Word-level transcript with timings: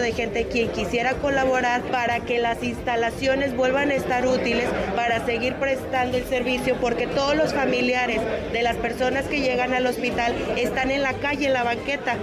De 0.00 0.12
gente 0.12 0.46
quien 0.46 0.68
quisiera 0.68 1.14
colaborar 1.14 1.82
para 1.90 2.20
que 2.20 2.38
las 2.38 2.62
instalaciones 2.62 3.56
vuelvan 3.56 3.90
a 3.90 3.94
estar 3.94 4.26
útiles 4.26 4.68
para 4.96 5.24
seguir 5.26 5.54
prestando 5.56 6.16
el 6.16 6.24
servicio 6.24 6.76
porque 6.80 7.06
todos 7.06 7.36
los 7.36 7.52
familiares 7.52 8.20
de 8.52 8.62
las 8.62 8.76
personas 8.76 9.26
que 9.26 9.40
llegan 9.40 9.74
al 9.74 9.86
hospital 9.86 10.34
están 10.56 10.90
en 10.90 11.02
la 11.02 11.14
calle, 11.14 11.46
en 11.46 11.52
la 11.52 11.64
banqueta. 11.64 12.16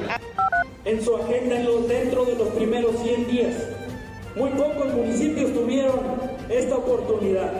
En 0.86 1.04
su 1.04 1.16
agenda 1.16 1.56
dentro 1.88 2.26
de 2.26 2.36
los 2.36 2.48
primeros 2.50 2.96
100 3.04 3.28
días. 3.28 3.56
Muy 4.36 4.50
pocos 4.52 4.94
municipios 4.94 5.54
tuvieron 5.54 6.00
esta 6.50 6.76
oportunidad. 6.76 7.52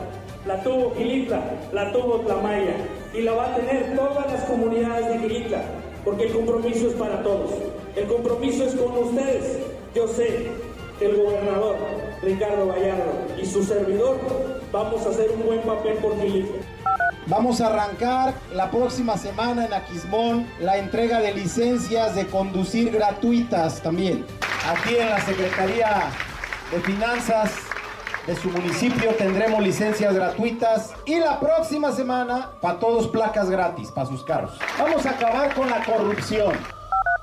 La 0.48 0.64
tuvo 0.64 0.96
Gilitla, 0.96 1.42
la 1.74 1.92
tuvo 1.92 2.22
Tlamaya 2.22 2.76
y 3.14 3.22
la 3.22 3.34
va 3.34 3.54
a 3.54 3.56
tener 3.56 3.96
todas 3.96 4.32
las 4.32 4.44
comunidades 4.46 5.08
de 5.10 5.20
Gilitla 5.20 5.62
porque 6.04 6.26
el 6.26 6.34
compromiso 6.34 6.88
es 6.88 6.94
para 6.94 7.22
todos. 7.22 7.52
El 7.96 8.06
compromiso 8.08 8.64
es 8.64 8.76
con 8.76 8.98
ustedes. 8.98 9.60
Yo 9.96 10.08
sé 10.08 10.52
que 11.00 11.06
el 11.06 11.18
gobernador 11.18 11.78
Ricardo 12.22 12.68
Gallardo 12.68 13.12
y 13.42 13.46
su 13.46 13.64
servidor 13.64 14.20
vamos 14.72 15.06
a 15.06 15.10
hacer 15.10 15.32
un 15.32 15.46
buen 15.46 15.62
papel 15.62 15.96
por 15.96 16.20
Filipe. 16.20 16.60
Vamos 17.26 17.60
a 17.62 17.68
arrancar 17.68 18.34
la 18.54 18.70
próxima 18.70 19.18
semana 19.18 19.66
en 19.66 19.74
Aquismón 19.74 20.48
la 20.60 20.78
entrega 20.78 21.20
de 21.22 21.34
licencias 21.34 22.16
de 22.16 22.28
conducir 22.28 22.92
gratuitas 22.92 23.82
también. 23.82 24.26
Aquí 24.68 24.96
en 24.96 25.10
la 25.10 25.22
Secretaría 25.22 26.12
de 26.72 26.80
Finanzas 26.82 27.52
de 28.28 28.36
su 28.36 28.50
municipio 28.50 29.16
tendremos 29.16 29.64
licencias 29.64 30.14
gratuitas 30.14 30.94
y 31.06 31.18
la 31.18 31.40
próxima 31.40 31.92
semana 31.92 32.52
para 32.62 32.78
todos 32.78 33.08
placas 33.08 33.50
gratis 33.50 33.90
para 33.90 34.08
sus 34.08 34.24
carros. 34.24 34.60
Vamos 34.78 35.06
a 35.08 35.12
acabar 35.12 35.56
con 35.56 35.68
la 35.68 35.84
corrupción. 35.84 36.79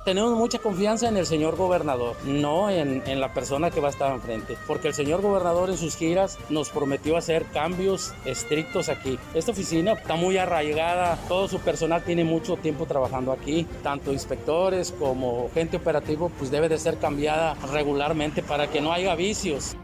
Tenemos 0.06 0.38
mucha 0.38 0.60
confianza 0.60 1.08
en 1.08 1.16
el 1.16 1.26
señor 1.26 1.56
gobernador, 1.56 2.14
no 2.24 2.70
en, 2.70 3.02
en, 3.08 3.20
la 3.20 3.34
persona 3.34 3.72
que 3.72 3.80
va 3.80 3.88
a 3.88 3.90
estar 3.90 4.14
enfrente, 4.14 4.56
porque 4.68 4.86
el 4.86 4.94
señor 4.94 5.20
gobernador 5.20 5.68
en 5.68 5.76
sus 5.76 5.96
giras 5.96 6.38
nos 6.48 6.70
prometió 6.70 7.16
hacer 7.16 7.44
cambios 7.46 8.14
estrictos 8.24 8.88
aquí. 8.88 9.18
Esta 9.34 9.50
oficina 9.50 9.94
está 9.94 10.14
muy 10.14 10.36
arraigada, 10.36 11.18
todo 11.26 11.48
su 11.48 11.58
personal 11.58 12.04
tiene 12.04 12.22
mucho 12.22 12.56
tiempo 12.56 12.86
trabajando 12.86 13.32
aquí, 13.32 13.66
tanto 13.82 14.12
inspectores 14.12 14.92
como 14.96 15.50
gente 15.52 15.78
operativa, 15.78 16.28
pues 16.28 16.52
debe 16.52 16.68
de 16.68 16.78
ser 16.78 16.98
cambiada 16.98 17.54
regularmente 17.72 18.44
para 18.44 18.68
que 18.68 18.80
no 18.80 18.92
haya 18.92 19.16
vicios. 19.16 19.76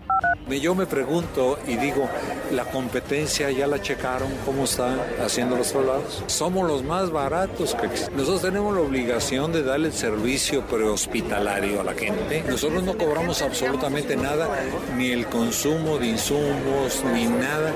Yo 0.61 0.75
me 0.75 0.86
pregunto 0.86 1.58
y 1.67 1.77
digo, 1.77 2.09
¿la 2.53 2.65
competencia 2.65 3.50
ya 3.50 3.66
la 3.66 3.81
checaron? 3.81 4.28
¿Cómo 4.44 4.65
están 4.65 5.00
haciendo 5.25 5.56
los 5.56 5.72
traslados? 5.72 6.25
Somos 6.26 6.66
los 6.69 6.82
más 6.82 7.10
baratos 7.10 7.75
que. 7.75 7.88
Nosotros 8.16 8.43
tenemos 8.43 8.75
la 8.75 8.81
obligación 8.81 9.53
de 9.53 9.62
darle 9.62 9.88
el 9.88 9.94
servicio 9.94 10.62
prehospitalario 10.66 11.81
a 11.81 11.84
la 11.84 11.94
gente. 11.94 12.44
Nosotros 12.49 12.82
no 12.82 12.97
cobramos 12.97 13.43
absolutamente 13.43 14.16
nada, 14.16 14.49
ni 14.97 15.10
el 15.10 15.26
consumo 15.26 15.99
de 15.99 16.06
insumos, 16.09 17.03
ni 17.12 17.26
nada. 17.26 17.72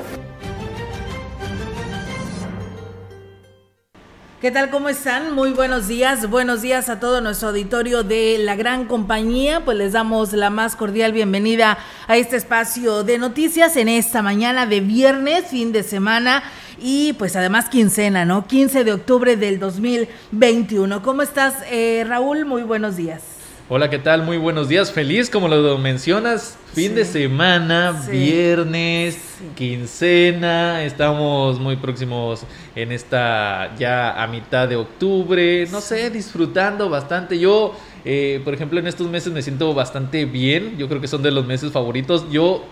¿Qué 4.46 4.52
tal? 4.52 4.70
¿Cómo 4.70 4.88
están? 4.88 5.34
Muy 5.34 5.50
buenos 5.50 5.88
días. 5.88 6.30
Buenos 6.30 6.62
días 6.62 6.88
a 6.88 7.00
todo 7.00 7.20
nuestro 7.20 7.48
auditorio 7.48 8.04
de 8.04 8.38
la 8.38 8.54
gran 8.54 8.84
compañía. 8.84 9.64
Pues 9.64 9.76
les 9.76 9.94
damos 9.94 10.32
la 10.34 10.50
más 10.50 10.76
cordial 10.76 11.10
bienvenida 11.10 11.78
a 12.06 12.16
este 12.16 12.36
espacio 12.36 13.02
de 13.02 13.18
noticias 13.18 13.76
en 13.76 13.88
esta 13.88 14.22
mañana 14.22 14.64
de 14.64 14.78
viernes, 14.78 15.46
fin 15.46 15.72
de 15.72 15.82
semana 15.82 16.44
y 16.78 17.14
pues 17.14 17.34
además 17.34 17.68
quincena, 17.68 18.24
¿no? 18.24 18.46
15 18.46 18.84
de 18.84 18.92
octubre 18.92 19.36
del 19.36 19.58
2021. 19.58 21.02
¿Cómo 21.02 21.22
estás, 21.22 21.54
eh, 21.68 22.04
Raúl? 22.06 22.44
Muy 22.44 22.62
buenos 22.62 22.94
días. 22.94 23.35
Hola, 23.68 23.90
¿qué 23.90 23.98
tal? 23.98 24.22
Muy 24.22 24.36
buenos 24.36 24.68
días. 24.68 24.92
Feliz, 24.92 25.28
como 25.28 25.48
lo 25.48 25.76
mencionas, 25.76 26.56
fin 26.72 26.90
sí. 26.90 26.94
de 26.94 27.04
semana, 27.04 28.00
sí. 28.04 28.12
viernes, 28.12 29.14
sí. 29.14 29.44
quincena. 29.56 30.84
Estamos 30.84 31.58
muy 31.58 31.74
próximos 31.74 32.44
en 32.76 32.92
esta 32.92 33.74
ya 33.76 34.22
a 34.22 34.28
mitad 34.28 34.68
de 34.68 34.76
octubre. 34.76 35.66
No 35.72 35.80
sé, 35.80 36.10
disfrutando 36.10 36.88
bastante. 36.88 37.40
Yo, 37.40 37.74
eh, 38.04 38.40
por 38.44 38.54
ejemplo, 38.54 38.78
en 38.78 38.86
estos 38.86 39.10
meses 39.10 39.32
me 39.32 39.42
siento 39.42 39.74
bastante 39.74 40.26
bien. 40.26 40.78
Yo 40.78 40.88
creo 40.88 41.00
que 41.00 41.08
son 41.08 41.24
de 41.24 41.32
los 41.32 41.44
meses 41.44 41.72
favoritos. 41.72 42.30
Yo 42.30 42.62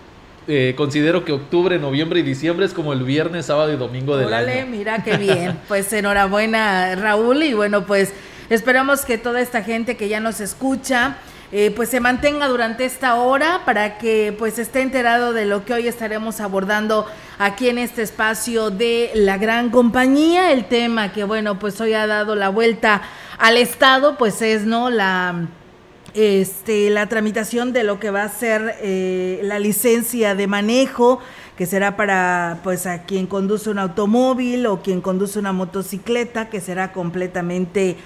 eh, 0.47 0.75
considero 0.77 1.25
que 1.25 1.33
octubre, 1.33 1.77
noviembre 1.77 2.21
y 2.21 2.23
diciembre 2.23 2.65
es 2.65 2.73
como 2.73 2.93
el 2.93 3.03
viernes, 3.03 3.47
sábado 3.47 3.73
y 3.73 3.75
domingo 3.75 4.15
del 4.15 4.27
Órale, 4.27 4.61
año. 4.61 4.67
mira 4.71 5.03
qué 5.03 5.17
bien. 5.17 5.59
Pues 5.67 5.91
enhorabuena, 5.91 6.95
Raúl. 6.95 7.43
Y 7.43 7.53
bueno, 7.53 7.85
pues 7.85 8.13
esperamos 8.49 9.05
que 9.05 9.17
toda 9.17 9.41
esta 9.41 9.63
gente 9.63 9.97
que 9.97 10.07
ya 10.07 10.19
nos 10.19 10.39
escucha, 10.39 11.17
eh, 11.51 11.71
pues 11.75 11.89
se 11.89 11.99
mantenga 11.99 12.47
durante 12.47 12.85
esta 12.85 13.15
hora 13.15 13.61
para 13.65 13.97
que 13.97 14.35
pues 14.37 14.59
esté 14.59 14.81
enterado 14.81 15.31
de 15.31 15.45
lo 15.45 15.63
que 15.63 15.73
hoy 15.73 15.87
estaremos 15.87 16.39
abordando 16.39 17.05
aquí 17.37 17.69
en 17.69 17.77
este 17.77 18.01
espacio 18.01 18.71
de 18.71 19.11
la 19.13 19.37
gran 19.37 19.69
compañía. 19.69 20.51
El 20.51 20.65
tema 20.65 21.13
que 21.13 21.23
bueno, 21.23 21.59
pues 21.59 21.79
hoy 21.79 21.93
ha 21.93 22.07
dado 22.07 22.35
la 22.35 22.49
vuelta 22.49 23.01
al 23.37 23.57
Estado, 23.57 24.17
pues 24.17 24.41
es, 24.41 24.65
¿no? 24.65 24.89
La 24.89 25.47
este, 26.15 26.89
la 26.89 27.07
tramitación 27.07 27.73
de 27.73 27.83
lo 27.83 27.99
que 27.99 28.09
va 28.09 28.23
a 28.23 28.29
ser 28.29 28.75
eh, 28.79 29.41
la 29.43 29.59
licencia 29.59 30.33
de 30.33 30.47
manejo, 30.47 31.19
que 31.57 31.65
será 31.65 31.97
para 31.97 32.61
pues 32.63 32.87
a 32.87 33.03
quien 33.03 33.27
conduce 33.27 33.69
un 33.69 33.79
automóvil 33.79 34.65
o 34.65 34.81
quien 34.81 35.01
conduce 35.01 35.37
una 35.37 35.51
motocicleta, 35.51 36.49
que 36.49 36.61
será 36.61 36.93
completamente 36.93 37.97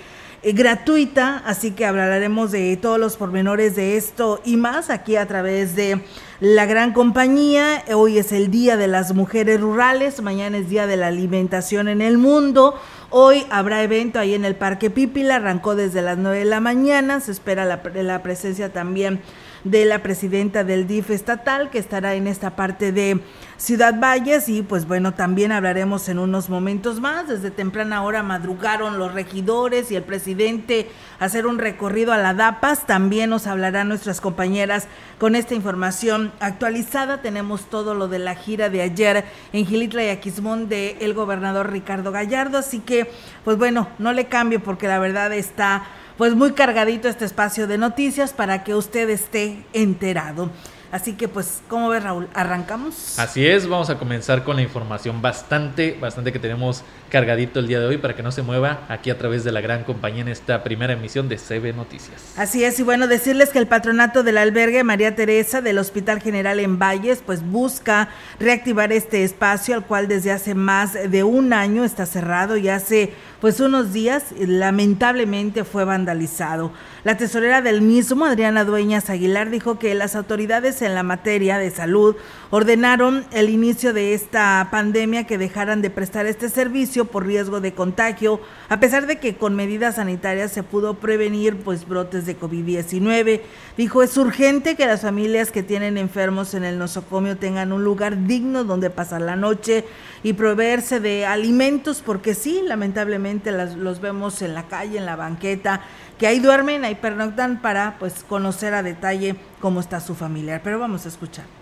eh, 0.42 0.54
gratuita, 0.54 1.44
así 1.46 1.72
que 1.72 1.86
hablaremos 1.86 2.52
de 2.52 2.78
todos 2.78 2.98
los 2.98 3.18
pormenores 3.18 3.76
de 3.76 3.98
esto 3.98 4.40
y 4.46 4.58
más 4.58 4.90
aquí 4.90 5.16
a 5.16 5.28
través 5.28 5.76
de 5.76 6.02
la 6.40 6.66
gran 6.66 6.94
compañía. 6.94 7.84
Hoy 7.94 8.18
es 8.18 8.32
el 8.32 8.50
Día 8.50 8.78
de 8.78 8.88
las 8.88 9.14
Mujeres 9.14 9.60
Rurales, 9.60 10.22
mañana 10.22 10.58
es 10.58 10.70
Día 10.70 10.88
de 10.88 10.98
la 10.98 11.08
Alimentación 11.08 11.88
en 11.88 12.02
el 12.02 12.18
Mundo. 12.18 12.80
Hoy 13.10 13.46
habrá 13.50 13.84
evento 13.84 14.20
ahí 14.20 14.34
en 14.34 14.46
el 14.46 14.56
Parque 14.56 14.90
Pípila, 14.90 15.36
arrancó 15.36 15.76
desde 15.76 16.02
las 16.02 16.18
9 16.18 16.40
de 16.40 16.46
la 16.46 16.60
mañana, 16.60 17.20
se 17.20 17.32
espera 17.32 17.66
la, 17.66 17.82
la 17.96 18.24
presencia 18.24 18.72
también 18.72 19.22
de 19.64 19.86
la 19.86 20.02
presidenta 20.02 20.64
del 20.64 20.88
DIF 20.88 21.10
estatal 21.10 21.70
que 21.70 21.80
estará 21.80 22.16
en 22.16 22.28
esta 22.28 22.56
parte 22.56 22.92
de 22.92 23.20
Ciudad 23.58 24.00
Valles 24.00 24.48
y 24.48 24.62
pues 24.62 24.88
bueno, 24.88 25.14
también 25.14 25.52
hablaremos 25.52 26.08
en 26.08 26.18
unos 26.18 26.50
momentos 26.50 27.02
más. 27.02 27.28
Desde 27.28 27.52
temprana 27.52 28.04
hora 28.04 28.24
madrugaron 28.24 28.98
los 28.98 29.14
regidores 29.14 29.92
y 29.92 29.98
el 29.98 30.04
presidente 30.04 30.90
a 31.20 31.26
hacer 31.26 31.46
un 31.46 31.60
recorrido 31.60 32.14
a 32.14 32.18
la 32.18 32.34
DAPAS. 32.34 32.88
También 32.88 33.30
nos 33.30 33.48
hablarán 33.48 33.90
nuestras 33.90 34.22
compañeras 34.22 34.88
con 35.18 35.36
esta 35.36 35.56
información 35.56 36.32
actualizada. 36.40 37.22
Tenemos 37.22 37.70
todo 37.70 37.96
lo 37.96 38.08
de 38.08 38.20
la 38.20 38.36
gira 38.36 38.70
de 38.70 38.82
ayer 38.82 39.26
en 39.52 39.66
Gilitla 39.66 40.06
y 40.06 40.10
Aquismón 40.10 40.70
de 40.70 40.98
el 41.02 41.14
gobernador 41.14 41.70
Ricardo 41.70 42.14
Gallardo. 42.14 42.60
Así 42.60 42.80
que 42.80 43.12
pues 43.44 43.58
bueno, 43.58 43.90
no 44.00 44.14
le 44.14 44.28
cambie 44.28 44.60
porque 44.60 44.88
la 44.88 45.00
verdad 45.00 45.34
está 45.34 45.84
pues 46.20 46.36
muy 46.36 46.52
cargadito 46.52 47.08
este 47.08 47.24
espacio 47.24 47.66
de 47.66 47.78
noticias 47.78 48.34
para 48.34 48.66
que 48.66 48.76
usted 48.76 49.10
esté 49.10 49.64
enterado. 49.72 50.50
Así 50.92 51.14
que 51.14 51.28
pues, 51.28 51.62
¿cómo 51.70 51.88
ves 51.90 52.04
Raúl? 52.04 52.28
¿Arrancamos? 52.34 53.18
Así 53.20 53.46
es, 53.46 53.70
vamos 53.70 53.90
a 53.92 54.00
comenzar 54.00 54.44
con 54.44 54.56
la 54.56 54.64
información 54.64 55.22
bastante, 55.22 55.96
bastante 56.02 56.34
que 56.34 56.40
tenemos 56.40 56.84
cargadito 57.10 57.60
el 57.60 57.68
día 57.68 57.80
de 57.80 57.86
hoy 57.86 57.98
para 57.98 58.16
que 58.16 58.24
no 58.24 58.32
se 58.32 58.42
mueva 58.42 58.86
aquí 58.90 59.12
a 59.12 59.18
través 59.18 59.44
de 59.44 59.52
la 59.52 59.62
gran 59.62 59.84
compañía 59.84 60.22
en 60.24 60.30
esta 60.30 60.64
primera 60.64 60.94
emisión 60.94 61.30
de 61.30 61.38
CB 61.38 61.76
Noticias. 61.76 62.34
Así 62.36 62.64
es, 62.64 62.80
y 62.80 62.84
bueno, 62.84 63.08
decirles 63.08 63.50
que 63.50 63.60
el 63.60 63.68
patronato 63.68 64.24
del 64.24 64.40
albergue 64.40 64.84
María 64.84 65.16
Teresa 65.16 65.62
del 65.62 65.78
Hospital 65.78 66.22
General 66.22 66.60
en 66.60 66.80
Valles 66.80 67.22
pues 67.24 67.44
busca 67.44 68.10
reactivar 68.40 68.92
este 68.92 69.24
espacio 69.24 69.76
al 69.76 69.86
cual 69.86 70.08
desde 70.08 70.32
hace 70.32 70.56
más 70.56 70.94
de 70.94 71.24
un 71.24 71.54
año 71.54 71.86
está 71.86 72.08
cerrado 72.08 72.58
y 72.58 72.68
hace 72.68 73.14
pues 73.42 73.60
unos 73.60 73.94
días 73.94 74.26
lamentablemente 74.38 75.64
fue 75.64 75.86
vandalizado. 75.86 76.72
La 77.04 77.16
tesorera 77.16 77.62
del 77.62 77.82
mismo, 77.82 78.26
Adriana 78.26 78.66
Dueñas 78.66 79.10
Aguilar, 79.10 79.50
dijo 79.50 79.80
que 79.80 79.96
las 79.96 80.16
autoridades 80.16 80.82
en 80.82 80.96
la 80.96 81.04
materia 81.04 81.58
de 81.58 81.72
salud 81.72 82.16
ordenaron 82.50 83.26
el 83.32 83.50
inicio 83.50 83.94
de 83.94 84.14
esta 84.14 84.68
pandemia 84.72 85.26
que 85.26 85.38
dejaran 85.38 85.82
de 85.82 85.90
prestar 85.90 86.26
este 86.26 86.50
servicio 86.50 87.06
por 87.06 87.26
riesgo 87.26 87.62
de 87.62 87.74
contagio, 87.74 88.42
a 88.68 88.80
pesar 88.80 89.08
de 89.08 89.20
que 89.20 89.36
con 89.36 89.56
medidas 89.56 89.96
sanitarias 89.96 90.52
se 90.52 90.64
pudo 90.64 90.96
prevenir 90.96 91.58
pues 91.58 91.88
brotes 91.88 92.26
de 92.26 92.38
COVID-19. 92.38 93.42
Dijo, 93.78 94.04
es 94.04 94.18
urgente 94.18 94.76
que 94.76 94.86
las 94.86 95.02
familias 95.02 95.52
que 95.52 95.64
tienen 95.64 95.98
enfermos 95.98 96.54
en 96.54 96.66
el 96.66 96.78
nosocomio 96.78 97.38
tengan 97.38 97.72
un 97.72 97.84
lugar 97.84 98.26
digno 98.26 98.66
donde 98.66 98.90
pasar 98.90 99.22
la 99.22 99.38
noche 99.38 99.86
y 100.24 100.34
proveerse 100.34 101.00
de 101.00 101.26
alimentos, 101.26 102.02
porque 102.06 102.34
sí, 102.34 102.62
lamentablemente 102.66 103.52
los 103.52 104.02
vemos 104.02 104.42
en 104.42 104.54
la 104.54 104.68
calle, 104.68 104.98
en 104.98 105.06
la 105.06 105.16
banqueta, 105.16 105.82
que 106.18 106.28
ahí 106.28 106.40
duermen, 106.40 106.84
ahí 106.86 106.96
pernoctan 106.96 107.62
para 107.62 107.98
pues 108.00 108.24
conocer 108.28 108.74
a 108.74 108.84
detalle 108.84 109.36
cómo 109.60 109.80
está 109.80 110.00
su 110.00 110.16
familiar. 110.16 110.62
Pero 110.64 110.80
vamos 110.80 111.06
a 111.06 111.10
escuchar 111.10 111.59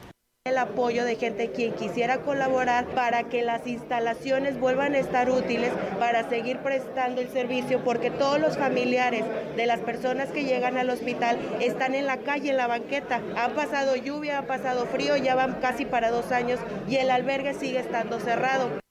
el 0.48 0.58
apoyo 0.58 1.06
de 1.06 1.16
gente 1.16 1.52
quien 1.52 1.74
quisiera 1.74 2.20
colaborar 2.20 2.86
para 2.88 3.24
que 3.24 3.44
las 3.44 3.68
instalaciones 3.68 4.60
vuelvan 4.60 4.96
a 4.96 5.00
estar 5.00 5.30
útiles 5.30 5.72
para 6.00 6.30
seguir 6.30 6.60
prestando 6.60 7.22
el 7.22 7.30
servicio 7.30 7.84
porque 7.84 8.12
todos 8.12 8.40
los 8.40 8.58
familiares 8.58 9.24
de 9.56 9.66
las 9.66 9.80
personas 9.82 10.30
que 10.30 10.46
llegan 10.46 10.78
al 10.78 10.90
hospital 10.90 11.38
están 11.60 11.96
en 11.96 12.06
la 12.06 12.18
calle, 12.18 12.52
en 12.52 12.58
la 12.58 12.68
banqueta. 12.68 13.22
Ha 13.36 13.50
pasado 13.50 13.96
lluvia, 13.96 14.40
ha 14.40 14.48
pasado 14.48 14.86
frío, 14.86 15.18
ya 15.18 15.36
van 15.36 15.56
casi 15.56 15.86
para 15.86 16.12
dos 16.12 16.32
años 16.32 16.60
y 16.88 16.96
el 16.96 17.12
albergue 17.12 17.54
sigue 17.54 17.80
estando 17.80 18.20
cerrado. 18.20 18.87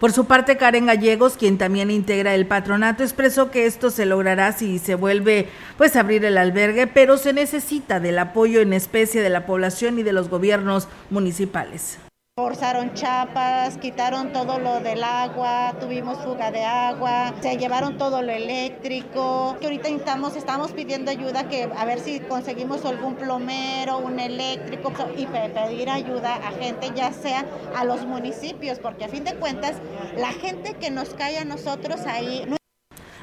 Por 0.00 0.12
su 0.12 0.24
parte, 0.24 0.56
Karen 0.56 0.86
Gallegos, 0.86 1.36
quien 1.36 1.58
también 1.58 1.90
integra 1.90 2.34
el 2.34 2.46
patronato, 2.46 3.02
expresó 3.02 3.50
que 3.50 3.66
esto 3.66 3.90
se 3.90 4.06
logrará 4.06 4.52
si 4.52 4.78
se 4.78 4.94
vuelve 4.94 5.48
pues 5.76 5.94
a 5.94 6.00
abrir 6.00 6.24
el 6.24 6.38
albergue, 6.38 6.86
pero 6.86 7.18
se 7.18 7.34
necesita 7.34 8.00
del 8.00 8.18
apoyo 8.18 8.62
en 8.62 8.72
especie 8.72 9.20
de 9.20 9.28
la 9.28 9.44
población 9.44 9.98
y 9.98 10.02
de 10.02 10.14
los 10.14 10.30
gobiernos 10.30 10.88
municipales. 11.10 11.98
Forzaron 12.40 12.94
chapas, 12.94 13.76
quitaron 13.76 14.32
todo 14.32 14.58
lo 14.58 14.80
del 14.80 15.04
agua, 15.04 15.74
tuvimos 15.78 16.16
fuga 16.24 16.50
de 16.50 16.64
agua, 16.64 17.34
se 17.42 17.58
llevaron 17.58 17.98
todo 17.98 18.22
lo 18.22 18.32
eléctrico. 18.32 19.58
Que 19.60 19.66
ahorita 19.66 19.88
estamos, 19.88 20.36
estamos 20.36 20.72
pidiendo 20.72 21.10
ayuda 21.10 21.50
que 21.50 21.68
a 21.76 21.84
ver 21.84 22.00
si 22.00 22.18
conseguimos 22.20 22.86
algún 22.86 23.16
plomero, 23.16 23.98
un 23.98 24.18
eléctrico 24.18 24.90
y 25.18 25.26
pedir 25.26 25.90
ayuda 25.90 26.36
a 26.36 26.52
gente, 26.52 26.90
ya 26.96 27.12
sea 27.12 27.44
a 27.76 27.84
los 27.84 28.06
municipios, 28.06 28.78
porque 28.78 29.04
a 29.04 29.08
fin 29.08 29.24
de 29.24 29.34
cuentas 29.34 29.74
la 30.16 30.32
gente 30.32 30.72
que 30.72 30.90
nos 30.90 31.10
cae 31.10 31.36
a 31.36 31.44
nosotros 31.44 32.00
ahí 32.06 32.46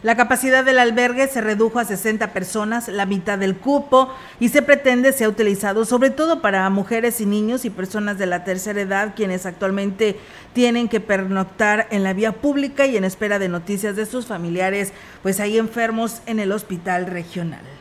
la 0.03 0.15
capacidad 0.15 0.63
del 0.63 0.79
albergue 0.79 1.27
se 1.27 1.41
redujo 1.41 1.79
a 1.79 1.85
60 1.85 2.31
personas, 2.33 2.87
la 2.87 3.05
mitad 3.05 3.37
del 3.37 3.57
cupo, 3.57 4.13
y 4.39 4.49
se 4.49 4.61
pretende 4.61 5.11
sea 5.11 5.27
utilizado 5.27 5.85
sobre 5.85 6.09
todo 6.09 6.41
para 6.41 6.69
mujeres 6.69 7.19
y 7.19 7.25
niños 7.25 7.65
y 7.65 7.69
personas 7.69 8.17
de 8.17 8.27
la 8.27 8.43
tercera 8.43 8.81
edad, 8.81 9.13
quienes 9.15 9.45
actualmente 9.45 10.19
tienen 10.53 10.87
que 10.87 10.99
pernoctar 10.99 11.87
en 11.91 12.03
la 12.03 12.13
vía 12.13 12.31
pública 12.31 12.85
y 12.85 12.97
en 12.97 13.03
espera 13.03 13.39
de 13.39 13.49
noticias 13.49 13.95
de 13.95 14.05
sus 14.05 14.27
familiares, 14.27 14.93
pues 15.23 15.39
hay 15.39 15.57
enfermos 15.57 16.21
en 16.25 16.39
el 16.39 16.51
hospital 16.51 17.07
regional. 17.07 17.76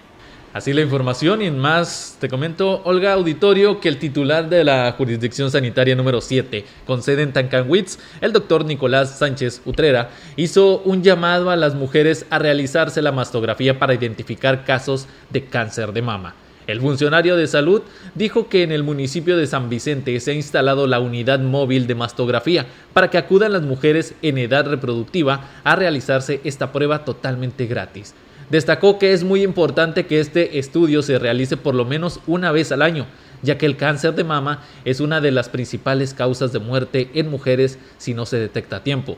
Así 0.57 0.73
la 0.73 0.81
información 0.81 1.43
y 1.43 1.45
en 1.45 1.59
más 1.59 2.17
te 2.19 2.31
comento, 2.31 2.81
Olga 2.85 3.13
Auditorio, 3.13 3.79
que 3.79 3.91
el 3.91 3.99
titular 3.99 4.49
de 4.49 4.65
la 4.65 4.91
jurisdicción 4.97 5.51
sanitaria 5.51 5.95
número 5.95 6.23
7, 6.23 6.65
con 6.87 7.03
sede 7.03 7.25
en 7.25 7.35
Tancanwitz, 7.35 7.99
el 8.23 8.33
doctor 8.33 8.65
Nicolás 8.65 9.19
Sánchez 9.19 9.61
Utrera, 9.67 10.09
hizo 10.35 10.79
un 10.79 11.03
llamado 11.03 11.51
a 11.51 11.57
las 11.57 11.75
mujeres 11.75 12.25
a 12.31 12.39
realizarse 12.39 13.03
la 13.03 13.13
mastografía 13.13 13.79
para 13.79 13.93
identificar 13.93 14.65
casos 14.65 15.09
de 15.29 15.45
cáncer 15.45 15.93
de 15.93 16.01
mama. 16.01 16.35
El 16.67 16.81
funcionario 16.81 17.37
de 17.37 17.49
salud 17.49 17.83
dijo 18.15 18.49
que 18.49 18.63
en 18.63 18.73
el 18.73 18.83
municipio 18.83 19.37
de 19.37 19.47
San 19.47 19.69
Vicente 19.69 20.19
se 20.21 20.31
ha 20.31 20.35
instalado 20.35 20.87
la 20.87 21.01
unidad 21.01 21.39
móvil 21.39 21.87
de 21.87 21.97
mastografía 21.97 22.65
para 22.95 23.11
que 23.11 23.19
acudan 23.19 23.53
las 23.53 23.63
mujeres 23.63 24.15
en 24.23 24.39
edad 24.39 24.67
reproductiva 24.67 25.51
a 25.65 25.77
realizarse 25.77 26.41
esta 26.45 26.73
prueba 26.73 27.05
totalmente 27.05 27.67
gratis. 27.67 28.15
Destacó 28.51 28.99
que 28.99 29.13
es 29.13 29.25
muy 29.25 29.43
importante 29.43 30.07
que 30.07 30.21
este 30.21 30.59
estudio 30.59 31.03
se 31.03 31.19
realice 31.19 31.57
por 31.57 31.75
lo 31.75 31.85
menos 31.85 32.21
una 32.29 32.53
vez 32.53 32.71
al 32.71 32.83
año, 32.83 33.07
ya 33.43 33.59
que 33.59 33.67
el 33.67 33.77
cáncer 33.77 34.15
de 34.15 34.23
mama 34.23 34.63
es 34.85 35.01
una 35.01 35.21
de 35.21 35.33
las 35.33 35.49
principales 35.49 36.15
causas 36.15 36.53
de 36.53 36.61
muerte 36.61 37.11
en 37.15 37.29
mujeres 37.29 37.79
si 37.99 38.15
no 38.15 38.25
se 38.25 38.39
detecta 38.39 38.77
a 38.77 38.85
tiempo. 38.85 39.17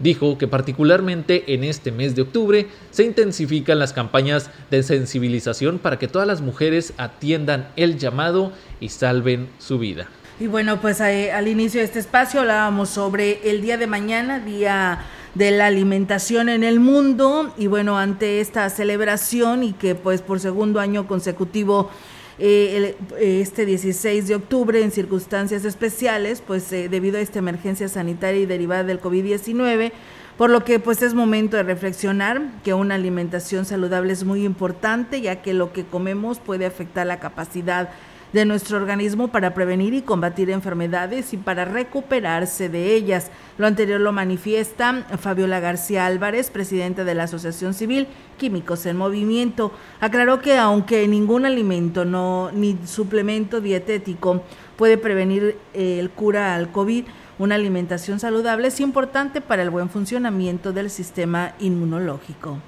Dijo 0.00 0.38
que 0.38 0.48
particularmente 0.48 1.54
en 1.54 1.62
este 1.62 1.92
mes 1.92 2.16
de 2.16 2.22
octubre 2.22 2.66
se 2.90 3.04
intensifican 3.04 3.78
las 3.78 3.92
campañas 3.92 4.50
de 4.72 4.82
sensibilización 4.82 5.78
para 5.78 6.00
que 6.00 6.08
todas 6.08 6.26
las 6.26 6.40
mujeres 6.40 6.94
atiendan 6.96 7.68
el 7.76 7.96
llamado 7.96 8.50
y 8.80 8.88
salven 8.88 9.48
su 9.60 9.78
vida. 9.78 10.08
Y 10.40 10.48
bueno, 10.48 10.80
pues 10.80 11.00
eh, 11.00 11.30
al 11.30 11.46
inicio 11.46 11.78
de 11.78 11.84
este 11.84 12.00
espacio 12.00 12.40
hablábamos 12.40 12.88
sobre 12.88 13.48
el 13.48 13.62
día 13.62 13.78
de 13.78 13.86
mañana, 13.86 14.40
día 14.40 14.98
de 15.34 15.50
la 15.50 15.66
alimentación 15.66 16.48
en 16.48 16.64
el 16.64 16.80
mundo. 16.80 17.52
Y 17.58 17.66
bueno, 17.66 17.98
ante 17.98 18.40
esta 18.40 18.68
celebración 18.70 19.62
y 19.62 19.72
que 19.72 19.94
pues 19.94 20.22
por 20.22 20.40
segundo 20.40 20.80
año 20.80 21.06
consecutivo 21.06 21.90
eh, 22.38 22.96
eh, 23.16 23.40
este 23.40 23.64
16 23.64 24.26
de 24.26 24.34
octubre 24.34 24.82
en 24.82 24.90
circunstancias 24.90 25.64
especiales, 25.64 26.42
pues 26.44 26.72
eh, 26.72 26.88
debido 26.88 27.18
a 27.18 27.20
esta 27.20 27.38
emergencia 27.38 27.88
sanitaria 27.88 28.40
y 28.40 28.46
derivada 28.46 28.82
del 28.82 29.00
COVID-19, 29.00 29.92
por 30.36 30.50
lo 30.50 30.64
que 30.64 30.80
pues 30.80 31.00
es 31.02 31.14
momento 31.14 31.56
de 31.56 31.62
reflexionar 31.62 32.42
que 32.64 32.74
una 32.74 32.96
alimentación 32.96 33.64
saludable 33.64 34.12
es 34.12 34.24
muy 34.24 34.44
importante, 34.44 35.20
ya 35.20 35.42
que 35.42 35.54
lo 35.54 35.72
que 35.72 35.84
comemos 35.84 36.40
puede 36.40 36.66
afectar 36.66 37.06
la 37.06 37.20
capacidad 37.20 37.90
de 38.34 38.44
nuestro 38.44 38.78
organismo 38.78 39.28
para 39.28 39.54
prevenir 39.54 39.94
y 39.94 40.02
combatir 40.02 40.50
enfermedades 40.50 41.32
y 41.32 41.36
para 41.36 41.64
recuperarse 41.64 42.68
de 42.68 42.96
ellas. 42.96 43.30
Lo 43.58 43.68
anterior 43.68 44.00
lo 44.00 44.10
manifiesta 44.10 45.06
Fabiola 45.20 45.60
García 45.60 46.04
Álvarez, 46.04 46.50
presidenta 46.50 47.04
de 47.04 47.14
la 47.14 47.22
Asociación 47.22 47.74
Civil 47.74 48.08
Químicos 48.36 48.86
en 48.86 48.96
Movimiento. 48.96 49.70
Aclaró 50.00 50.40
que 50.40 50.58
aunque 50.58 51.06
ningún 51.06 51.46
alimento 51.46 52.04
no 52.04 52.50
ni 52.50 52.76
suplemento 52.84 53.60
dietético 53.60 54.42
puede 54.76 54.98
prevenir 54.98 55.56
el 55.72 56.10
cura 56.10 56.56
al 56.56 56.72
COVID, 56.72 57.04
una 57.38 57.54
alimentación 57.54 58.18
saludable 58.18 58.66
es 58.66 58.80
importante 58.80 59.42
para 59.42 59.62
el 59.62 59.70
buen 59.70 59.88
funcionamiento 59.88 60.72
del 60.72 60.90
sistema 60.90 61.54
inmunológico. 61.60 62.58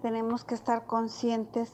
Tenemos 0.00 0.44
que 0.44 0.54
estar 0.54 0.86
conscientes 0.86 1.72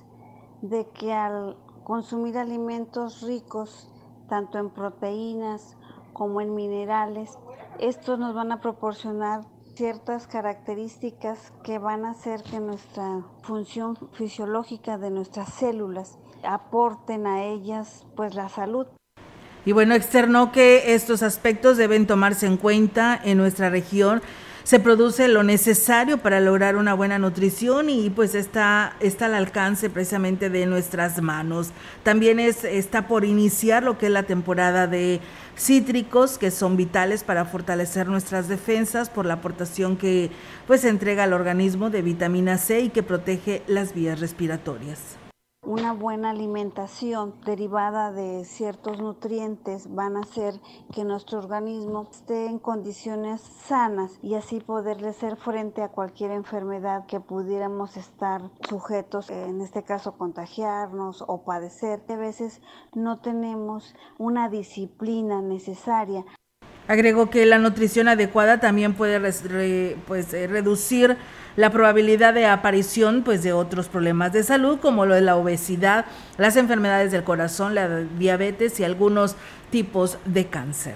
de 0.63 0.86
que 0.94 1.13
al 1.13 1.58
consumir 1.84 2.38
alimentos 2.38 3.22
ricos 3.22 3.88
tanto 4.29 4.58
en 4.58 4.70
proteínas 4.70 5.76
como 6.12 6.41
en 6.41 6.55
minerales. 6.55 7.38
Estos 7.79 8.19
nos 8.19 8.34
van 8.34 8.53
a 8.53 8.60
proporcionar 8.60 9.43
ciertas 9.74 10.26
características 10.26 11.53
que 11.62 11.79
van 11.79 12.05
a 12.05 12.10
hacer 12.10 12.43
que 12.43 12.60
nuestra 12.60 13.22
función 13.43 13.96
fisiológica 14.12 14.98
de 14.98 15.10
nuestras 15.10 15.53
células 15.53 16.19
aporten 16.43 17.26
a 17.26 17.44
ellas 17.44 18.06
pues 18.17 18.34
la 18.34 18.48
salud. 18.48 18.86
Y 19.67 19.72
bueno, 19.72 19.94
externó 19.94 20.53
que 20.53 20.94
estos 20.94 21.22
aspectos 21.22 21.76
deben 21.76 22.06
tomarse 22.06 22.46
en 22.46 22.58
cuenta 22.58 23.19
en 23.22 23.38
nuestra 23.38 23.70
región 23.70 24.22
se 24.65 24.81
produce 24.81 25.29
lo 25.29 25.43
necesario 25.43 26.19
para 26.19 26.41
lograr 26.41 26.77
una 26.77 26.94
buena 26.94 27.19
nutrición 27.19 27.91
y 27.91 28.09
pues 28.09 28.35
está, 28.35 28.97
está 29.01 29.27
al 29.27 29.35
alcance 29.35 29.91
precisamente 29.91 30.49
de 30.49 30.65
nuestras 30.65 31.21
manos. 31.21 31.69
También 32.03 32.41
es, 32.41 32.65
está 32.65 33.06
por 33.06 33.27
iniciar 33.27 33.83
lo 33.83 33.99
que 33.99 34.06
es 34.06 34.13
la 34.13 34.23
temporada 34.23 34.87
de 34.87 35.21
cítricos 35.56 36.39
que 36.39 36.51
son 36.51 36.79
vitales 36.79 37.25
para 37.25 37.44
fortalecer 37.44 38.09
nuestras 38.09 38.49
defensas 38.49 39.11
por 39.11 39.27
la 39.27 39.35
aportación 39.35 39.99
que 39.99 40.31
pues 40.67 40.85
entrega 40.85 41.25
al 41.25 41.35
organismo 41.35 41.91
de 41.91 42.01
vitamina 42.01 42.56
C 42.56 42.81
y 42.81 42.89
que 42.89 43.03
protege 43.03 43.63
las 43.67 43.94
vías 43.94 44.19
respiratorias. 44.19 45.24
Una 45.67 45.93
buena 45.93 46.31
alimentación 46.31 47.35
derivada 47.44 48.13
de 48.13 48.44
ciertos 48.44 48.99
nutrientes 48.99 49.94
van 49.94 50.17
a 50.17 50.21
hacer 50.21 50.55
que 50.93 51.05
nuestro 51.05 51.39
organismo 51.39 52.09
esté 52.11 52.47
en 52.47 52.59
condiciones 52.59 53.41
sanas 53.41 54.19
y 54.23 54.35
así 54.35 54.61
poderle 54.61 55.09
hacer 55.09 55.37
frente 55.37 55.83
a 55.83 55.89
cualquier 55.89 56.33
enfermedad 56.33 57.06
que 57.06 57.21
pudiéramos 57.21 57.97
estar 57.97 58.43
sujetos, 58.69 59.31
en 59.31 59.61
este 59.61 59.83
caso 59.83 60.17
contagiarnos 60.19 61.25
o 61.27 61.44
padecer. 61.44 62.03
A 62.09 62.17
veces 62.17 62.61
no 62.94 63.21
tenemos 63.21 63.94
una 64.19 64.49
disciplina 64.49 65.41
necesaria. 65.43 66.25
Agregó 66.87 67.31
que 67.31 67.47
la 67.47 67.59
nutrición 67.59 68.09
adecuada 68.09 68.61
también 68.61 68.94
puede 68.94 69.19
pues, 70.06 70.35
eh, 70.35 70.47
reducir 70.47 71.17
la 71.56 71.70
probabilidad 71.70 72.34
de 72.34 72.46
aparición 72.46 73.23
pues, 73.23 73.43
de 73.43 73.53
otros 73.53 73.89
problemas 73.89 74.32
de 74.32 74.43
salud 74.43 74.79
como 74.81 75.06
lo 75.06 75.15
de 75.15 75.20
la 75.20 75.37
obesidad, 75.37 76.06
las 76.39 76.56
enfermedades 76.56 77.13
del 77.13 77.25
corazón, 77.25 77.75
la 77.75 78.03
diabetes 78.19 78.81
y 78.81 78.84
algunos 78.84 79.37
tipos 79.70 80.19
de 80.25 80.46
cáncer. 80.46 80.94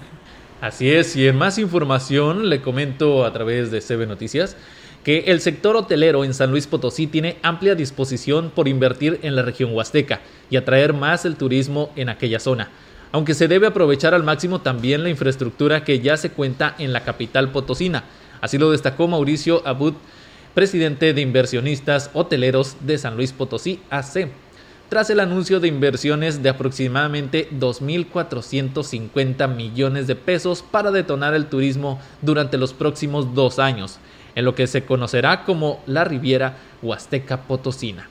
Así 0.61 0.91
es, 0.91 1.15
y 1.15 1.27
en 1.27 1.37
más 1.37 1.57
información 1.57 2.49
le 2.49 2.61
comento 2.61 3.25
a 3.25 3.31
través 3.31 3.71
de 3.71 3.81
CB 3.81 4.07
Noticias 4.07 4.57
que 5.03 5.19
el 5.27 5.39
sector 5.39 5.77
hotelero 5.77 6.25
en 6.25 6.33
San 6.33 6.51
Luis 6.51 6.67
Potosí 6.67 7.07
tiene 7.07 7.37
amplia 7.41 7.73
disposición 7.73 8.51
por 8.53 8.67
invertir 8.67 9.19
en 9.23 9.35
la 9.35 9.43
región 9.43 9.73
huasteca 9.73 10.19
y 10.49 10.57
atraer 10.57 10.93
más 10.93 11.23
el 11.23 11.37
turismo 11.37 11.91
en 11.95 12.09
aquella 12.09 12.39
zona 12.39 12.69
aunque 13.11 13.33
se 13.33 13.47
debe 13.47 13.67
aprovechar 13.67 14.13
al 14.13 14.23
máximo 14.23 14.61
también 14.61 15.03
la 15.03 15.09
infraestructura 15.09 15.83
que 15.83 15.99
ya 15.99 16.17
se 16.17 16.31
cuenta 16.31 16.75
en 16.77 16.93
la 16.93 17.03
capital 17.03 17.51
potosina. 17.51 18.03
Así 18.41 18.57
lo 18.57 18.71
destacó 18.71 19.07
Mauricio 19.07 19.65
Abud, 19.65 19.93
presidente 20.53 21.13
de 21.13 21.21
inversionistas 21.21 22.09
hoteleros 22.13 22.75
de 22.81 22.97
San 22.97 23.15
Luis 23.15 23.31
Potosí 23.33 23.79
AC, 23.89 24.29
tras 24.89 25.09
el 25.11 25.19
anuncio 25.19 25.59
de 25.59 25.67
inversiones 25.67 26.41
de 26.41 26.49
aproximadamente 26.49 27.47
2.450 27.51 29.47
millones 29.55 30.07
de 30.07 30.15
pesos 30.15 30.63
para 30.63 30.89
detonar 30.91 31.35
el 31.35 31.45
turismo 31.45 31.99
durante 32.21 32.57
los 32.57 32.73
próximos 32.73 33.35
dos 33.35 33.59
años, 33.59 33.99
en 34.35 34.45
lo 34.45 34.55
que 34.55 34.65
se 34.65 34.85
conocerá 34.85 35.45
como 35.45 35.81
la 35.85 36.03
Riviera 36.05 36.57
Huasteca 36.81 37.41
Potosina. 37.43 38.09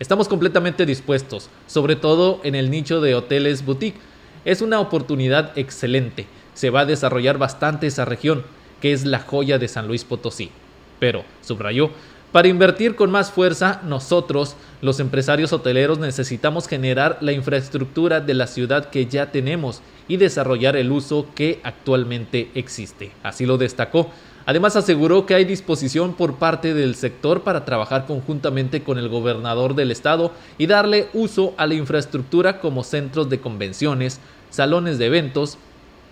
Estamos 0.00 0.28
completamente 0.28 0.86
dispuestos, 0.86 1.50
sobre 1.66 1.94
todo 1.94 2.40
en 2.42 2.54
el 2.54 2.70
nicho 2.70 3.00
de 3.00 3.14
hoteles 3.14 3.64
boutique, 3.64 4.00
es 4.44 4.62
una 4.62 4.80
oportunidad 4.80 5.56
excelente. 5.56 6.26
Se 6.54 6.70
va 6.70 6.80
a 6.80 6.86
desarrollar 6.86 7.38
bastante 7.38 7.86
esa 7.86 8.04
región, 8.04 8.44
que 8.80 8.92
es 8.92 9.04
la 9.04 9.20
joya 9.20 9.58
de 9.58 9.68
San 9.68 9.86
Luis 9.86 10.04
Potosí. 10.04 10.50
Pero, 10.98 11.24
subrayó, 11.42 11.90
para 12.32 12.48
invertir 12.48 12.94
con 12.94 13.10
más 13.10 13.30
fuerza, 13.30 13.80
nosotros, 13.84 14.54
los 14.82 15.00
empresarios 15.00 15.54
hoteleros, 15.54 15.98
necesitamos 15.98 16.68
generar 16.68 17.16
la 17.22 17.32
infraestructura 17.32 18.20
de 18.20 18.34
la 18.34 18.46
ciudad 18.46 18.90
que 18.90 19.06
ya 19.06 19.32
tenemos 19.32 19.80
y 20.08 20.18
desarrollar 20.18 20.76
el 20.76 20.92
uso 20.92 21.26
que 21.34 21.58
actualmente 21.62 22.50
existe. 22.54 23.12
Así 23.22 23.46
lo 23.46 23.56
destacó. 23.56 24.10
Además 24.44 24.76
aseguró 24.76 25.24
que 25.24 25.34
hay 25.34 25.46
disposición 25.46 26.14
por 26.14 26.34
parte 26.34 26.74
del 26.74 26.96
sector 26.96 27.42
para 27.42 27.64
trabajar 27.64 28.06
conjuntamente 28.06 28.82
con 28.82 28.98
el 28.98 29.08
gobernador 29.08 29.74
del 29.74 29.90
estado 29.90 30.32
y 30.58 30.66
darle 30.66 31.08
uso 31.14 31.54
a 31.56 31.66
la 31.66 31.74
infraestructura 31.74 32.60
como 32.60 32.84
centros 32.84 33.30
de 33.30 33.40
convenciones, 33.40 34.20
salones 34.50 34.98
de 34.98 35.06
eventos. 35.06 35.56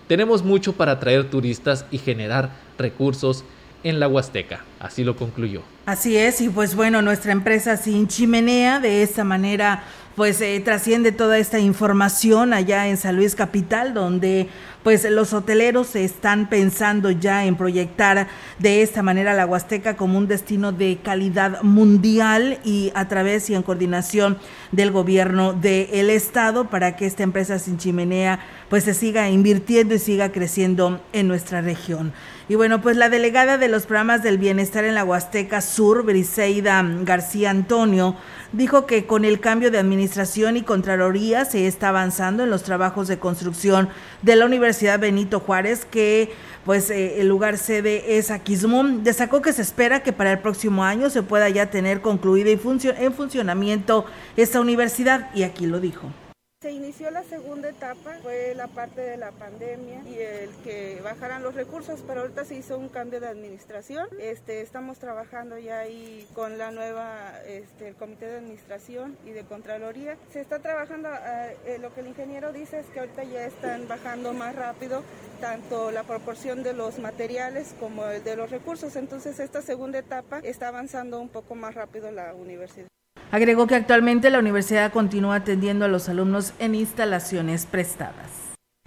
Tenemos 0.07 0.43
mucho 0.43 0.73
para 0.73 0.93
atraer 0.93 1.29
turistas 1.29 1.85
y 1.91 1.99
generar 1.99 2.51
recursos 2.77 3.43
en 3.83 3.99
la 3.99 4.07
Huasteca. 4.07 4.63
Así 4.79 5.03
lo 5.03 5.15
concluyó. 5.15 5.61
Así 5.85 6.17
es, 6.17 6.41
y 6.41 6.49
pues 6.49 6.75
bueno, 6.75 7.01
nuestra 7.01 7.31
empresa 7.31 7.77
sin 7.77 8.07
chimenea 8.07 8.79
de 8.79 9.03
esta 9.03 9.23
manera 9.23 9.83
pues 10.17 10.41
eh, 10.41 10.59
trasciende 10.65 11.11
toda 11.11 11.37
esta 11.37 11.59
información 11.59 12.51
allá 12.51 12.87
en 12.87 12.97
San 12.97 13.15
Luis 13.15 13.35
Capital, 13.35 13.93
donde 13.93 14.49
pues 14.83 15.09
los 15.09 15.33
hoteleros 15.33 15.95
están 15.95 16.49
pensando 16.49 17.11
ya 17.11 17.45
en 17.45 17.55
proyectar 17.55 18.27
de 18.59 18.81
esta 18.81 19.03
manera 19.03 19.33
la 19.33 19.45
Huasteca 19.45 19.97
como 19.97 20.17
un 20.17 20.27
destino 20.27 20.71
de 20.71 20.99
calidad 21.03 21.61
mundial 21.61 22.59
y 22.63 22.91
a 22.95 23.07
través 23.07 23.49
y 23.49 23.55
en 23.55 23.63
coordinación 23.63 24.37
del 24.71 24.91
gobierno 24.91 25.53
del 25.53 26.09
estado 26.09 26.69
para 26.69 26.95
que 26.95 27.05
esta 27.05 27.23
empresa 27.23 27.59
sin 27.59 27.77
chimenea 27.77 28.39
pues 28.69 28.83
se 28.83 28.93
siga 28.93 29.29
invirtiendo 29.29 29.95
y 29.95 29.99
siga 29.99 30.31
creciendo 30.31 31.01
en 31.13 31.27
nuestra 31.27 31.61
región. 31.61 32.13
Y 32.49 32.55
bueno, 32.55 32.81
pues 32.81 32.95
la 32.95 33.09
delegada 33.09 33.57
de 33.57 33.67
los 33.67 33.85
programas 33.85 34.23
del 34.23 34.37
bienestar 34.37 34.85
en 34.85 34.95
la 34.95 35.03
Huasteca 35.03 35.59
Sur, 35.59 36.03
Briseida 36.03 36.81
García 37.03 37.49
Antonio, 37.49 38.15
dijo 38.53 38.85
que 38.85 39.05
con 39.05 39.25
el 39.25 39.41
cambio 39.41 39.69
de 39.69 39.79
administración 39.79 40.55
y 40.55 40.61
contraloría 40.61 41.43
se 41.43 41.67
está 41.67 41.89
avanzando 41.89 42.43
en 42.43 42.49
los 42.49 42.63
trabajos 42.63 43.09
de 43.09 43.19
construcción 43.19 43.89
de 44.21 44.37
la 44.37 44.45
Universidad 44.45 44.76
Benito 44.99 45.39
Juárez, 45.39 45.85
que 45.85 46.31
pues 46.65 46.89
eh, 46.89 47.21
el 47.21 47.27
lugar 47.27 47.57
sede 47.57 48.17
es 48.17 48.29
Aquismón. 48.29 49.03
Destacó 49.03 49.41
que 49.41 49.53
se 49.53 49.61
espera 49.61 50.03
que 50.03 50.13
para 50.13 50.33
el 50.33 50.39
próximo 50.39 50.83
año 50.83 51.09
se 51.09 51.23
pueda 51.23 51.49
ya 51.49 51.69
tener 51.69 52.01
concluida 52.01 52.49
y 52.49 52.59
en 52.83 53.13
funcionamiento 53.13 54.05
esta 54.35 54.59
universidad, 54.59 55.29
y 55.33 55.43
aquí 55.43 55.65
lo 55.65 55.79
dijo. 55.79 56.11
Se 56.59 56.71
inició 56.71 57.11
la 57.11 57.21
segunda 57.21 57.69
etapa, 57.69 58.17
fue 58.23 58.55
la 58.55 58.65
parte 58.65 59.01
de 59.01 59.15
la 59.15 59.31
pandemia 59.31 60.01
y 60.09 60.17
el 60.17 60.49
que 60.63 60.99
bajaran 61.03 61.43
los 61.43 61.53
recursos, 61.53 62.03
pero 62.07 62.21
ahorita 62.21 62.45
se 62.45 62.55
hizo 62.55 62.79
un 62.79 62.89
cambio 62.89 63.19
de 63.19 63.27
administración. 63.27 64.07
Este, 64.19 64.61
estamos 64.61 64.97
trabajando 64.97 65.59
ya 65.59 65.77
ahí 65.77 66.27
con 66.33 66.57
la 66.57 66.71
nueva, 66.71 67.39
este, 67.45 67.89
el 67.89 67.95
comité 67.95 68.25
de 68.25 68.37
administración 68.37 69.19
y 69.23 69.33
de 69.33 69.43
contraloría. 69.43 70.17
Se 70.33 70.41
está 70.41 70.57
trabajando, 70.57 71.09
eh, 71.09 71.57
eh, 71.67 71.77
lo 71.79 71.93
que 71.93 71.99
el 71.99 72.07
ingeniero 72.07 72.51
dice 72.51 72.79
es 72.79 72.87
que 72.87 73.01
ahorita 73.01 73.23
ya 73.25 73.45
están 73.45 73.87
bajando 73.87 74.33
más 74.33 74.55
rápido 74.55 75.03
tanto 75.39 75.91
la 75.91 76.05
proporción 76.05 76.63
de 76.63 76.73
los 76.73 76.97
materiales 76.97 77.75
como 77.79 78.03
el 78.07 78.23
de 78.23 78.35
los 78.35 78.49
recursos. 78.49 78.95
Entonces 78.95 79.39
esta 79.39 79.61
segunda 79.61 79.99
etapa 79.99 80.39
está 80.39 80.69
avanzando 80.69 81.21
un 81.21 81.29
poco 81.29 81.53
más 81.53 81.75
rápido 81.75 82.09
la 82.09 82.33
universidad. 82.33 82.87
Agregó 83.31 83.67
que 83.67 83.75
actualmente 83.75 84.29
la 84.29 84.39
universidad 84.39 84.91
continúa 84.91 85.35
atendiendo 85.35 85.85
a 85.85 85.89
los 85.89 86.07
alumnos 86.07 86.53
en 86.59 86.75
instalaciones 86.75 87.65
prestadas. 87.65 88.36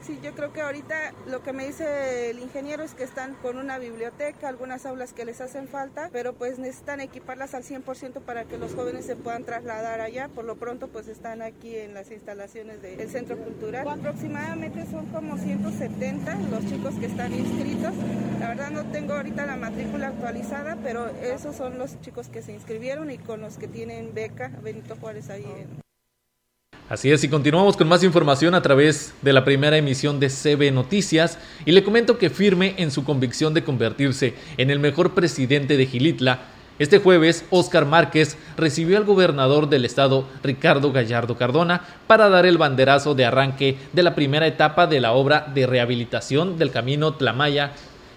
Sí, 0.02 0.18
yo 0.22 0.32
creo 0.32 0.52
que 0.52 0.62
ahorita 0.62 1.12
lo 1.26 1.42
que 1.42 1.52
me 1.52 1.66
dice 1.66 2.30
el 2.30 2.38
ingeniero 2.38 2.82
es 2.82 2.94
que 2.94 3.04
están 3.04 3.34
con 3.34 3.58
una 3.58 3.78
biblioteca, 3.78 4.48
algunas 4.48 4.86
aulas 4.86 5.12
que 5.12 5.26
les 5.26 5.42
hacen 5.42 5.68
falta, 5.68 6.08
pero 6.10 6.32
pues 6.32 6.58
necesitan 6.58 7.00
equiparlas 7.00 7.54
al 7.54 7.64
100% 7.64 8.20
para 8.22 8.44
que 8.44 8.56
los 8.56 8.74
jóvenes 8.74 9.04
se 9.04 9.14
puedan 9.14 9.44
trasladar 9.44 10.00
allá. 10.00 10.28
Por 10.28 10.46
lo 10.46 10.56
pronto 10.56 10.88
pues 10.88 11.06
están 11.06 11.42
aquí 11.42 11.76
en 11.76 11.92
las 11.92 12.10
instalaciones 12.10 12.80
del 12.80 13.10
Centro 13.10 13.36
Cultural. 13.36 13.86
Aproximadamente 13.86 14.86
son 14.90 15.04
como 15.06 15.36
170 15.36 16.34
los 16.50 16.64
chicos 16.66 16.94
que 16.94 17.06
están 17.06 17.34
inscritos. 17.34 17.92
La 18.40 18.48
verdad 18.48 18.70
no 18.70 18.84
tengo 18.86 19.12
ahorita 19.12 19.44
la 19.44 19.56
matrícula 19.56 20.08
actualizada, 20.08 20.78
pero 20.82 21.08
esos 21.08 21.54
son 21.56 21.78
los 21.78 22.00
chicos 22.00 22.28
que 22.28 22.40
se 22.40 22.52
inscribieron 22.52 23.10
y 23.10 23.18
con 23.18 23.42
los 23.42 23.58
que 23.58 23.68
tienen 23.68 24.14
beca 24.14 24.48
Benito 24.62 24.96
Juárez 24.96 25.28
ahí 25.28 25.44
en... 25.44 25.89
Así 26.90 27.12
es, 27.12 27.22
y 27.22 27.28
continuamos 27.28 27.76
con 27.76 27.86
más 27.86 28.02
información 28.02 28.52
a 28.52 28.62
través 28.62 29.14
de 29.22 29.32
la 29.32 29.44
primera 29.44 29.76
emisión 29.76 30.18
de 30.18 30.28
CB 30.28 30.72
Noticias. 30.72 31.38
Y 31.64 31.70
le 31.70 31.84
comento 31.84 32.18
que 32.18 32.30
firme 32.30 32.74
en 32.78 32.90
su 32.90 33.04
convicción 33.04 33.54
de 33.54 33.62
convertirse 33.62 34.34
en 34.56 34.70
el 34.70 34.80
mejor 34.80 35.14
presidente 35.14 35.76
de 35.76 35.86
Gilitla, 35.86 36.40
este 36.80 36.98
jueves 36.98 37.44
Óscar 37.50 37.86
Márquez 37.86 38.36
recibió 38.56 38.96
al 38.96 39.04
gobernador 39.04 39.68
del 39.68 39.84
estado 39.84 40.26
Ricardo 40.42 40.90
Gallardo 40.90 41.36
Cardona 41.36 41.80
para 42.08 42.28
dar 42.28 42.44
el 42.44 42.58
banderazo 42.58 43.14
de 43.14 43.24
arranque 43.24 43.76
de 43.92 44.02
la 44.02 44.16
primera 44.16 44.48
etapa 44.48 44.88
de 44.88 44.98
la 44.98 45.12
obra 45.12 45.46
de 45.54 45.68
rehabilitación 45.68 46.58
del 46.58 46.72
camino 46.72 47.14
Tlamaya 47.14 47.70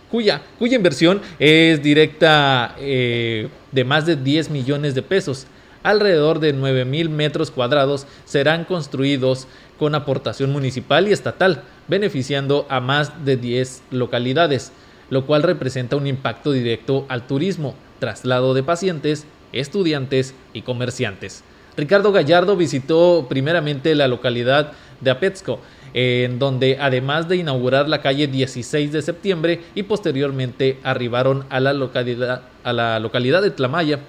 cuya, 0.09 0.41
cuya 0.57 0.77
inversión 0.77 1.21
es 1.37 1.83
directa 1.83 2.75
eh, 2.79 3.49
de 3.71 3.83
más 3.83 4.07
de 4.07 4.15
10 4.15 4.49
millones 4.49 4.95
de 4.95 5.03
pesos 5.03 5.45
alrededor 5.83 6.39
de 6.39 6.55
9.000 6.55 7.09
metros 7.09 7.51
cuadrados 7.51 8.07
serán 8.25 8.65
construidos 8.65 9.47
con 9.77 9.95
aportación 9.95 10.51
municipal 10.51 11.07
y 11.07 11.11
estatal, 11.11 11.63
beneficiando 11.87 12.65
a 12.69 12.79
más 12.79 13.25
de 13.25 13.37
10 13.37 13.83
localidades, 13.91 14.71
lo 15.09 15.25
cual 15.25 15.43
representa 15.43 15.95
un 15.95 16.07
impacto 16.07 16.51
directo 16.51 17.05
al 17.09 17.27
turismo, 17.27 17.75
traslado 17.99 18.53
de 18.53 18.63
pacientes, 18.63 19.25
estudiantes 19.51 20.33
y 20.53 20.61
comerciantes. 20.61 21.43
Ricardo 21.75 22.11
Gallardo 22.11 22.55
visitó 22.55 23.25
primeramente 23.29 23.95
la 23.95 24.07
localidad 24.07 24.73
de 25.01 25.11
Apetzco, 25.11 25.59
en 25.93 26.39
donde 26.39 26.77
además 26.79 27.27
de 27.27 27.37
inaugurar 27.37 27.87
la 27.87 28.01
calle 28.01 28.27
16 28.27 28.91
de 28.91 29.01
septiembre 29.01 29.61
y 29.75 29.83
posteriormente 29.83 30.79
arribaron 30.83 31.45
a 31.49 31.59
la 31.59 31.73
localidad, 31.73 32.43
a 32.63 32.73
la 32.73 32.99
localidad 32.99 33.41
de 33.41 33.51
Tlamaya, 33.51 33.99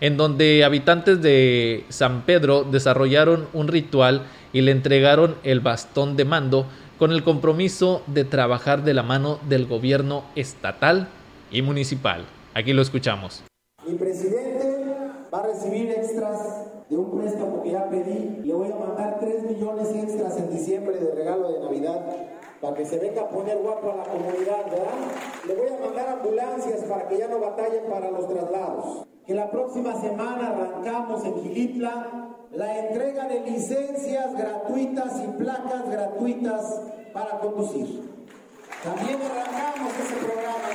en 0.00 0.16
donde 0.16 0.64
habitantes 0.64 1.20
de 1.22 1.84
San 1.88 2.22
Pedro 2.22 2.64
desarrollaron 2.64 3.48
un 3.52 3.68
ritual 3.68 4.22
y 4.52 4.62
le 4.62 4.72
entregaron 4.72 5.36
el 5.42 5.60
bastón 5.60 6.16
de 6.16 6.24
mando 6.24 6.66
con 6.98 7.12
el 7.12 7.22
compromiso 7.22 8.02
de 8.06 8.24
trabajar 8.24 8.82
de 8.82 8.94
la 8.94 9.02
mano 9.02 9.38
del 9.48 9.66
gobierno 9.66 10.24
estatal 10.36 11.08
y 11.50 11.62
municipal. 11.62 12.24
Aquí 12.54 12.72
lo 12.72 12.82
escuchamos. 12.82 13.44
Mi 13.86 13.94
presidente 13.94 14.84
va 15.32 15.38
a 15.38 15.46
recibir 15.46 15.90
extras 15.90 16.66
de 16.88 16.96
un 16.96 17.18
préstamo 17.18 17.62
que 17.62 17.70
ya 17.70 17.88
pedí. 17.88 18.42
Le 18.44 18.52
voy 18.52 18.70
a 18.70 18.76
mandar 18.76 19.18
3 19.20 19.44
millones 19.44 19.88
extras 19.94 20.36
en 20.38 20.50
diciembre 20.50 20.98
de 20.98 21.14
regalo 21.14 21.52
de 21.52 21.60
Navidad 21.60 22.04
para 22.60 22.76
que 22.76 22.84
se 22.84 22.98
venga 22.98 23.22
a 23.22 23.28
poner 23.30 23.56
guapo 23.58 23.92
a 23.92 23.96
la 23.96 24.04
comunidad, 24.04 24.64
¿verdad? 24.70 24.98
Le 25.46 25.54
voy 25.54 25.68
a 25.68 25.86
mandar 25.86 26.08
ambulancias 26.08 26.84
para 26.84 27.08
que 27.08 27.18
ya 27.18 27.28
no 27.28 27.40
batallen 27.40 27.84
para 27.88 28.10
los 28.10 28.28
traslados. 28.28 29.06
Que 29.30 29.36
la 29.36 29.48
próxima 29.48 29.94
semana 30.00 30.48
arrancamos 30.48 31.24
en 31.24 31.40
Gilitla 31.40 32.34
la 32.52 32.80
entrega 32.80 33.28
de 33.28 33.48
licencias 33.48 34.36
gratuitas 34.36 35.22
y 35.22 35.40
placas 35.40 35.88
gratuitas 35.88 36.80
para 37.12 37.38
conducir. 37.38 38.10
También 38.82 39.20
arrancamos 39.22 39.92
ese 40.00 40.16
programa. 40.16 40.68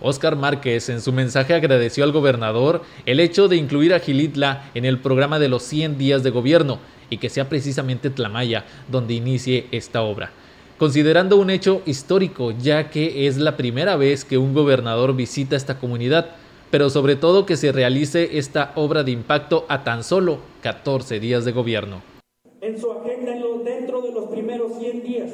Oscar 0.00 0.34
Márquez 0.34 0.88
en 0.88 1.00
su 1.00 1.12
mensaje 1.12 1.54
agradeció 1.54 2.02
al 2.02 2.10
gobernador 2.10 2.82
el 3.06 3.20
hecho 3.20 3.46
de 3.46 3.54
incluir 3.54 3.94
a 3.94 4.00
Gilitla 4.00 4.68
en 4.74 4.84
el 4.84 4.98
programa 4.98 5.38
de 5.38 5.48
los 5.48 5.62
100 5.62 5.98
días 5.98 6.24
de 6.24 6.30
gobierno 6.30 6.80
y 7.10 7.18
que 7.18 7.28
sea 7.28 7.48
precisamente 7.48 8.10
Tlamaya 8.10 8.64
donde 8.90 9.14
inicie 9.14 9.68
esta 9.70 10.02
obra. 10.02 10.32
Considerando 10.78 11.36
un 11.36 11.50
hecho 11.50 11.80
histórico, 11.86 12.50
ya 12.50 12.90
que 12.90 13.28
es 13.28 13.36
la 13.36 13.56
primera 13.56 13.94
vez 13.94 14.24
que 14.24 14.36
un 14.36 14.52
gobernador 14.52 15.14
visita 15.14 15.54
esta 15.54 15.78
comunidad, 15.78 16.41
pero 16.72 16.90
sobre 16.90 17.14
todo 17.14 17.46
que 17.46 17.56
se 17.56 17.70
realice 17.70 18.38
esta 18.38 18.72
obra 18.74 19.04
de 19.04 19.12
impacto 19.12 19.64
a 19.68 19.84
tan 19.84 20.02
solo 20.02 20.38
14 20.62 21.20
días 21.20 21.44
de 21.44 21.52
gobierno. 21.52 22.02
En 22.60 22.80
su 22.80 22.90
agenda 22.90 23.32
dentro 23.64 24.02
de 24.02 24.10
los 24.10 24.24
primeros 24.24 24.72
100 24.78 25.02
días, 25.04 25.30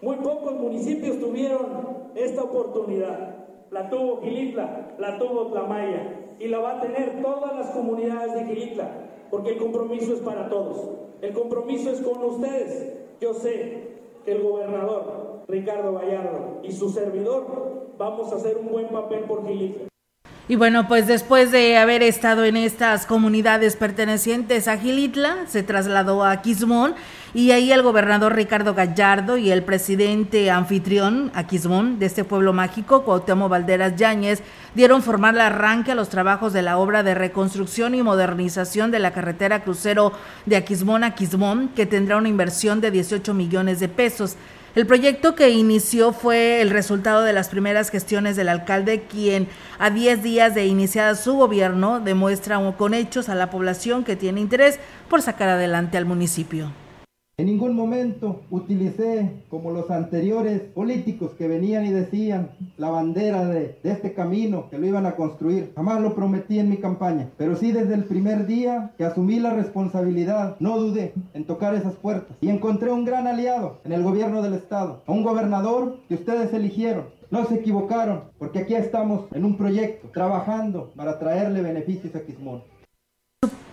muy 0.00 0.16
pocos 0.16 0.54
municipios 0.54 1.20
tuvieron 1.20 1.66
esta 2.14 2.44
oportunidad 2.44 3.42
la 3.72 3.88
tuvo 3.88 4.20
Gilitla, 4.20 4.94
la 4.98 5.18
tuvo 5.18 5.46
Tlamaya 5.46 6.34
y 6.38 6.46
la 6.48 6.58
va 6.58 6.76
a 6.76 6.80
tener 6.82 7.22
todas 7.22 7.56
las 7.56 7.70
comunidades 7.70 8.34
de 8.34 8.44
Gilitla, 8.44 8.90
porque 9.30 9.52
el 9.52 9.56
compromiso 9.56 10.12
es 10.12 10.20
para 10.20 10.50
todos. 10.50 10.90
El 11.22 11.32
compromiso 11.32 11.90
es 11.90 12.02
con 12.02 12.22
ustedes. 12.22 12.92
Yo 13.20 13.32
sé 13.32 13.96
que 14.26 14.32
el 14.32 14.42
gobernador 14.42 15.44
Ricardo 15.48 15.94
Gallardo 15.94 16.60
y 16.62 16.72
su 16.72 16.90
servidor 16.90 17.94
vamos 17.96 18.30
a 18.32 18.36
hacer 18.36 18.58
un 18.58 18.68
buen 18.70 18.88
papel 18.88 19.20
por 19.24 19.46
Gilitla. 19.46 19.91
Y 20.48 20.56
bueno, 20.56 20.88
pues 20.88 21.06
después 21.06 21.52
de 21.52 21.78
haber 21.78 22.02
estado 22.02 22.44
en 22.44 22.56
estas 22.56 23.06
comunidades 23.06 23.76
pertenecientes 23.76 24.66
a 24.66 24.76
Gilitla, 24.76 25.46
se 25.46 25.62
trasladó 25.62 26.24
a 26.24 26.42
Quismón 26.42 26.96
y 27.32 27.52
ahí 27.52 27.70
el 27.70 27.82
gobernador 27.82 28.34
Ricardo 28.34 28.74
Gallardo 28.74 29.36
y 29.36 29.52
el 29.52 29.62
presidente 29.62 30.50
anfitrión 30.50 31.30
a 31.34 31.46
Quismón 31.46 32.00
de 32.00 32.06
este 32.06 32.24
pueblo 32.24 32.52
mágico, 32.52 33.04
Cuauhtémoc 33.04 33.50
Valderas 33.50 33.94
Yáñez, 33.94 34.42
dieron 34.74 35.04
formal 35.04 35.40
arranque 35.40 35.92
a 35.92 35.94
los 35.94 36.08
trabajos 36.08 36.52
de 36.52 36.62
la 36.62 36.76
obra 36.76 37.04
de 37.04 37.14
reconstrucción 37.14 37.94
y 37.94 38.02
modernización 38.02 38.90
de 38.90 38.98
la 38.98 39.12
carretera 39.12 39.62
crucero 39.62 40.12
de 40.44 40.56
Aquismón 40.56 41.04
a 41.04 41.14
Quismón, 41.14 41.68
que 41.68 41.86
tendrá 41.86 42.16
una 42.16 42.28
inversión 42.28 42.80
de 42.80 42.90
18 42.90 43.32
millones 43.32 43.78
de 43.78 43.88
pesos. 43.88 44.36
El 44.74 44.86
proyecto 44.86 45.34
que 45.34 45.50
inició 45.50 46.14
fue 46.14 46.62
el 46.62 46.70
resultado 46.70 47.20
de 47.22 47.34
las 47.34 47.50
primeras 47.50 47.90
gestiones 47.90 48.36
del 48.36 48.48
alcalde, 48.48 49.02
quien 49.02 49.46
a 49.78 49.90
10 49.90 50.22
días 50.22 50.54
de 50.54 50.64
iniciada 50.64 51.14
su 51.14 51.34
gobierno 51.34 52.00
demuestra 52.00 52.58
con 52.78 52.94
hechos 52.94 53.28
a 53.28 53.34
la 53.34 53.50
población 53.50 54.02
que 54.02 54.16
tiene 54.16 54.40
interés 54.40 54.80
por 55.10 55.20
sacar 55.20 55.50
adelante 55.50 55.98
al 55.98 56.06
municipio. 56.06 56.72
En 57.38 57.46
ningún 57.46 57.74
momento 57.74 58.42
utilicé, 58.50 59.42
como 59.48 59.70
los 59.70 59.90
anteriores 59.90 60.60
políticos 60.60 61.30
que 61.38 61.48
venían 61.48 61.86
y 61.86 61.90
decían, 61.90 62.50
la 62.76 62.90
bandera 62.90 63.46
de, 63.46 63.78
este 63.84 64.12
camino, 64.12 64.68
que 64.68 64.76
lo 64.76 64.86
iban 64.86 65.06
a 65.06 65.16
construir. 65.16 65.72
Jamás 65.74 66.02
lo 66.02 66.14
prometí 66.14 66.58
en 66.58 66.68
mi 66.68 66.76
campaña, 66.76 67.30
pero 67.38 67.56
sí 67.56 67.72
desde 67.72 67.94
el 67.94 68.04
primer 68.04 68.46
día 68.46 68.92
que 68.98 69.06
asumí 69.06 69.40
la 69.40 69.54
responsabilidad, 69.54 70.56
no 70.60 70.78
dudé 70.78 71.14
en 71.32 71.46
tocar 71.46 71.74
esas 71.74 71.94
puertas. 71.94 72.36
Y 72.42 72.50
encontré 72.50 72.92
un 72.92 73.06
gran 73.06 73.26
aliado 73.26 73.80
en 73.84 73.92
el 73.92 74.02
gobierno 74.02 74.42
del 74.42 74.52
estado, 74.52 75.02
a 75.06 75.12
un 75.12 75.22
gobernador 75.22 76.00
que 76.08 76.16
ustedes 76.16 76.52
eligieron, 76.52 77.06
no 77.30 77.46
se 77.46 77.54
equivocaron, 77.54 78.24
porque 78.38 78.58
aquí 78.58 78.74
estamos 78.74 79.24
en 79.32 79.46
un 79.46 79.56
proyecto, 79.56 80.08
trabajando 80.12 80.92
para 80.94 81.18
traerle 81.18 81.62
beneficios 81.62 82.14
a 82.14 82.20
Quismón. 82.20 82.60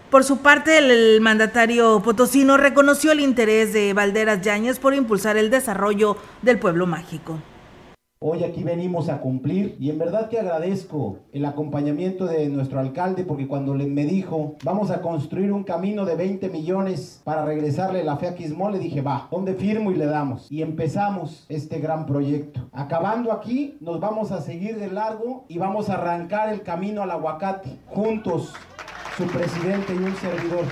Por 0.09 0.23
su 0.23 0.37
parte, 0.37 0.79
el, 0.79 1.21
mandatario 1.21 2.01
potosino 2.01 2.57
reconoció 2.57 3.11
el 3.11 3.19
interés 3.19 3.73
de 3.73 3.93
Valderas 3.93 4.41
Yáñez 4.41 4.79
por 4.79 4.95
impulsar 4.95 5.37
el 5.37 5.51
desarrollo 5.51 6.17
del 6.41 6.57
pueblo 6.57 6.87
mágico. 6.87 7.37
Hoy 8.21 8.43
aquí 8.43 8.63
venimos 8.63 9.07
a 9.07 9.21
cumplir 9.21 9.77
y 9.79 9.91
en 9.91 9.99
verdad 9.99 10.27
que 10.27 10.39
agradezco 10.39 11.19
el 11.31 11.45
acompañamiento 11.45 12.25
de 12.25 12.49
nuestro 12.49 12.79
alcalde 12.79 13.23
porque 13.23 13.47
cuando 13.47 13.75
me 13.75 14.03
dijo 14.03 14.55
vamos 14.63 14.89
a 14.91 15.01
construir 15.01 15.53
un 15.53 15.63
camino 15.63 16.03
de 16.05 16.15
20 16.15 16.49
millones 16.49 17.21
para 17.23 17.45
regresarle 17.45 18.03
la 18.03 18.17
fe 18.17 18.27
a 18.27 18.35
Quismón, 18.35 18.73
le 18.73 18.79
dije 18.79 19.01
va, 19.01 19.27
¿dónde 19.31 19.53
firmo 19.53 19.91
y 19.91 19.95
le 19.95 20.07
damos? 20.07 20.51
Y 20.51 20.63
empezamos 20.63 21.45
este 21.49 21.79
gran 21.79 22.05
proyecto. 22.07 22.67
Acabando 22.73 23.31
aquí, 23.31 23.77
nos 23.79 24.01
vamos 24.01 24.31
a 24.31 24.41
seguir 24.41 24.79
de 24.79 24.89
largo 24.89 25.45
y 25.47 25.59
vamos 25.59 25.89
a 25.89 25.93
arrancar 25.93 26.51
el 26.51 26.63
camino 26.63 27.03
al 27.03 27.11
aguacate 27.11 27.77
juntos 27.85 28.53
su 29.19 29.27
presidente 29.27 29.93
y 29.93 29.97
un 29.97 30.15
servidor. 30.15 30.65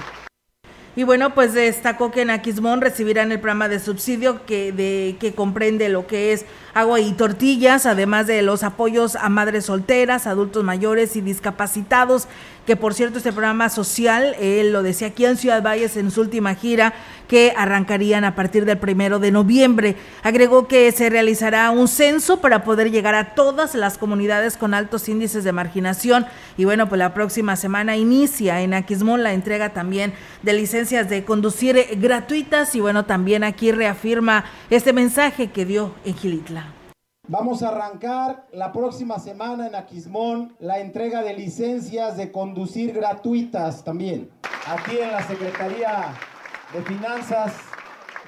Y 0.95 1.03
bueno, 1.03 1.35
pues 1.35 1.53
destacó 1.53 2.11
que 2.11 2.21
en 2.21 2.29
Aquismón 2.29 2.81
recibirán 2.81 3.31
el 3.31 3.39
programa 3.39 3.67
de 3.67 3.79
subsidio 3.79 4.45
que, 4.45 4.71
de, 4.71 5.17
que 5.19 5.33
comprende 5.33 5.89
lo 5.89 6.07
que 6.07 6.31
es 6.31 6.45
agua 6.73 6.99
y 6.99 7.11
tortillas, 7.13 7.85
además 7.85 8.27
de 8.27 8.41
los 8.41 8.63
apoyos 8.63 9.15
a 9.15 9.29
madres 9.29 9.65
solteras, 9.65 10.27
adultos 10.27 10.63
mayores 10.63 11.15
y 11.15 11.21
discapacitados 11.21 12.27
que 12.67 12.75
por 12.75 12.93
cierto 12.93 13.17
este 13.17 13.31
programa 13.31 13.69
social, 13.69 14.35
él 14.41 14.73
lo 14.73 14.83
decía 14.83 15.07
aquí 15.07 15.23
en 15.25 15.37
Ciudad 15.37 15.63
Valles 15.63 15.95
en 15.95 16.11
su 16.11 16.19
última 16.19 16.53
gira, 16.53 16.93
que 17.29 17.53
arrancarían 17.55 18.25
a 18.25 18.35
partir 18.35 18.65
del 18.65 18.77
primero 18.77 19.19
de 19.19 19.31
noviembre. 19.31 19.95
Agregó 20.21 20.67
que 20.67 20.91
se 20.91 21.09
realizará 21.09 21.71
un 21.71 21.87
censo 21.87 22.41
para 22.41 22.65
poder 22.65 22.91
llegar 22.91 23.15
a 23.15 23.35
todas 23.35 23.73
las 23.73 23.97
comunidades 23.97 24.57
con 24.57 24.73
altos 24.73 25.07
índices 25.07 25.45
de 25.45 25.53
marginación 25.53 26.25
y 26.57 26.65
bueno, 26.65 26.89
pues 26.89 26.99
la 26.99 27.13
próxima 27.13 27.55
semana 27.55 27.95
inicia 27.95 28.59
en 28.59 28.73
Aquismón 28.73 29.23
la 29.23 29.31
entrega 29.31 29.69
también 29.69 30.13
de 30.43 30.51
licencias 30.51 31.09
de 31.09 31.23
conducir 31.23 31.87
gratuitas 32.01 32.75
y 32.75 32.81
bueno, 32.81 33.05
también 33.05 33.45
aquí 33.45 33.71
reafirma 33.71 34.43
este 34.69 34.91
mensaje 34.91 35.51
que 35.51 35.65
dio 35.65 35.95
en 36.03 36.15
Gilitla. 36.17 36.66
Vamos 37.29 37.61
a 37.61 37.67
arrancar 37.67 38.45
la 38.53 38.71
próxima 38.71 39.19
semana 39.19 39.67
en 39.67 39.75
Aquismón 39.75 40.55
la 40.59 40.79
entrega 40.79 41.21
de 41.23 41.33
licencias 41.33 42.15
de 42.15 42.31
conducir 42.31 42.93
gratuitas 42.93 43.83
también. 43.83 44.29
Aquí 44.65 44.97
en 44.97 45.11
la 45.11 45.21
Secretaría 45.27 46.13
de 46.71 46.81
Finanzas 46.83 47.53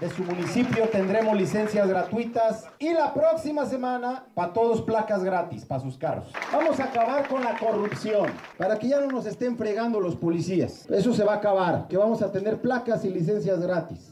de 0.02 0.10
su 0.10 0.22
municipio 0.24 0.90
tendremos 0.90 1.38
licencias 1.38 1.88
gratuitas 1.88 2.68
y 2.78 2.92
la 2.92 3.14
próxima 3.14 3.66
semana 3.66 4.26
para 4.34 4.52
todos 4.52 4.82
placas 4.82 5.24
gratis 5.24 5.64
para 5.64 5.80
sus 5.80 5.98
carros. 5.98 6.26
Vamos 6.52 6.78
a 6.82 6.84
acabar 6.84 7.26
con 7.30 7.42
la 7.42 7.58
corrupción 7.58 8.30
para 8.58 8.78
que 8.78 8.90
ya 8.90 9.00
no 9.00 9.08
nos 9.08 9.26
estén 9.26 9.58
fregando 9.58 10.02
los 10.02 10.18
policías. 10.18 10.86
Eso 10.90 11.14
se 11.14 11.24
va 11.24 11.36
a 11.36 11.38
acabar, 11.38 11.88
que 11.88 11.96
vamos 11.96 12.22
a 12.22 12.34
tener 12.34 12.60
placas 12.60 13.06
y 13.06 13.10
licencias 13.12 13.62
gratis. 13.62 14.12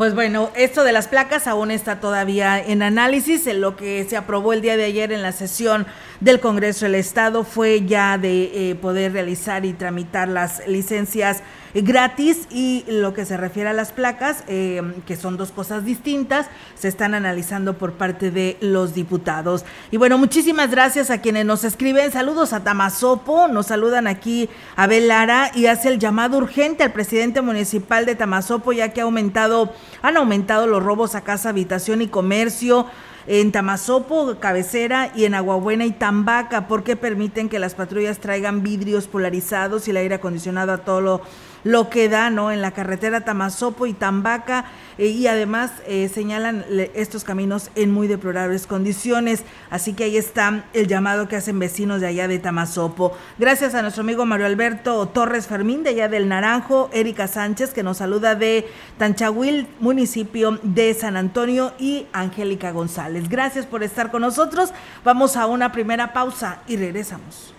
Pues 0.00 0.14
bueno, 0.14 0.50
esto 0.54 0.82
de 0.82 0.92
las 0.92 1.08
placas 1.08 1.46
aún 1.46 1.70
está 1.70 2.00
todavía 2.00 2.58
en 2.58 2.82
análisis. 2.82 3.44
Lo 3.54 3.76
que 3.76 4.06
se 4.08 4.16
aprobó 4.16 4.54
el 4.54 4.62
día 4.62 4.78
de 4.78 4.84
ayer 4.84 5.12
en 5.12 5.20
la 5.20 5.32
sesión 5.32 5.86
del 6.20 6.40
Congreso 6.40 6.86
del 6.86 6.94
Estado 6.94 7.44
fue 7.44 7.84
ya 7.84 8.16
de 8.16 8.70
eh, 8.70 8.74
poder 8.76 9.12
realizar 9.12 9.66
y 9.66 9.74
tramitar 9.74 10.26
las 10.26 10.66
licencias 10.66 11.42
gratis 11.74 12.46
y 12.50 12.84
lo 12.88 13.14
que 13.14 13.24
se 13.24 13.36
refiere 13.36 13.70
a 13.70 13.72
las 13.72 13.92
placas, 13.92 14.44
eh, 14.48 14.82
que 15.06 15.16
son 15.16 15.36
dos 15.36 15.52
cosas 15.52 15.84
distintas, 15.84 16.46
se 16.74 16.88
están 16.88 17.14
analizando 17.14 17.78
por 17.78 17.92
parte 17.92 18.30
de 18.30 18.56
los 18.60 18.94
diputados. 18.94 19.64
Y 19.90 19.96
bueno, 19.96 20.18
muchísimas 20.18 20.70
gracias 20.70 21.10
a 21.10 21.20
quienes 21.20 21.46
nos 21.46 21.64
escriben. 21.64 22.12
Saludos 22.12 22.52
a 22.52 22.64
Tamazopo, 22.64 23.48
nos 23.48 23.66
saludan 23.66 24.06
aquí 24.06 24.48
a 24.76 24.86
Lara 24.86 25.50
y 25.54 25.66
hace 25.66 25.88
el 25.88 25.98
llamado 25.98 26.38
urgente 26.38 26.82
al 26.82 26.92
presidente 26.92 27.42
municipal 27.42 28.06
de 28.06 28.16
Tamazopo, 28.16 28.72
ya 28.72 28.92
que 28.92 29.00
ha 29.00 29.04
aumentado, 29.04 29.72
han 30.02 30.16
aumentado 30.16 30.66
los 30.66 30.82
robos 30.82 31.14
a 31.14 31.22
casa, 31.22 31.50
habitación 31.50 32.02
y 32.02 32.08
comercio 32.08 32.86
en 33.26 33.52
Tamazopo, 33.52 34.36
Cabecera 34.40 35.12
y 35.14 35.24
en 35.24 35.34
Aguabuena 35.34 35.84
y 35.84 35.92
Tambaca, 35.92 36.66
porque 36.66 36.96
permiten 36.96 37.48
que 37.48 37.58
las 37.58 37.74
patrullas 37.74 38.18
traigan 38.18 38.62
vidrios 38.62 39.06
polarizados 39.06 39.86
y 39.86 39.90
el 39.90 39.98
aire 39.98 40.16
acondicionado 40.16 40.72
a 40.72 40.78
todo 40.78 41.00
lo 41.00 41.20
lo 41.64 41.90
que 41.90 42.08
da 42.08 42.30
¿no? 42.30 42.50
en 42.52 42.62
la 42.62 42.70
carretera 42.70 43.22
Tamazopo 43.22 43.86
y 43.86 43.92
Tambaca 43.92 44.66
eh, 44.98 45.06
y 45.06 45.26
además 45.26 45.70
eh, 45.86 46.10
señalan 46.12 46.64
estos 46.94 47.24
caminos 47.24 47.70
en 47.74 47.90
muy 47.90 48.06
deplorables 48.06 48.66
condiciones. 48.66 49.42
Así 49.70 49.92
que 49.92 50.04
ahí 50.04 50.16
está 50.16 50.64
el 50.72 50.86
llamado 50.86 51.28
que 51.28 51.36
hacen 51.36 51.58
vecinos 51.58 52.00
de 52.00 52.06
allá 52.06 52.28
de 52.28 52.38
Tamazopo. 52.38 53.16
Gracias 53.38 53.74
a 53.74 53.82
nuestro 53.82 54.02
amigo 54.02 54.26
Mario 54.26 54.46
Alberto 54.46 55.06
Torres 55.08 55.46
Fermín 55.46 55.82
de 55.82 55.90
allá 55.90 56.08
del 56.08 56.28
Naranjo, 56.28 56.90
Erika 56.92 57.28
Sánchez 57.28 57.70
que 57.72 57.82
nos 57.82 57.98
saluda 57.98 58.34
de 58.34 58.68
Tanchahuil, 58.98 59.66
municipio 59.80 60.58
de 60.62 60.94
San 60.94 61.16
Antonio 61.16 61.72
y 61.78 62.06
Angélica 62.12 62.70
González. 62.70 63.28
Gracias 63.28 63.66
por 63.66 63.82
estar 63.82 64.10
con 64.10 64.22
nosotros. 64.22 64.70
Vamos 65.04 65.36
a 65.36 65.46
una 65.46 65.72
primera 65.72 66.12
pausa 66.12 66.62
y 66.66 66.76
regresamos. 66.76 67.54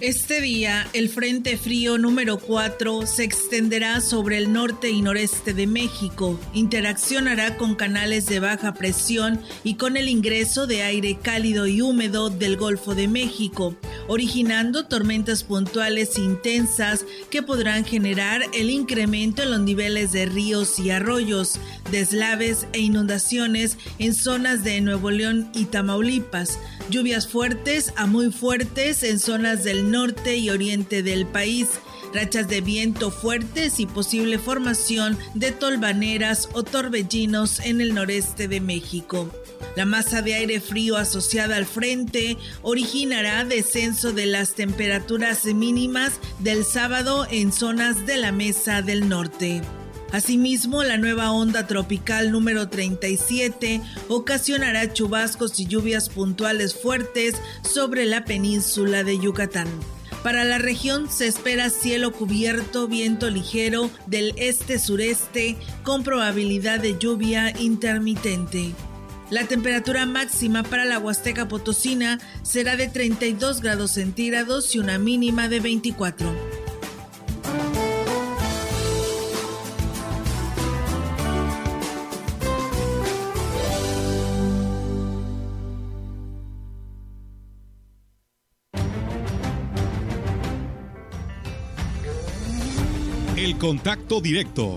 Este 0.00 0.40
día, 0.40 0.88
el 0.94 1.10
Frente 1.10 1.58
Frío 1.58 1.98
número 1.98 2.38
4 2.38 3.06
se 3.06 3.22
extenderá 3.22 4.00
sobre 4.00 4.38
el 4.38 4.50
norte 4.50 4.88
y 4.88 5.02
noreste 5.02 5.52
de 5.52 5.66
México, 5.66 6.40
interaccionará 6.54 7.58
con 7.58 7.74
canales 7.74 8.24
de 8.24 8.40
baja 8.40 8.72
presión 8.72 9.42
y 9.62 9.74
con 9.74 9.98
el 9.98 10.08
ingreso 10.08 10.66
de 10.66 10.84
aire 10.84 11.18
cálido 11.20 11.66
y 11.66 11.82
húmedo 11.82 12.30
del 12.30 12.56
Golfo 12.56 12.94
de 12.94 13.08
México, 13.08 13.76
originando 14.10 14.86
tormentas 14.86 15.44
puntuales 15.44 16.18
intensas 16.18 17.06
que 17.30 17.44
podrán 17.44 17.84
generar 17.84 18.42
el 18.52 18.68
incremento 18.68 19.44
en 19.44 19.52
los 19.52 19.60
niveles 19.60 20.10
de 20.10 20.26
ríos 20.26 20.80
y 20.80 20.90
arroyos, 20.90 21.60
deslaves 21.92 22.66
e 22.72 22.80
inundaciones 22.80 23.78
en 24.00 24.12
zonas 24.12 24.64
de 24.64 24.80
Nuevo 24.80 25.12
León 25.12 25.48
y 25.54 25.66
Tamaulipas, 25.66 26.58
lluvias 26.90 27.28
fuertes 27.28 27.92
a 27.94 28.06
muy 28.06 28.32
fuertes 28.32 29.04
en 29.04 29.20
zonas 29.20 29.62
del 29.62 29.92
norte 29.92 30.36
y 30.36 30.50
oriente 30.50 31.04
del 31.04 31.24
país, 31.24 31.68
rachas 32.12 32.48
de 32.48 32.62
viento 32.62 33.12
fuertes 33.12 33.78
y 33.78 33.86
posible 33.86 34.40
formación 34.40 35.16
de 35.34 35.52
tolvaneras 35.52 36.48
o 36.52 36.64
torbellinos 36.64 37.60
en 37.60 37.80
el 37.80 37.94
noreste 37.94 38.48
de 38.48 38.60
México. 38.60 39.30
La 39.76 39.84
masa 39.84 40.22
de 40.22 40.34
aire 40.34 40.60
frío 40.60 40.96
asociada 40.96 41.56
al 41.56 41.66
frente 41.66 42.36
originará 42.62 43.44
descenso 43.44 44.12
de 44.12 44.26
las 44.26 44.54
temperaturas 44.54 45.44
mínimas 45.44 46.14
del 46.40 46.64
sábado 46.64 47.26
en 47.30 47.52
zonas 47.52 48.06
de 48.06 48.16
la 48.16 48.32
mesa 48.32 48.82
del 48.82 49.08
norte. 49.08 49.62
Asimismo, 50.12 50.82
la 50.82 50.96
nueva 50.96 51.30
onda 51.30 51.68
tropical 51.68 52.32
número 52.32 52.68
37 52.68 53.80
ocasionará 54.08 54.92
chubascos 54.92 55.60
y 55.60 55.66
lluvias 55.66 56.08
puntuales 56.08 56.74
fuertes 56.74 57.36
sobre 57.62 58.06
la 58.06 58.24
península 58.24 59.04
de 59.04 59.20
Yucatán. 59.20 59.68
Para 60.24 60.44
la 60.44 60.58
región 60.58 61.08
se 61.08 61.28
espera 61.28 61.70
cielo 61.70 62.12
cubierto, 62.12 62.88
viento 62.88 63.30
ligero 63.30 63.88
del 64.06 64.34
este-sureste 64.36 65.56
con 65.84 66.02
probabilidad 66.02 66.80
de 66.80 66.98
lluvia 66.98 67.54
intermitente. 67.58 68.74
La 69.30 69.44
temperatura 69.44 70.06
máxima 70.06 70.64
para 70.64 70.84
la 70.84 70.98
Huasteca 70.98 71.46
Potosina 71.46 72.18
será 72.42 72.74
de 72.74 72.88
32 72.88 73.60
grados 73.60 73.92
centígrados 73.92 74.74
y 74.74 74.80
una 74.80 74.98
mínima 74.98 75.48
de 75.48 75.60
24. 75.60 76.34
El 93.36 93.56
contacto 93.58 94.20
directo 94.20 94.76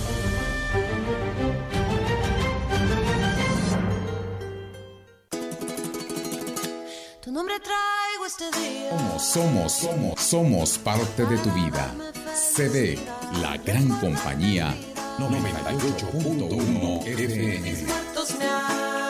Tu 7.31 7.35
nombre 7.35 7.55
traigo 7.61 8.25
este 8.25 8.51
día. 8.59 9.17
Somos, 9.17 9.71
somos, 9.71 10.19
somos 10.19 10.77
parte 10.77 11.25
de 11.25 11.37
tu 11.37 11.49
vida. 11.51 11.95
CD, 12.35 12.99
la 13.41 13.55
gran 13.55 13.87
compañía 14.01 14.75
98.1 15.17 17.07
FM. 17.07 17.83
Muertos 17.85 18.35
me 18.37 18.45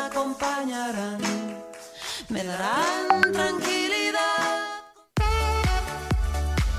acompañarán, 0.05 1.19
me 2.29 2.43
darán 2.43 3.34
tranquilidad. 3.34 4.69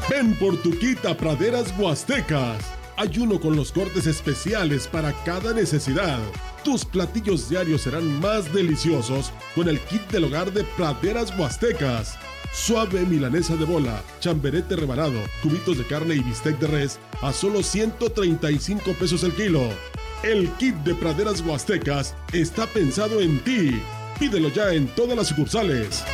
Ven 0.09 0.39
por 0.39 0.63
tu 0.63 0.79
kit 0.79 1.05
a 1.07 1.17
Praderas 1.17 1.77
Huastecas. 1.77 2.82
Hay 3.03 3.19
uno 3.19 3.41
con 3.41 3.57
los 3.57 3.73
cortes 3.73 4.07
especiales 4.07 4.87
para 4.87 5.13
cada 5.25 5.53
necesidad. 5.53 6.21
Tus 6.63 6.85
platillos 6.85 7.49
diarios 7.49 7.81
serán 7.81 8.21
más 8.21 8.55
deliciosos 8.55 9.33
con 9.57 9.69
el 9.69 9.81
kit 9.81 10.03
del 10.13 10.27
hogar 10.27 10.53
de 10.53 10.63
Praderas 10.63 11.37
Huastecas. 11.37 12.17
Suave 12.53 13.01
milanesa 13.01 13.57
de 13.57 13.65
bola, 13.65 14.05
chamberete 14.21 14.77
rebanado, 14.77 15.21
cubitos 15.43 15.79
de 15.79 15.85
carne 15.85 16.15
y 16.15 16.21
bistec 16.21 16.61
de 16.61 16.69
res 16.69 17.01
a 17.23 17.33
solo 17.33 17.65
135 17.65 18.93
pesos 18.93 19.25
el 19.25 19.33
kilo. 19.33 19.69
El 20.23 20.49
kit 20.53 20.77
de 20.85 20.95
Praderas 20.95 21.41
Huastecas 21.41 22.15
está 22.33 22.69
pensado 22.69 23.21
en 23.21 23.41
ti. 23.41 23.83
Pídelo 24.21 24.49
ya 24.51 24.73
en 24.75 24.87
todas 24.95 25.17
las 25.17 25.27
sucursales. 25.27 26.05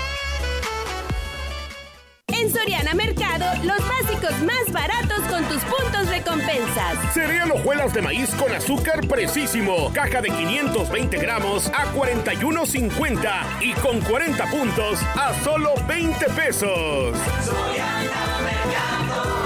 En 2.28 2.50
Soriana 2.50 2.94
Mercado, 2.94 3.44
los 3.62 3.78
básicos 3.86 4.40
más 4.42 4.72
baratos 4.72 5.07
tus 5.48 5.62
puntos 5.64 6.08
recompensas. 6.08 7.14
Cereal 7.14 7.50
hojuelas 7.52 7.92
de 7.94 8.02
maíz 8.02 8.30
con 8.34 8.52
azúcar 8.52 9.06
precisísimo. 9.06 9.90
Caja 9.92 10.20
de 10.20 10.28
520 10.28 11.16
gramos 11.18 11.68
a 11.68 11.92
41.50 11.94 13.62
y 13.62 13.72
con 13.74 14.00
40 14.00 14.50
puntos 14.50 15.00
a 15.14 15.34
solo 15.42 15.74
20 15.86 16.26
pesos. 16.30 17.16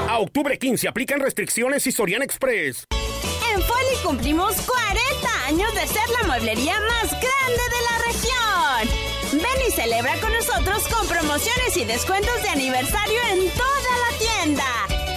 A 0.08 0.18
octubre 0.18 0.58
15 0.58 0.88
aplican 0.88 1.20
restricciones 1.20 1.86
y 1.86 1.92
Soriana 1.92 2.24
Express. 2.24 2.86
En 3.52 3.62
Foli 3.62 3.96
cumplimos 4.04 4.56
40 4.60 5.46
años 5.46 5.74
de 5.74 5.86
ser 5.86 6.08
la 6.20 6.26
mueblería 6.26 6.74
más 6.80 7.10
grande 7.10 7.62
de 7.70 7.80
la 7.88 7.98
región. 8.06 9.12
Ven 9.32 9.68
y 9.68 9.70
celebra 9.70 10.14
con 10.20 10.32
nosotros 10.32 10.82
con 10.88 11.06
promociones 11.08 11.76
y 11.76 11.84
descuentos 11.84 12.42
de 12.42 12.48
aniversario 12.48 13.20
en 13.32 13.50
toda 13.50 13.92
la 14.10 14.18
tienda. 14.18 14.64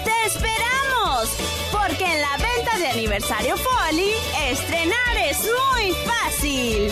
¡Te 0.05 0.27
esperamos! 0.27 0.74
Porque 1.71 2.03
en 2.03 2.19
la 2.19 2.35
venta 2.37 2.77
de 2.77 2.87
aniversario 2.87 3.55
Foli, 3.55 4.11
estrenar 4.49 5.17
es 5.29 5.37
muy 5.39 5.93
fácil. 6.05 6.91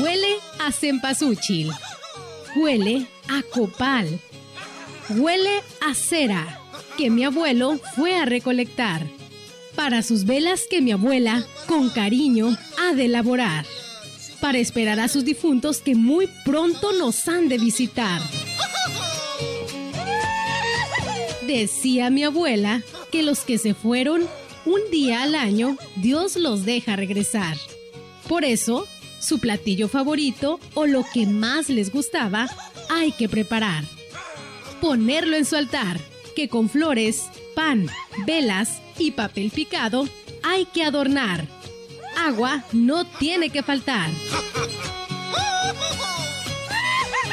Huele 0.00 0.36
a 0.60 0.70
cempasúchil. 0.70 1.72
Huele 2.54 3.08
a 3.28 3.42
copal. 3.52 4.20
Huele 5.08 5.60
a 5.80 5.94
cera 5.94 6.60
que 6.96 7.10
mi 7.10 7.24
abuelo 7.24 7.80
fue 7.96 8.16
a 8.16 8.26
recolectar 8.26 9.02
para 9.74 10.02
sus 10.02 10.24
velas 10.24 10.66
que 10.70 10.80
mi 10.80 10.92
abuela, 10.92 11.44
con 11.66 11.90
cariño, 11.90 12.56
ha 12.78 12.94
de 12.94 13.06
elaborar, 13.06 13.64
para 14.42 14.58
esperar 14.58 14.98
a 14.98 15.06
sus 15.06 15.24
difuntos 15.24 15.78
que 15.78 15.94
muy 15.94 16.28
pronto 16.44 16.92
nos 16.92 17.28
han 17.28 17.48
de 17.48 17.58
visitar. 17.58 18.20
Decía 21.46 22.10
mi 22.10 22.24
abuela 22.24 22.82
que 23.12 23.22
los 23.22 23.44
que 23.44 23.56
se 23.56 23.72
fueron 23.72 24.26
un 24.66 24.80
día 24.90 25.22
al 25.22 25.36
año, 25.36 25.76
Dios 25.94 26.34
los 26.34 26.64
deja 26.64 26.96
regresar. 26.96 27.56
Por 28.28 28.44
eso, 28.44 28.88
su 29.20 29.38
platillo 29.38 29.86
favorito 29.86 30.58
o 30.74 30.86
lo 30.86 31.04
que 31.14 31.24
más 31.24 31.68
les 31.68 31.92
gustaba, 31.92 32.48
hay 32.90 33.12
que 33.12 33.28
preparar. 33.28 33.84
Ponerlo 34.80 35.36
en 35.36 35.44
su 35.44 35.54
altar, 35.54 36.00
que 36.34 36.48
con 36.48 36.68
flores, 36.68 37.26
pan, 37.54 37.88
velas 38.26 38.82
y 38.98 39.12
papel 39.12 39.52
picado 39.52 40.08
hay 40.42 40.64
que 40.64 40.82
adornar. 40.82 41.46
Agua 42.24 42.64
no 42.72 43.04
tiene 43.04 43.50
que 43.50 43.64
faltar. 43.64 44.08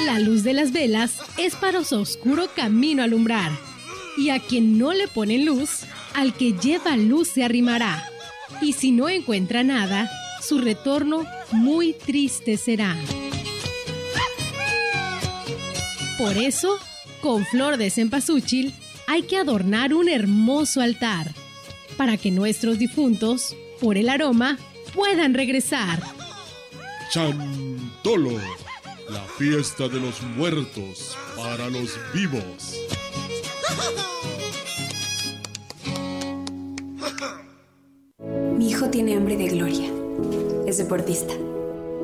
La 0.04 0.18
luz 0.18 0.44
de 0.44 0.54
las 0.54 0.72
velas 0.72 1.18
es 1.38 1.56
para 1.56 1.84
su 1.84 1.96
oscuro 1.98 2.48
camino 2.56 3.04
alumbrar. 3.04 3.52
Y 4.18 4.32
a 4.32 4.40
quien 4.40 4.80
no 4.80 4.94
le 4.94 5.08
pone 5.08 5.38
luz, 5.46 5.82
al 6.16 6.34
que 6.34 6.54
lleva 6.54 6.98
luz 6.98 7.30
se 7.30 7.44
arrimará. 7.44 8.04
Y 8.62 8.74
si 8.74 8.92
no 8.92 9.10
encuentra 9.10 9.64
nada, 9.64 10.10
su 10.42 10.58
retorno 10.58 11.24
muy 11.52 11.94
triste 11.94 12.58
será. 12.58 12.98
Por 16.18 16.36
eso, 16.36 16.80
con 17.22 17.46
flor 17.46 17.78
de 17.78 17.92
cempasúchil, 17.92 18.74
hay 19.08 19.22
que 19.22 19.38
adornar 19.38 19.94
un 19.94 20.10
hermoso 20.10 20.82
altar 20.82 21.32
para 21.96 22.18
que 22.18 22.32
nuestros 22.32 22.80
difuntos, 22.80 23.56
por 23.80 23.98
el 23.98 24.10
aroma, 24.10 24.58
puedan 24.94 25.34
regresar. 25.34 26.00
Chantolo, 27.12 28.40
la 29.10 29.22
fiesta 29.38 29.88
de 29.88 30.00
los 30.00 30.22
muertos 30.22 31.18
para 31.36 31.70
los 31.70 31.98
vivos. 32.14 32.76
Mi 38.58 38.70
hijo 38.70 38.90
tiene 38.90 39.16
hambre 39.16 39.38
de 39.38 39.48
gloria. 39.48 39.92
Es 40.68 40.78
deportista. 40.78 41.34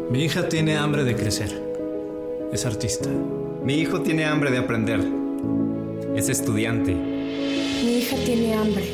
Mi 0.10 0.24
hija 0.24 0.48
tiene 0.50 0.78
hambre 0.78 1.04
de 1.04 1.15
crecer. 1.15 1.62
Es 2.52 2.65
artista. 2.65 3.10
Mi 3.63 3.76
hijo 3.76 4.02
tiene 4.02 4.26
hambre 4.26 4.52
de 4.52 4.58
aprender. 4.58 5.02
Es 6.15 6.30
estudiante. 6.30 6.93
Mi 6.93 7.98
hija 7.98 8.15
tiene 8.26 8.54
hambre. 8.54 8.86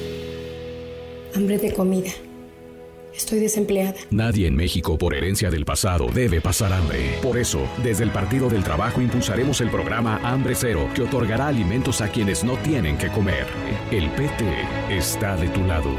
Hambre 1.36 1.58
de 1.58 1.74
comida. 1.74 2.12
Estoy 3.22 3.38
desempleada. 3.38 3.94
Nadie 4.10 4.48
en 4.48 4.56
México 4.56 4.98
por 4.98 5.14
herencia 5.14 5.52
del 5.52 5.64
pasado 5.64 6.08
debe 6.12 6.42
pasar 6.42 6.74
hambre. 6.74 7.20
Por 7.22 7.38
eso, 7.38 7.60
desde 7.84 8.04
el 8.04 8.10
Partido 8.10 8.50
del 8.50 8.64
Trabajo 8.64 9.00
impulsaremos 9.00 9.62
el 9.62 9.70
programa 9.70 10.20
Hambre 10.24 10.56
Cero, 10.56 10.90
que 10.96 11.04
otorgará 11.04 11.46
alimentos 11.48 12.02
a 12.02 12.08
quienes 12.08 12.44
no 12.44 12.58
tienen 12.58 12.98
que 12.98 13.10
comer. 13.10 13.46
El 13.92 14.10
PT 14.10 14.44
está 14.90 15.38
de 15.38 15.50
tu 15.50 15.64
lado. 15.64 15.92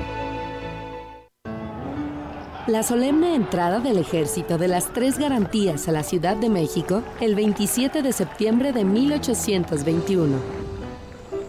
La 2.66 2.82
solemne 2.82 3.36
entrada 3.36 3.78
del 3.78 3.98
Ejército 3.98 4.58
de 4.58 4.66
las 4.66 4.92
Tres 4.92 5.16
Garantías 5.16 5.86
a 5.86 5.92
la 5.92 6.02
Ciudad 6.02 6.36
de 6.36 6.50
México 6.50 7.04
el 7.20 7.36
27 7.36 8.02
de 8.02 8.12
septiembre 8.12 8.72
de 8.72 8.84
1821. 8.84 10.38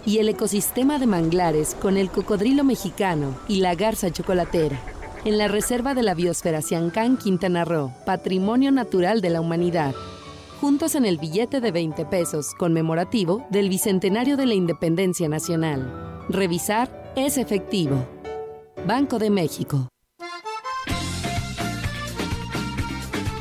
Y 0.06 0.20
el 0.20 0.30
ecosistema 0.30 1.00
de 1.00 1.08
manglares 1.08 1.76
con 1.82 1.98
el 1.98 2.12
cocodrilo 2.12 2.64
mexicano 2.64 3.36
y 3.48 3.62
la 3.62 3.74
garza 3.74 4.12
chocolatera 4.12 4.93
en 5.26 5.38
la 5.38 5.48
Reserva 5.48 5.94
de 5.94 6.04
la 6.04 6.14
Biosfera 6.16 6.62
Siancán, 6.62 7.18
Quintana 7.18 7.64
Roo, 7.64 7.94
Patrimonio 8.06 8.72
Natural 8.72 9.22
de 9.22 9.30
la 9.30 9.42
Humanidad. 9.42 9.96
Juntos 10.60 10.96
en 10.96 11.06
el 11.06 11.18
billete 11.18 11.62
de 11.62 11.72
20 11.72 12.06
pesos 12.06 12.54
conmemorativo 12.58 13.46
del 13.50 13.70
Bicentenario 13.70 14.38
de 14.38 14.46
la 14.46 14.54
Independencia 14.54 15.30
Nacional. 15.30 16.24
Revisar 16.30 17.14
es 17.16 17.38
efectivo. 17.38 18.06
Banco 18.86 19.20
de 19.20 19.30
México. 19.30 19.90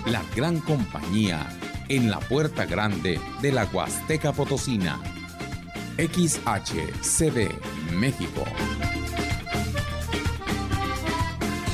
La 0.06 0.22
gran 0.36 0.60
compañía 0.60 1.46
en 1.88 2.10
la 2.10 2.20
puerta 2.20 2.64
grande 2.64 3.20
de 3.40 3.52
la 3.52 3.64
Huasteca 3.64 4.32
Potosina. 4.32 5.00
XHCD 5.96 7.50
México. 7.92 8.44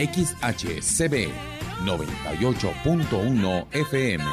XHCB 0.00 1.28
98.1 1.84 3.66
FM. 3.72 4.24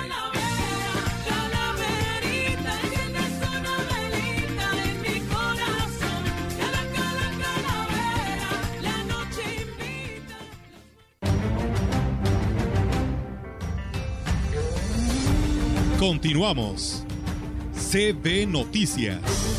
Continuamos. 15.99 17.03
CB 17.73 18.47
Noticias. 18.47 19.56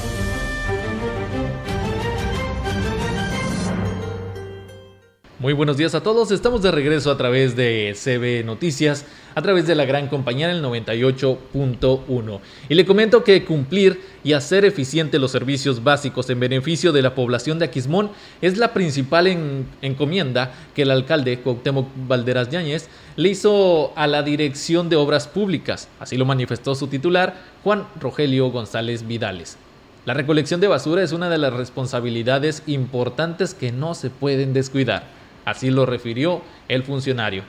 Muy 5.40 5.52
buenos 5.52 5.76
días 5.76 5.94
a 5.94 6.02
todos, 6.02 6.32
estamos 6.32 6.62
de 6.62 6.72
regreso 6.72 7.12
a 7.12 7.16
través 7.16 7.54
de 7.54 7.94
CB 7.94 8.44
Noticias, 8.44 9.04
a 9.36 9.42
través 9.42 9.68
de 9.68 9.76
la 9.76 9.84
gran 9.84 10.08
compañía 10.08 10.50
el 10.50 10.64
98.1. 10.64 12.40
Y 12.68 12.74
le 12.74 12.84
comento 12.84 13.22
que 13.22 13.44
cumplir 13.44 14.00
y 14.24 14.32
hacer 14.32 14.64
eficiente 14.64 15.20
los 15.20 15.30
servicios 15.30 15.84
básicos 15.84 16.28
en 16.30 16.40
beneficio 16.40 16.90
de 16.90 17.02
la 17.02 17.14
población 17.14 17.60
de 17.60 17.66
Aquismón 17.66 18.10
es 18.42 18.58
la 18.58 18.72
principal 18.74 19.28
en- 19.28 19.68
encomienda 19.80 20.52
que 20.74 20.82
el 20.82 20.90
alcalde 20.90 21.38
Cuauhtémoc 21.38 21.86
Valderas 22.08 22.48
Yáñez 22.50 22.88
le 23.14 23.28
hizo 23.28 23.92
a 23.94 24.08
la 24.08 24.24
Dirección 24.24 24.88
de 24.88 24.96
Obras 24.96 25.28
Públicas, 25.28 25.86
así 26.00 26.16
lo 26.16 26.24
manifestó 26.24 26.74
su 26.74 26.88
titular, 26.88 27.36
Juan 27.62 27.86
Rogelio 28.00 28.50
González 28.50 29.06
Vidales. 29.06 29.56
La 30.04 30.14
recolección 30.14 30.60
de 30.60 30.66
basura 30.66 31.04
es 31.04 31.12
una 31.12 31.28
de 31.30 31.38
las 31.38 31.52
responsabilidades 31.52 32.64
importantes 32.66 33.54
que 33.54 33.70
no 33.70 33.94
se 33.94 34.10
pueden 34.10 34.52
descuidar. 34.52 35.16
Así 35.48 35.70
lo 35.70 35.86
refirió 35.86 36.42
el 36.68 36.82
funcionario. 36.82 37.42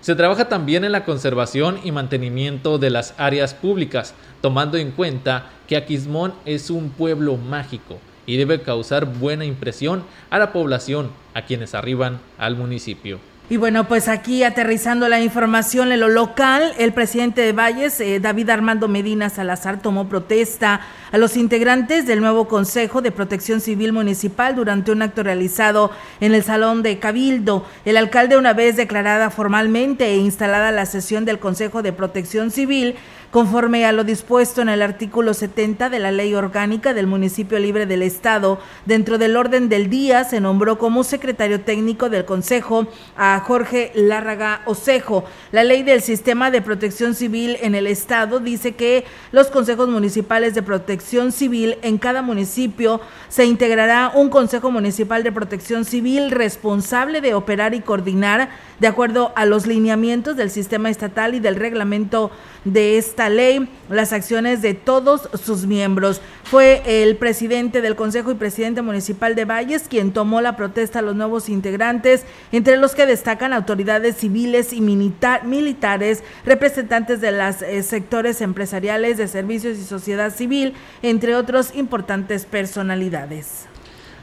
Se 0.00 0.14
trabaja 0.14 0.48
también 0.48 0.82
en 0.82 0.92
la 0.92 1.04
conservación 1.04 1.78
y 1.84 1.92
mantenimiento 1.92 2.78
de 2.78 2.88
las 2.88 3.12
áreas 3.18 3.52
públicas, 3.52 4.14
tomando 4.40 4.78
en 4.78 4.92
cuenta 4.92 5.50
que 5.68 5.76
Aquismón 5.76 6.32
es 6.46 6.70
un 6.70 6.88
pueblo 6.88 7.36
mágico 7.36 7.98
y 8.24 8.38
debe 8.38 8.62
causar 8.62 9.04
buena 9.04 9.44
impresión 9.44 10.04
a 10.30 10.38
la 10.38 10.54
población, 10.54 11.10
a 11.34 11.42
quienes 11.42 11.74
arriban 11.74 12.18
al 12.38 12.56
municipio. 12.56 13.18
Y 13.50 13.58
bueno, 13.58 13.86
pues 13.86 14.08
aquí 14.08 14.42
aterrizando 14.42 15.06
la 15.06 15.20
información 15.20 15.92
en 15.92 16.00
lo 16.00 16.08
local, 16.08 16.72
el 16.78 16.94
presidente 16.94 17.42
de 17.42 17.52
Valles, 17.52 18.00
eh, 18.00 18.18
David 18.18 18.48
Armando 18.48 18.88
Medina 18.88 19.28
Salazar, 19.28 19.82
tomó 19.82 20.08
protesta 20.08 20.80
a 21.12 21.18
los 21.18 21.36
integrantes 21.36 22.06
del 22.06 22.20
nuevo 22.20 22.48
Consejo 22.48 23.02
de 23.02 23.12
Protección 23.12 23.60
Civil 23.60 23.92
Municipal 23.92 24.56
durante 24.56 24.92
un 24.92 25.02
acto 25.02 25.22
realizado 25.22 25.90
en 26.20 26.32
el 26.32 26.42
Salón 26.42 26.82
de 26.82 26.98
Cabildo. 26.98 27.66
El 27.84 27.98
alcalde, 27.98 28.38
una 28.38 28.54
vez 28.54 28.76
declarada 28.76 29.28
formalmente 29.28 30.06
e 30.06 30.16
instalada 30.16 30.72
la 30.72 30.86
sesión 30.86 31.26
del 31.26 31.38
Consejo 31.38 31.82
de 31.82 31.92
Protección 31.92 32.50
Civil, 32.50 32.94
conforme 33.34 33.84
a 33.84 33.90
lo 33.90 34.04
dispuesto 34.04 34.62
en 34.62 34.68
el 34.68 34.80
artículo 34.80 35.34
70 35.34 35.90
de 35.90 35.98
la 35.98 36.12
Ley 36.12 36.36
Orgánica 36.36 36.94
del 36.94 37.08
Municipio 37.08 37.58
Libre 37.58 37.84
del 37.84 38.02
Estado, 38.02 38.60
dentro 38.86 39.18
del 39.18 39.36
orden 39.36 39.68
del 39.68 39.90
día 39.90 40.22
se 40.22 40.40
nombró 40.40 40.78
como 40.78 41.02
secretario 41.02 41.60
técnico 41.60 42.08
del 42.08 42.26
Consejo 42.26 42.86
a 43.16 43.40
Jorge 43.40 43.90
Lárraga 43.96 44.62
Osejo. 44.66 45.24
La 45.50 45.64
ley 45.64 45.82
del 45.82 46.00
Sistema 46.00 46.52
de 46.52 46.62
Protección 46.62 47.16
Civil 47.16 47.58
en 47.60 47.74
el 47.74 47.88
Estado 47.88 48.38
dice 48.38 48.76
que 48.76 49.04
los 49.32 49.48
consejos 49.48 49.88
municipales 49.88 50.54
de 50.54 50.62
protección 50.62 51.32
civil 51.32 51.76
en 51.82 51.98
cada 51.98 52.22
municipio 52.22 53.00
se 53.28 53.46
integrará 53.46 54.12
un 54.14 54.28
Consejo 54.28 54.70
Municipal 54.70 55.24
de 55.24 55.32
Protección 55.32 55.84
Civil 55.84 56.30
responsable 56.30 57.20
de 57.20 57.34
operar 57.34 57.74
y 57.74 57.80
coordinar 57.80 58.50
de 58.78 58.86
acuerdo 58.86 59.32
a 59.34 59.44
los 59.44 59.66
lineamientos 59.66 60.36
del 60.36 60.50
sistema 60.50 60.88
estatal 60.88 61.34
y 61.34 61.40
del 61.40 61.56
reglamento 61.56 62.30
de 62.64 62.98
esta 62.98 63.28
ley 63.28 63.68
las 63.88 64.12
acciones 64.12 64.62
de 64.62 64.74
todos 64.74 65.28
sus 65.42 65.66
miembros. 65.66 66.20
Fue 66.44 66.82
el 66.86 67.16
presidente 67.16 67.80
del 67.80 67.96
Consejo 67.96 68.30
y 68.30 68.34
presidente 68.34 68.82
municipal 68.82 69.34
de 69.34 69.44
Valles 69.44 69.84
quien 69.88 70.12
tomó 70.12 70.40
la 70.40 70.56
protesta 70.56 71.00
a 71.00 71.02
los 71.02 71.14
nuevos 71.16 71.48
integrantes, 71.48 72.22
entre 72.52 72.76
los 72.76 72.94
que 72.94 73.06
destacan 73.06 73.52
autoridades 73.52 74.16
civiles 74.16 74.72
y 74.72 74.80
milita- 74.80 75.42
militares, 75.44 76.22
representantes 76.44 77.20
de 77.20 77.32
los 77.32 77.56
sectores 77.86 78.40
empresariales, 78.40 79.16
de 79.16 79.28
servicios 79.28 79.78
y 79.78 79.84
sociedad 79.84 80.34
civil, 80.34 80.74
entre 81.02 81.34
otros 81.34 81.74
importantes 81.74 82.44
personalidades. 82.46 83.66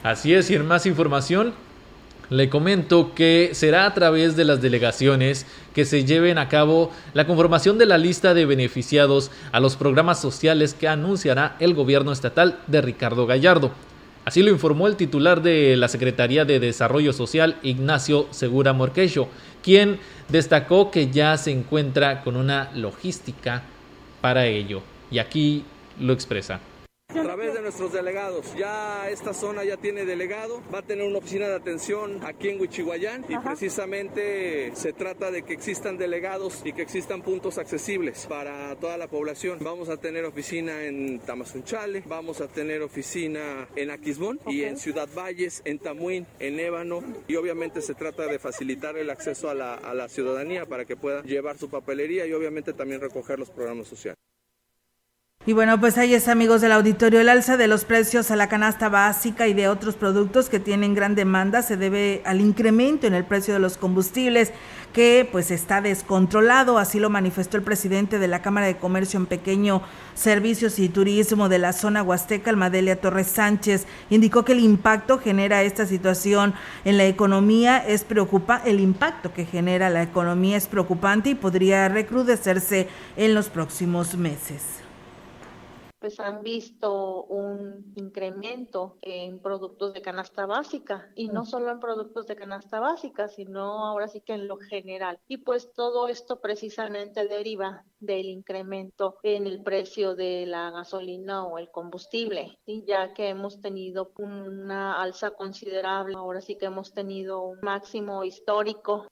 Así 0.02 0.34
es, 0.34 0.50
y 0.50 0.56
en 0.56 0.66
más 0.66 0.86
información, 0.86 1.54
le 2.32 2.48
comento 2.48 3.14
que 3.14 3.50
será 3.52 3.84
a 3.84 3.92
través 3.92 4.36
de 4.36 4.46
las 4.46 4.62
delegaciones 4.62 5.44
que 5.74 5.84
se 5.84 6.04
lleven 6.04 6.38
a 6.38 6.48
cabo 6.48 6.90
la 7.12 7.26
conformación 7.26 7.76
de 7.76 7.84
la 7.84 7.98
lista 7.98 8.32
de 8.32 8.46
beneficiados 8.46 9.30
a 9.52 9.60
los 9.60 9.76
programas 9.76 10.20
sociales 10.20 10.72
que 10.72 10.88
anunciará 10.88 11.56
el 11.60 11.74
gobierno 11.74 12.10
estatal 12.10 12.58
de 12.68 12.80
Ricardo 12.80 13.26
Gallardo. 13.26 13.70
Así 14.24 14.42
lo 14.42 14.50
informó 14.50 14.86
el 14.86 14.96
titular 14.96 15.42
de 15.42 15.76
la 15.76 15.88
Secretaría 15.88 16.46
de 16.46 16.58
Desarrollo 16.58 17.12
Social, 17.12 17.56
Ignacio 17.62 18.28
Segura 18.30 18.72
Morquecho, 18.72 19.28
quien 19.62 19.98
destacó 20.30 20.90
que 20.90 21.10
ya 21.10 21.36
se 21.36 21.50
encuentra 21.50 22.22
con 22.22 22.36
una 22.36 22.70
logística 22.74 23.62
para 24.22 24.46
ello. 24.46 24.80
Y 25.10 25.18
aquí 25.18 25.64
lo 26.00 26.14
expresa. 26.14 26.60
A 27.12 27.22
través 27.22 27.52
de 27.54 27.60
nuestros 27.60 27.92
delegados. 27.92 28.54
Ya 28.56 29.10
esta 29.10 29.34
zona 29.34 29.64
ya 29.64 29.76
tiene 29.76 30.04
delegado, 30.04 30.62
va 30.74 30.78
a 30.78 30.82
tener 30.82 31.06
una 31.06 31.18
oficina 31.18 31.46
de 31.46 31.54
atención 31.54 32.20
aquí 32.24 32.48
en 32.48 32.60
Huichihuayán 32.60 33.26
y 33.28 33.36
precisamente 33.38 34.72
se 34.74 34.92
trata 34.92 35.30
de 35.30 35.42
que 35.42 35.52
existan 35.52 35.98
delegados 35.98 36.62
y 36.64 36.72
que 36.72 36.82
existan 36.82 37.22
puntos 37.22 37.58
accesibles 37.58 38.26
para 38.26 38.74
toda 38.76 38.96
la 38.96 39.08
población. 39.08 39.58
Vamos 39.60 39.88
a 39.88 39.98
tener 39.98 40.24
oficina 40.24 40.84
en 40.84 41.20
Tamazunchale, 41.20 42.02
vamos 42.06 42.40
a 42.40 42.48
tener 42.48 42.82
oficina 42.82 43.68
en 43.76 43.90
Aquismón 43.90 44.40
y 44.46 44.62
en 44.62 44.78
Ciudad 44.78 45.08
Valles, 45.14 45.62
en 45.64 45.78
Tamuín, 45.78 46.26
en 46.38 46.58
Ébano 46.58 47.02
y 47.28 47.36
obviamente 47.36 47.82
se 47.82 47.94
trata 47.94 48.26
de 48.26 48.38
facilitar 48.38 48.96
el 48.96 49.10
acceso 49.10 49.50
a 49.50 49.54
la, 49.54 49.74
a 49.74 49.94
la 49.94 50.08
ciudadanía 50.08 50.66
para 50.66 50.84
que 50.84 50.96
pueda 50.96 51.22
llevar 51.22 51.58
su 51.58 51.68
papelería 51.68 52.26
y 52.26 52.32
obviamente 52.32 52.72
también 52.72 53.00
recoger 53.00 53.38
los 53.38 53.50
programas 53.50 53.88
sociales. 53.88 54.21
Y 55.44 55.54
bueno, 55.54 55.80
pues 55.80 55.98
ahí 55.98 56.14
es 56.14 56.28
amigos 56.28 56.60
del 56.60 56.70
auditorio, 56.70 57.20
el 57.20 57.28
alza 57.28 57.56
de 57.56 57.66
los 57.66 57.84
precios 57.84 58.30
a 58.30 58.36
la 58.36 58.48
canasta 58.48 58.88
básica 58.88 59.48
y 59.48 59.54
de 59.54 59.66
otros 59.66 59.96
productos 59.96 60.48
que 60.48 60.60
tienen 60.60 60.94
gran 60.94 61.16
demanda 61.16 61.62
se 61.62 61.76
debe 61.76 62.22
al 62.24 62.40
incremento 62.40 63.08
en 63.08 63.14
el 63.14 63.24
precio 63.24 63.52
de 63.52 63.58
los 63.58 63.76
combustibles 63.76 64.52
que 64.92 65.28
pues 65.32 65.50
está 65.50 65.80
descontrolado, 65.80 66.78
así 66.78 67.00
lo 67.00 67.10
manifestó 67.10 67.56
el 67.56 67.64
presidente 67.64 68.20
de 68.20 68.28
la 68.28 68.40
Cámara 68.40 68.66
de 68.66 68.76
Comercio 68.76 69.18
en 69.18 69.26
Pequeño 69.26 69.82
Servicios 70.14 70.78
y 70.78 70.88
Turismo 70.88 71.48
de 71.48 71.58
la 71.58 71.72
zona 71.72 72.04
Huasteca, 72.04 72.50
Almadelia 72.50 73.00
Torres 73.00 73.26
Sánchez, 73.26 73.86
indicó 74.10 74.44
que 74.44 74.52
el 74.52 74.60
impacto 74.60 75.18
genera 75.18 75.64
esta 75.64 75.86
situación 75.86 76.54
en 76.84 76.98
la 76.98 77.06
economía 77.06 77.78
es 77.78 78.04
preocupa 78.04 78.62
el 78.64 78.78
impacto 78.78 79.32
que 79.32 79.44
genera 79.44 79.90
la 79.90 80.04
economía 80.04 80.56
es 80.56 80.68
preocupante 80.68 81.30
y 81.30 81.34
podría 81.34 81.88
recrudecerse 81.88 82.86
en 83.16 83.34
los 83.34 83.48
próximos 83.48 84.16
meses 84.16 84.81
pues 86.02 86.18
han 86.18 86.42
visto 86.42 87.22
un 87.26 87.92
incremento 87.94 88.98
en 89.02 89.38
productos 89.38 89.94
de 89.94 90.02
canasta 90.02 90.46
básica 90.46 91.12
y 91.14 91.28
no 91.28 91.44
solo 91.44 91.70
en 91.70 91.78
productos 91.78 92.26
de 92.26 92.34
canasta 92.34 92.80
básica, 92.80 93.28
sino 93.28 93.86
ahora 93.86 94.08
sí 94.08 94.20
que 94.20 94.32
en 94.32 94.48
lo 94.48 94.56
general. 94.56 95.20
Y 95.28 95.36
pues 95.36 95.72
todo 95.72 96.08
esto 96.08 96.40
precisamente 96.40 97.28
deriva 97.28 97.84
del 98.00 98.26
incremento 98.26 99.18
en 99.22 99.46
el 99.46 99.62
precio 99.62 100.16
de 100.16 100.44
la 100.44 100.72
gasolina 100.72 101.46
o 101.46 101.58
el 101.58 101.70
combustible, 101.70 102.58
y 102.66 102.84
ya 102.84 103.14
que 103.14 103.28
hemos 103.28 103.60
tenido 103.60 104.10
una 104.18 105.00
alza 105.00 105.30
considerable, 105.30 106.16
ahora 106.16 106.40
sí 106.40 106.58
que 106.58 106.66
hemos 106.66 106.92
tenido 106.92 107.42
un 107.42 107.60
máximo 107.62 108.24
histórico 108.24 109.06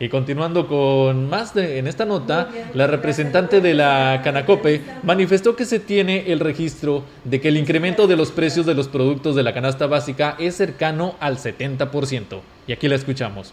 y 0.00 0.08
continuando 0.08 0.66
con 0.66 1.28
más 1.28 1.54
de, 1.54 1.78
en 1.78 1.86
esta 1.86 2.04
nota, 2.04 2.48
la 2.74 2.86
representante 2.86 3.60
de 3.60 3.74
la 3.74 4.20
Canacope 4.22 4.82
manifestó 5.02 5.56
que 5.56 5.64
se 5.64 5.80
tiene 5.80 6.32
el 6.32 6.40
registro 6.40 7.04
de 7.24 7.40
que 7.40 7.48
el 7.48 7.56
incremento 7.56 8.06
de 8.06 8.16
los 8.16 8.30
precios 8.30 8.66
de 8.66 8.74
los 8.74 8.88
productos 8.88 9.34
de 9.34 9.42
la 9.42 9.54
canasta 9.54 9.86
básica 9.86 10.36
es 10.38 10.56
cercano 10.56 11.16
al 11.20 11.38
70%. 11.38 12.40
Y 12.66 12.72
aquí 12.72 12.88
la 12.88 12.96
escuchamos 12.96 13.52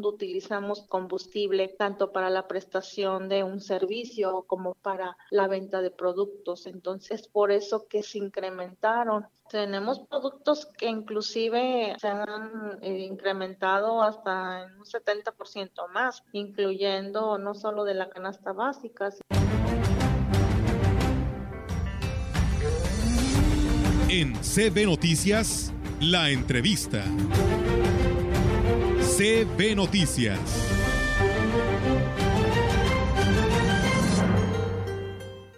utilizamos 0.00 0.82
combustible 0.82 1.68
tanto 1.68 2.12
para 2.12 2.30
la 2.30 2.48
prestación 2.48 3.28
de 3.28 3.44
un 3.44 3.60
servicio 3.60 4.44
como 4.46 4.74
para 4.74 5.16
la 5.30 5.48
venta 5.48 5.80
de 5.80 5.90
productos. 5.90 6.66
Entonces, 6.66 7.28
por 7.28 7.52
eso 7.52 7.86
que 7.88 8.02
se 8.02 8.18
incrementaron. 8.18 9.26
Tenemos 9.50 10.00
productos 10.00 10.66
que 10.66 10.86
inclusive 10.86 11.94
se 12.00 12.08
han 12.08 12.78
eh, 12.80 13.00
incrementado 13.00 14.02
hasta 14.02 14.62
en 14.64 14.78
un 14.78 14.84
70% 14.84 15.88
más, 15.92 16.22
incluyendo 16.32 17.36
no 17.36 17.54
solo 17.54 17.84
de 17.84 17.94
la 17.94 18.08
canasta 18.08 18.52
básica. 18.52 19.10
En 24.08 24.34
CB 24.34 24.86
Noticias, 24.86 25.72
la 26.00 26.30
entrevista. 26.30 27.02
CB 29.16 29.76
Noticias. 29.76 30.38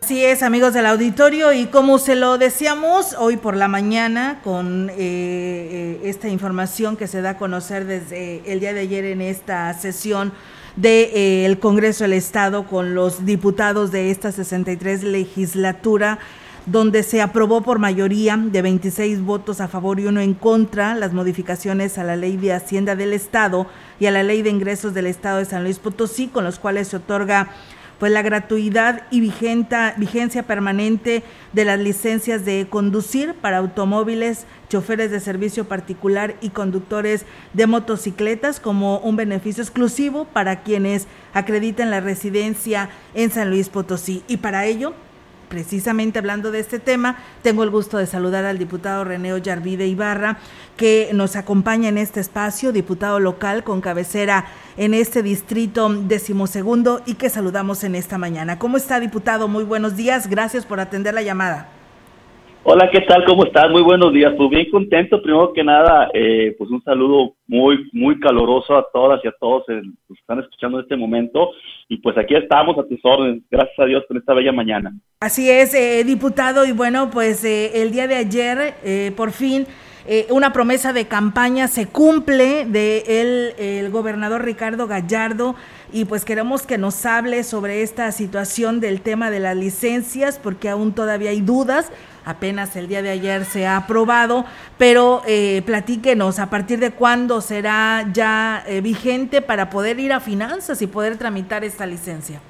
Así 0.02 0.24
es, 0.24 0.42
amigos 0.42 0.74
del 0.74 0.86
auditorio, 0.86 1.52
y 1.52 1.66
como 1.66 1.98
se 1.98 2.16
lo 2.16 2.36
decíamos 2.36 3.14
hoy 3.16 3.36
por 3.36 3.56
la 3.56 3.68
mañana 3.68 4.40
con 4.42 4.90
eh, 4.90 4.94
eh, 4.98 6.00
esta 6.02 6.28
información 6.28 6.96
que 6.96 7.06
se 7.06 7.22
da 7.22 7.30
a 7.30 7.38
conocer 7.38 7.84
desde 7.84 8.42
el 8.50 8.58
día 8.58 8.74
de 8.74 8.80
ayer 8.80 9.04
en 9.04 9.20
esta 9.20 9.72
sesión 9.74 10.32
del 10.74 11.12
de, 11.12 11.46
eh, 11.46 11.58
Congreso 11.60 12.02
del 12.04 12.14
Estado 12.14 12.66
con 12.66 12.96
los 12.96 13.24
diputados 13.24 13.92
de 13.92 14.10
esta 14.10 14.32
63 14.32 15.04
legislatura, 15.04 16.18
donde 16.66 17.02
se 17.02 17.20
aprobó 17.20 17.60
por 17.60 17.78
mayoría 17.78 18.36
de 18.36 18.62
26 18.62 19.22
votos 19.22 19.60
a 19.60 19.68
favor 19.68 20.00
y 20.00 20.06
uno 20.06 20.20
en 20.20 20.34
contra 20.34 20.94
las 20.94 21.12
modificaciones 21.12 21.98
a 21.98 22.04
la 22.04 22.16
Ley 22.16 22.36
de 22.36 22.52
Hacienda 22.52 22.96
del 22.96 23.12
Estado 23.12 23.66
y 24.00 24.06
a 24.06 24.10
la 24.10 24.22
Ley 24.22 24.42
de 24.42 24.50
Ingresos 24.50 24.94
del 24.94 25.06
Estado 25.06 25.38
de 25.38 25.44
San 25.44 25.62
Luis 25.62 25.78
Potosí, 25.78 26.28
con 26.28 26.44
los 26.44 26.58
cuales 26.58 26.88
se 26.88 26.96
otorga 26.96 27.50
pues 27.98 28.10
la 28.12 28.22
gratuidad 28.22 29.06
y 29.10 29.20
vigenta, 29.20 29.94
vigencia 29.96 30.42
permanente 30.42 31.22
de 31.52 31.64
las 31.64 31.78
licencias 31.78 32.44
de 32.44 32.66
conducir 32.68 33.34
para 33.34 33.58
automóviles, 33.58 34.46
choferes 34.68 35.10
de 35.10 35.20
servicio 35.20 35.66
particular 35.66 36.34
y 36.40 36.50
conductores 36.50 37.24
de 37.52 37.66
motocicletas 37.66 38.58
como 38.58 38.98
un 38.98 39.16
beneficio 39.16 39.62
exclusivo 39.62 40.24
para 40.24 40.62
quienes 40.62 41.06
acrediten 41.32 41.90
la 41.90 42.00
residencia 42.00 42.90
en 43.14 43.30
San 43.30 43.50
Luis 43.50 43.68
Potosí. 43.68 44.24
Y 44.26 44.38
para 44.38 44.66
ello 44.66 44.94
precisamente 45.48 46.18
hablando 46.18 46.50
de 46.50 46.60
este 46.60 46.78
tema, 46.78 47.18
tengo 47.42 47.62
el 47.62 47.70
gusto 47.70 47.98
de 47.98 48.06
saludar 48.06 48.44
al 48.44 48.58
diputado 48.58 49.04
René 49.04 49.32
Ollarvide 49.32 49.86
Ibarra, 49.86 50.38
que 50.76 51.10
nos 51.12 51.36
acompaña 51.36 51.88
en 51.88 51.98
este 51.98 52.20
espacio, 52.20 52.72
diputado 52.72 53.20
local 53.20 53.64
con 53.64 53.80
cabecera 53.80 54.46
en 54.76 54.94
este 54.94 55.22
distrito 55.22 55.88
decimosegundo 55.88 57.02
y 57.06 57.14
que 57.14 57.30
saludamos 57.30 57.84
en 57.84 57.94
esta 57.94 58.18
mañana. 58.18 58.58
¿Cómo 58.58 58.76
está, 58.76 59.00
diputado? 59.00 59.48
Muy 59.48 59.64
buenos 59.64 59.96
días. 59.96 60.28
Gracias 60.28 60.66
por 60.66 60.80
atender 60.80 61.14
la 61.14 61.22
llamada. 61.22 61.68
Hola, 62.66 62.88
¿qué 62.90 63.02
tal? 63.02 63.26
¿Cómo 63.26 63.44
estás? 63.44 63.70
Muy 63.70 63.82
buenos 63.82 64.10
días. 64.10 64.32
Pues 64.38 64.48
bien 64.48 64.70
contento. 64.70 65.20
Primero 65.20 65.52
que 65.52 65.62
nada, 65.62 66.08
eh, 66.14 66.54
pues 66.56 66.70
un 66.70 66.82
saludo 66.82 67.34
muy, 67.46 67.90
muy 67.92 68.18
caloroso 68.18 68.74
a 68.74 68.86
todas 68.90 69.22
y 69.22 69.28
a 69.28 69.34
todos 69.38 69.64
que 69.66 69.82
están 70.18 70.40
escuchando 70.40 70.78
en 70.78 70.84
este 70.84 70.96
momento. 70.96 71.50
Y 71.90 71.98
pues 71.98 72.16
aquí 72.16 72.34
estamos 72.34 72.78
a 72.78 72.88
tus 72.88 72.98
órdenes. 73.04 73.42
Gracias 73.50 73.78
a 73.78 73.84
Dios 73.84 74.02
por 74.08 74.16
esta 74.16 74.32
bella 74.32 74.50
mañana. 74.50 74.94
Así 75.20 75.50
es, 75.50 75.74
eh, 75.74 76.04
diputado. 76.04 76.64
Y 76.64 76.72
bueno, 76.72 77.10
pues 77.10 77.44
eh, 77.44 77.82
el 77.82 77.92
día 77.92 78.08
de 78.08 78.14
ayer, 78.14 79.12
por 79.14 79.32
fin, 79.32 79.66
una 80.30 80.54
promesa 80.54 80.94
de 80.94 81.06
campaña 81.06 81.68
se 81.68 81.86
cumple 81.86 82.64
de 82.64 83.04
el, 83.06 83.62
el 83.62 83.90
gobernador 83.90 84.42
Ricardo 84.42 84.86
Gallardo 84.86 85.54
y 85.92 86.06
pues 86.06 86.24
queremos 86.24 86.66
que 86.66 86.78
nos 86.78 87.04
hable 87.04 87.42
sobre 87.42 87.82
esta 87.82 88.10
situación 88.10 88.80
del 88.80 89.02
tema 89.02 89.30
de 89.30 89.40
las 89.40 89.56
licencias 89.56 90.38
porque 90.42 90.68
aún 90.68 90.94
todavía 90.94 91.30
hay 91.30 91.40
dudas 91.40 91.90
apenas 92.24 92.76
el 92.76 92.88
día 92.88 93.02
de 93.02 93.10
ayer 93.10 93.44
se 93.44 93.66
ha 93.66 93.76
aprobado, 93.76 94.44
pero 94.78 95.22
eh, 95.26 95.62
platíquenos 95.66 96.38
a 96.38 96.50
partir 96.50 96.78
de 96.78 96.92
cuándo 96.92 97.40
será 97.40 98.06
ya 98.12 98.62
eh, 98.66 98.80
vigente 98.80 99.42
para 99.42 99.70
poder 99.70 99.98
ir 100.00 100.12
a 100.12 100.20
finanzas 100.20 100.80
y 100.82 100.86
poder 100.86 101.18
tramitar 101.18 101.64
esta 101.64 101.86
licencia. 101.86 102.40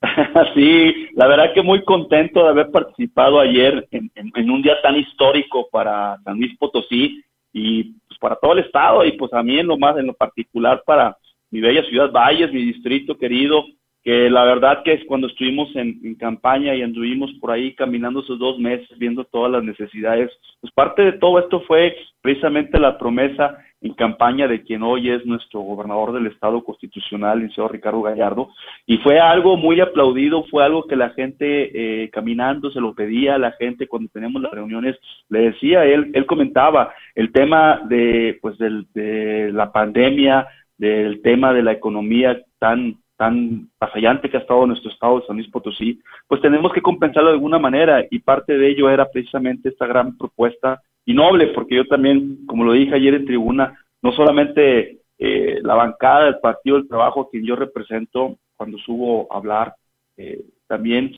Sí, 0.54 1.08
la 1.14 1.26
verdad 1.26 1.52
que 1.54 1.62
muy 1.62 1.84
contento 1.84 2.42
de 2.42 2.50
haber 2.50 2.70
participado 2.70 3.40
ayer 3.40 3.86
en, 3.90 4.50
un 4.50 4.62
día 4.62 4.80
tan 4.82 4.96
histórico 4.96 5.68
para 5.70 6.18
San 6.24 6.38
Luis 6.38 6.56
Potosí 6.58 7.22
y 7.52 7.84
pues 8.06 8.18
para 8.20 8.36
todo 8.36 8.52
el 8.52 8.60
estado 8.60 9.04
y 9.04 9.12
pues 9.12 9.32
a 9.32 9.42
mí 9.42 9.58
en 9.58 9.66
lo 9.66 9.76
más 9.76 9.96
en 9.98 10.06
lo 10.06 10.14
particular 10.14 10.82
para 10.86 11.16
mi 11.50 11.60
bella 11.60 11.82
ciudad 11.84 12.12
Valles, 12.12 12.52
mi 12.52 12.62
distrito 12.62 13.16
querido, 13.16 13.64
que 14.08 14.30
la 14.30 14.42
verdad 14.44 14.82
que 14.84 14.94
es 14.94 15.04
cuando 15.04 15.26
estuvimos 15.26 15.68
en, 15.76 16.14
campaña 16.14 16.74
y 16.74 16.80
anduvimos 16.80 17.30
por 17.42 17.50
ahí 17.50 17.74
caminando 17.74 18.20
esos 18.20 18.38
dos 18.38 18.58
meses 18.58 18.88
viendo 18.96 19.22
todas 19.24 19.52
las 19.52 19.62
necesidades, 19.62 20.30
pues 20.62 20.72
parte 20.72 21.02
de 21.02 21.12
todo 21.12 21.38
esto 21.38 21.60
fue 21.66 21.94
precisamente 22.22 22.80
la 22.80 22.96
promesa 22.96 23.58
en 23.82 23.92
campaña 23.92 24.48
de 24.48 24.62
quien 24.62 24.82
hoy 24.82 25.10
es 25.10 25.26
nuestro 25.26 25.60
gobernador 25.60 26.14
del 26.14 26.26
Estado 26.26 26.64
constitucional, 26.64 27.42
el 27.42 27.54
señor 27.54 27.70
Ricardo 27.70 28.00
Gallardo, 28.00 28.48
y 28.86 28.96
fue 28.96 29.20
algo 29.20 29.58
muy 29.58 29.78
aplaudido, 29.78 30.42
fue 30.44 30.64
algo 30.64 30.86
que 30.86 30.96
la 30.96 31.10
gente 31.10 32.04
eh, 32.04 32.08
caminando 32.08 32.70
se 32.70 32.80
lo 32.80 32.94
pedía 32.94 33.36
la 33.36 33.52
gente 33.52 33.88
cuando 33.88 34.08
teníamos 34.08 34.40
las 34.40 34.52
reuniones, 34.52 34.96
le 35.28 35.50
decía, 35.50 35.84
él, 35.84 36.12
él 36.14 36.24
comentaba 36.24 36.94
el 37.14 37.30
tema 37.30 37.82
de, 37.86 38.38
pues, 38.40 38.56
de 38.56 39.50
la 39.52 39.70
pandemia, 39.70 40.48
del 40.78 41.20
tema 41.20 41.52
de 41.52 41.62
la 41.62 41.72
economía 41.72 42.40
tan 42.58 42.96
tan 43.18 43.68
afallante 43.80 44.30
que 44.30 44.36
ha 44.36 44.40
estado 44.40 44.64
nuestro 44.64 44.90
estado 44.90 45.18
de 45.20 45.26
San 45.26 45.36
Luis 45.36 45.50
Potosí, 45.50 46.00
pues 46.28 46.40
tenemos 46.40 46.72
que 46.72 46.80
compensarlo 46.80 47.30
de 47.30 47.34
alguna 47.34 47.58
manera 47.58 48.04
y 48.10 48.20
parte 48.20 48.56
de 48.56 48.68
ello 48.70 48.88
era 48.88 49.10
precisamente 49.10 49.70
esta 49.70 49.86
gran 49.86 50.16
propuesta 50.16 50.80
y 51.04 51.14
noble, 51.14 51.48
porque 51.48 51.74
yo 51.74 51.84
también, 51.86 52.46
como 52.46 52.64
lo 52.64 52.72
dije 52.72 52.94
ayer 52.94 53.14
en 53.14 53.26
tribuna, 53.26 53.76
no 54.02 54.12
solamente 54.12 55.00
eh, 55.18 55.58
la 55.62 55.74
bancada 55.74 56.26
del 56.26 56.38
Partido 56.38 56.76
del 56.76 56.88
Trabajo, 56.88 57.22
a 57.22 57.30
quien 57.30 57.44
yo 57.44 57.56
represento 57.56 58.36
cuando 58.56 58.78
subo 58.78 59.26
a 59.32 59.38
hablar, 59.38 59.74
eh, 60.16 60.44
también 60.68 61.12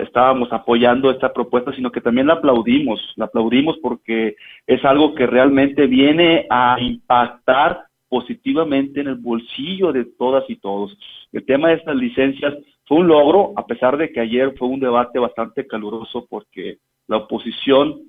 estábamos 0.00 0.52
apoyando 0.52 1.10
esta 1.10 1.32
propuesta, 1.32 1.72
sino 1.72 1.92
que 1.92 2.00
también 2.00 2.26
la 2.26 2.34
aplaudimos, 2.34 3.00
la 3.16 3.26
aplaudimos 3.26 3.78
porque 3.78 4.34
es 4.66 4.84
algo 4.84 5.14
que 5.14 5.26
realmente 5.26 5.86
viene 5.86 6.46
a 6.50 6.76
impactar 6.80 7.84
positivamente 8.12 9.00
en 9.00 9.08
el 9.08 9.14
bolsillo 9.14 9.90
de 9.90 10.04
todas 10.04 10.44
y 10.50 10.56
todos. 10.56 10.94
El 11.32 11.46
tema 11.46 11.68
de 11.68 11.76
estas 11.76 11.96
licencias 11.96 12.54
fue 12.84 12.98
un 12.98 13.08
logro, 13.08 13.54
a 13.56 13.64
pesar 13.64 13.96
de 13.96 14.12
que 14.12 14.20
ayer 14.20 14.52
fue 14.58 14.68
un 14.68 14.80
debate 14.80 15.18
bastante 15.18 15.66
caluroso 15.66 16.26
porque 16.28 16.76
la 17.08 17.16
oposición 17.16 18.02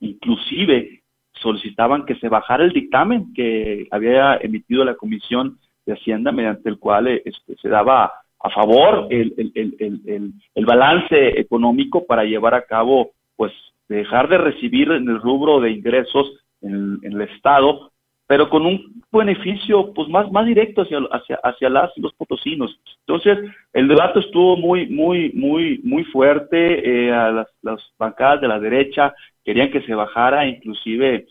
inclusive 0.00 1.02
solicitaban 1.34 2.06
que 2.06 2.14
se 2.14 2.30
bajara 2.30 2.64
el 2.64 2.72
dictamen 2.72 3.34
que 3.34 3.88
había 3.90 4.36
emitido 4.36 4.86
la 4.86 4.94
Comisión 4.94 5.58
de 5.84 5.92
Hacienda 5.92 6.32
mediante 6.32 6.70
el 6.70 6.78
cual 6.78 7.08
este, 7.08 7.54
se 7.60 7.68
daba 7.68 8.10
a 8.40 8.50
favor 8.50 9.08
el, 9.10 9.34
el, 9.36 10.32
el, 10.54 10.64
balance 10.64 11.38
económico 11.38 12.06
para 12.06 12.24
llevar 12.24 12.54
a 12.54 12.64
cabo, 12.64 13.10
pues, 13.36 13.52
dejar 13.86 14.30
de 14.30 14.38
recibir 14.38 14.90
en 14.92 15.10
el 15.10 15.20
rubro 15.20 15.60
de 15.60 15.72
ingresos 15.72 16.42
en, 16.62 17.00
el 17.02 17.20
Estado, 17.20 17.91
pero 18.32 18.48
con 18.48 18.64
un 18.64 19.02
beneficio 19.12 19.92
pues 19.92 20.08
más, 20.08 20.32
más 20.32 20.46
directo 20.46 20.80
hacia, 20.80 21.00
hacia, 21.10 21.36
hacia 21.44 21.68
las 21.68 21.90
los 21.98 22.14
potosinos. 22.14 22.80
Entonces, 23.00 23.38
el 23.74 23.88
debate 23.88 24.20
estuvo 24.20 24.56
muy, 24.56 24.86
muy, 24.86 25.30
muy, 25.34 25.82
muy 25.84 26.02
fuerte, 26.04 27.08
eh, 27.08 27.12
a 27.12 27.30
las, 27.30 27.48
las 27.60 27.82
bancadas 27.98 28.40
de 28.40 28.48
la 28.48 28.58
derecha 28.58 29.14
querían 29.44 29.70
que 29.70 29.82
se 29.82 29.94
bajara, 29.94 30.46
inclusive 30.46 31.26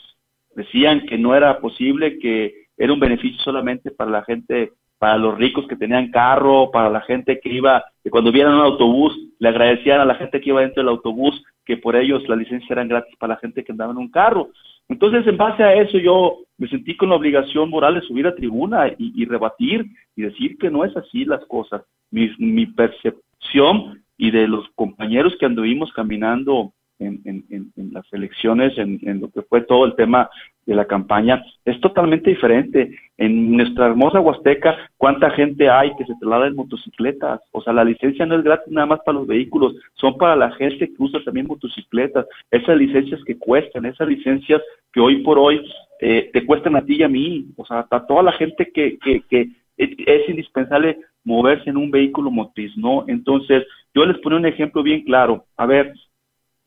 decían 0.56 1.08
que 1.08 1.18
no 1.18 1.34
era 1.34 1.60
posible, 1.60 2.20
que 2.20 2.68
era 2.78 2.94
un 2.94 3.00
beneficio 3.00 3.42
solamente 3.42 3.90
para 3.90 4.12
la 4.12 4.24
gente 4.24 4.74
para 5.00 5.18
los 5.18 5.36
ricos 5.36 5.66
que 5.68 5.76
tenían 5.76 6.12
carro, 6.12 6.70
para 6.70 6.92
la 6.92 7.02
gente 7.02 7.40
que 7.40 7.50
iba, 7.50 7.84
que 8.04 8.12
cuando 8.12 8.32
vieran 8.32 8.54
un 8.54 8.62
autobús, 8.62 9.18
le 9.40 9.50
agradecían 9.50 10.02
a 10.02 10.06
la 10.06 10.14
gente 10.14 10.40
que 10.40 10.50
iba 10.52 10.62
dentro 10.62 10.84
del 10.84 10.90
autobús 10.90 11.44
que 11.66 11.78
por 11.78 11.96
ellos 11.96 12.30
las 12.30 12.38
licencias 12.38 12.70
eran 12.70 12.88
gratis 12.88 13.16
para 13.18 13.34
la 13.34 13.40
gente 13.40 13.64
que 13.64 13.72
andaba 13.72 13.92
en 13.92 13.98
un 13.98 14.12
carro. 14.12 14.50
Entonces, 14.92 15.26
en 15.26 15.38
base 15.38 15.64
a 15.64 15.74
eso, 15.74 15.98
yo 15.98 16.40
me 16.58 16.68
sentí 16.68 16.98
con 16.98 17.10
la 17.10 17.16
obligación 17.16 17.70
moral 17.70 17.96
de 17.96 18.02
subir 18.02 18.28
a 18.28 18.36
tribuna 18.36 18.94
y, 18.98 19.26
rebatir 19.26 19.86
y 20.16 20.24
decir 20.24 20.58
que 20.58 20.70
no 20.70 20.84
es 20.84 20.96
así 20.98 21.24
las 21.24 21.44
cosas. 21.46 21.82
Mi, 22.12 22.30
mi 22.38 22.66
percepción 22.66 24.04
y 24.18 24.32
de 24.32 24.48
los 24.48 24.68
compañeros 24.76 25.36
que 25.40 25.46
anduvimos 25.46 25.94
caminando 25.94 26.74
en, 27.00 27.92
las 27.92 28.06
elecciones, 28.12 28.78
en, 28.78 29.22
lo 29.22 29.32
que 29.32 29.42
fue 29.44 29.62
todo 29.62 29.86
el 29.86 29.96
tema 29.96 30.30
de 30.66 30.76
la 30.76 30.86
campaña, 30.86 31.44
es 31.66 31.80
totalmente 31.82 32.30
diferente. 32.30 32.92
En 33.18 33.56
nuestra 33.56 33.88
hermosa 33.88 34.20
Huasteca, 34.20 34.78
¿cuánta 34.98 35.30
gente 35.32 35.70
hay 35.70 35.96
que 35.96 36.06
se 36.06 36.14
traslada 36.20 36.48
en 36.48 36.56
motocicletas? 36.56 37.42
O 37.52 37.62
sea, 37.62 37.74
la 37.74 37.84
licencia 37.84 38.26
no 38.26 38.36
es 38.36 38.44
gratis 38.44 38.72
nada 38.72 38.88
más 38.88 39.00
para 39.06 39.20
los 39.20 39.28
vehículos, 39.28 39.76
son 39.94 40.18
para 40.18 40.36
la 40.36 40.52
gente 40.52 40.88
que 40.88 41.04
usa 41.04 41.24
también 41.24 41.48
motocicletas. 41.48 42.26
Esas 42.50 42.78
licencias 42.78 43.24
que 43.26 43.38
cuestan, 43.38 43.86
esas 43.86 44.08
licencias 44.08 44.62
que 44.92 45.00
hoy 45.00 45.24
por 45.24 45.38
hoy 45.40 45.62
eh, 46.00 46.30
te 46.34 46.46
cuestan 46.46 46.76
a 46.76 46.86
ti 46.86 46.96
y 46.98 47.04
a 47.04 47.10
mí, 47.10 47.46
o 47.58 47.66
sea, 47.66 47.86
a 47.90 48.06
toda 48.06 48.24
la 48.24 48.32
gente 48.34 48.72
que, 48.74 48.98
que, 49.00 49.22
que 49.30 49.50
es 49.78 50.30
indispensable 50.30 51.00
moverse 51.24 51.70
en 51.70 51.78
un 51.78 51.92
vehículo 51.92 52.32
motriz, 52.32 52.76
¿no? 52.78 53.06
Entonces, 53.08 53.66
yo 53.94 54.06
les 54.06 54.18
pongo 54.20 54.38
un 54.38 54.46
ejemplo 54.46 54.84
bien 54.84 55.04
claro. 55.04 55.46
A 55.58 55.66
ver, 55.66 55.94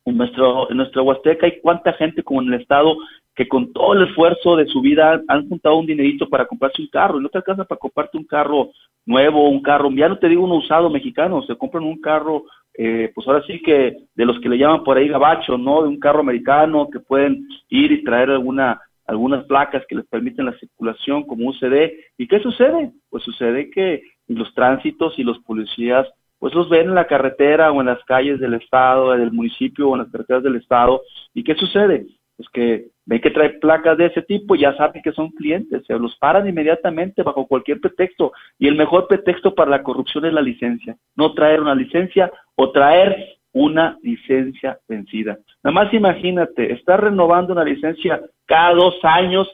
en, 0.04 0.16
nuestro, 0.16 0.70
en 0.70 0.76
nuestra 0.76 1.02
Huasteca 1.02 1.46
hay 1.46 1.60
cuánta 1.60 1.92
gente 1.94 2.22
como 2.22 2.42
en 2.42 2.52
el 2.52 2.60
Estado 2.60 2.96
que 3.34 3.48
con 3.48 3.72
todo 3.72 3.94
el 3.94 4.08
esfuerzo 4.08 4.56
de 4.56 4.66
su 4.66 4.80
vida 4.80 5.20
han 5.28 5.48
juntado 5.48 5.76
un 5.76 5.86
dinerito 5.86 6.28
para 6.28 6.46
comprarse 6.46 6.82
un 6.82 6.88
carro 6.88 7.18
y 7.18 7.22
no 7.22 7.28
te 7.28 7.40
para 7.42 7.66
comprarte 7.66 8.16
un 8.16 8.24
carro 8.24 8.70
nuevo, 9.06 9.48
un 9.48 9.60
carro, 9.60 9.90
ya 9.90 10.08
no 10.08 10.18
te 10.18 10.28
digo 10.28 10.44
un 10.44 10.52
usado 10.52 10.88
mexicano, 10.88 11.42
se 11.42 11.56
compran 11.56 11.84
un 11.84 12.00
carro, 12.00 12.44
eh, 12.74 13.10
pues 13.14 13.26
ahora 13.26 13.42
sí 13.46 13.60
que 13.60 13.96
de 14.14 14.24
los 14.24 14.38
que 14.40 14.48
le 14.48 14.58
llaman 14.58 14.84
por 14.84 14.96
ahí 14.96 15.08
gabacho, 15.08 15.58
¿no? 15.58 15.82
De 15.82 15.88
un 15.88 15.98
carro 15.98 16.20
americano 16.20 16.88
que 16.90 17.00
pueden 17.00 17.46
ir 17.68 17.92
y 17.92 18.04
traer 18.04 18.30
alguna 18.30 18.80
algunas 19.06 19.44
placas 19.44 19.84
que 19.86 19.96
les 19.96 20.06
permiten 20.06 20.46
la 20.46 20.58
circulación 20.58 21.24
como 21.24 21.46
un 21.46 21.54
CD. 21.54 22.06
¿Y 22.16 22.26
qué 22.26 22.40
sucede? 22.40 22.90
Pues 23.10 23.22
sucede 23.22 23.70
que 23.70 24.02
los 24.28 24.54
tránsitos 24.54 25.18
y 25.18 25.24
los 25.24 25.38
policías 25.40 26.08
pues 26.44 26.52
los 26.52 26.68
ven 26.68 26.88
en 26.88 26.94
la 26.94 27.06
carretera 27.06 27.72
o 27.72 27.80
en 27.80 27.86
las 27.86 28.04
calles 28.04 28.38
del 28.38 28.52
estado, 28.52 29.12
del 29.12 29.32
municipio 29.32 29.88
o 29.88 29.94
en 29.94 30.02
las 30.02 30.10
carreteras 30.12 30.42
del 30.42 30.56
estado. 30.56 31.00
¿Y 31.32 31.42
qué 31.42 31.54
sucede? 31.54 32.04
Pues 32.36 32.50
que 32.50 32.88
ven 33.06 33.22
que 33.22 33.30
trae 33.30 33.48
placas 33.60 33.96
de 33.96 34.04
ese 34.04 34.20
tipo 34.20 34.54
ya 34.54 34.76
saben 34.76 35.00
que 35.00 35.12
son 35.12 35.30
clientes, 35.30 35.86
se 35.86 35.98
los 35.98 36.14
paran 36.18 36.46
inmediatamente 36.46 37.22
bajo 37.22 37.46
cualquier 37.46 37.80
pretexto. 37.80 38.32
Y 38.58 38.68
el 38.68 38.76
mejor 38.76 39.08
pretexto 39.08 39.54
para 39.54 39.70
la 39.70 39.82
corrupción 39.82 40.26
es 40.26 40.34
la 40.34 40.42
licencia. 40.42 40.98
No 41.16 41.32
traer 41.32 41.62
una 41.62 41.74
licencia 41.74 42.30
o 42.56 42.72
traer 42.72 43.16
una 43.54 43.98
licencia 44.02 44.78
vencida. 44.86 45.38
Nada 45.62 45.72
más 45.72 45.94
imagínate, 45.94 46.74
estar 46.74 47.02
renovando 47.02 47.54
una 47.54 47.64
licencia 47.64 48.20
cada 48.44 48.74
dos 48.74 48.96
años, 49.02 49.48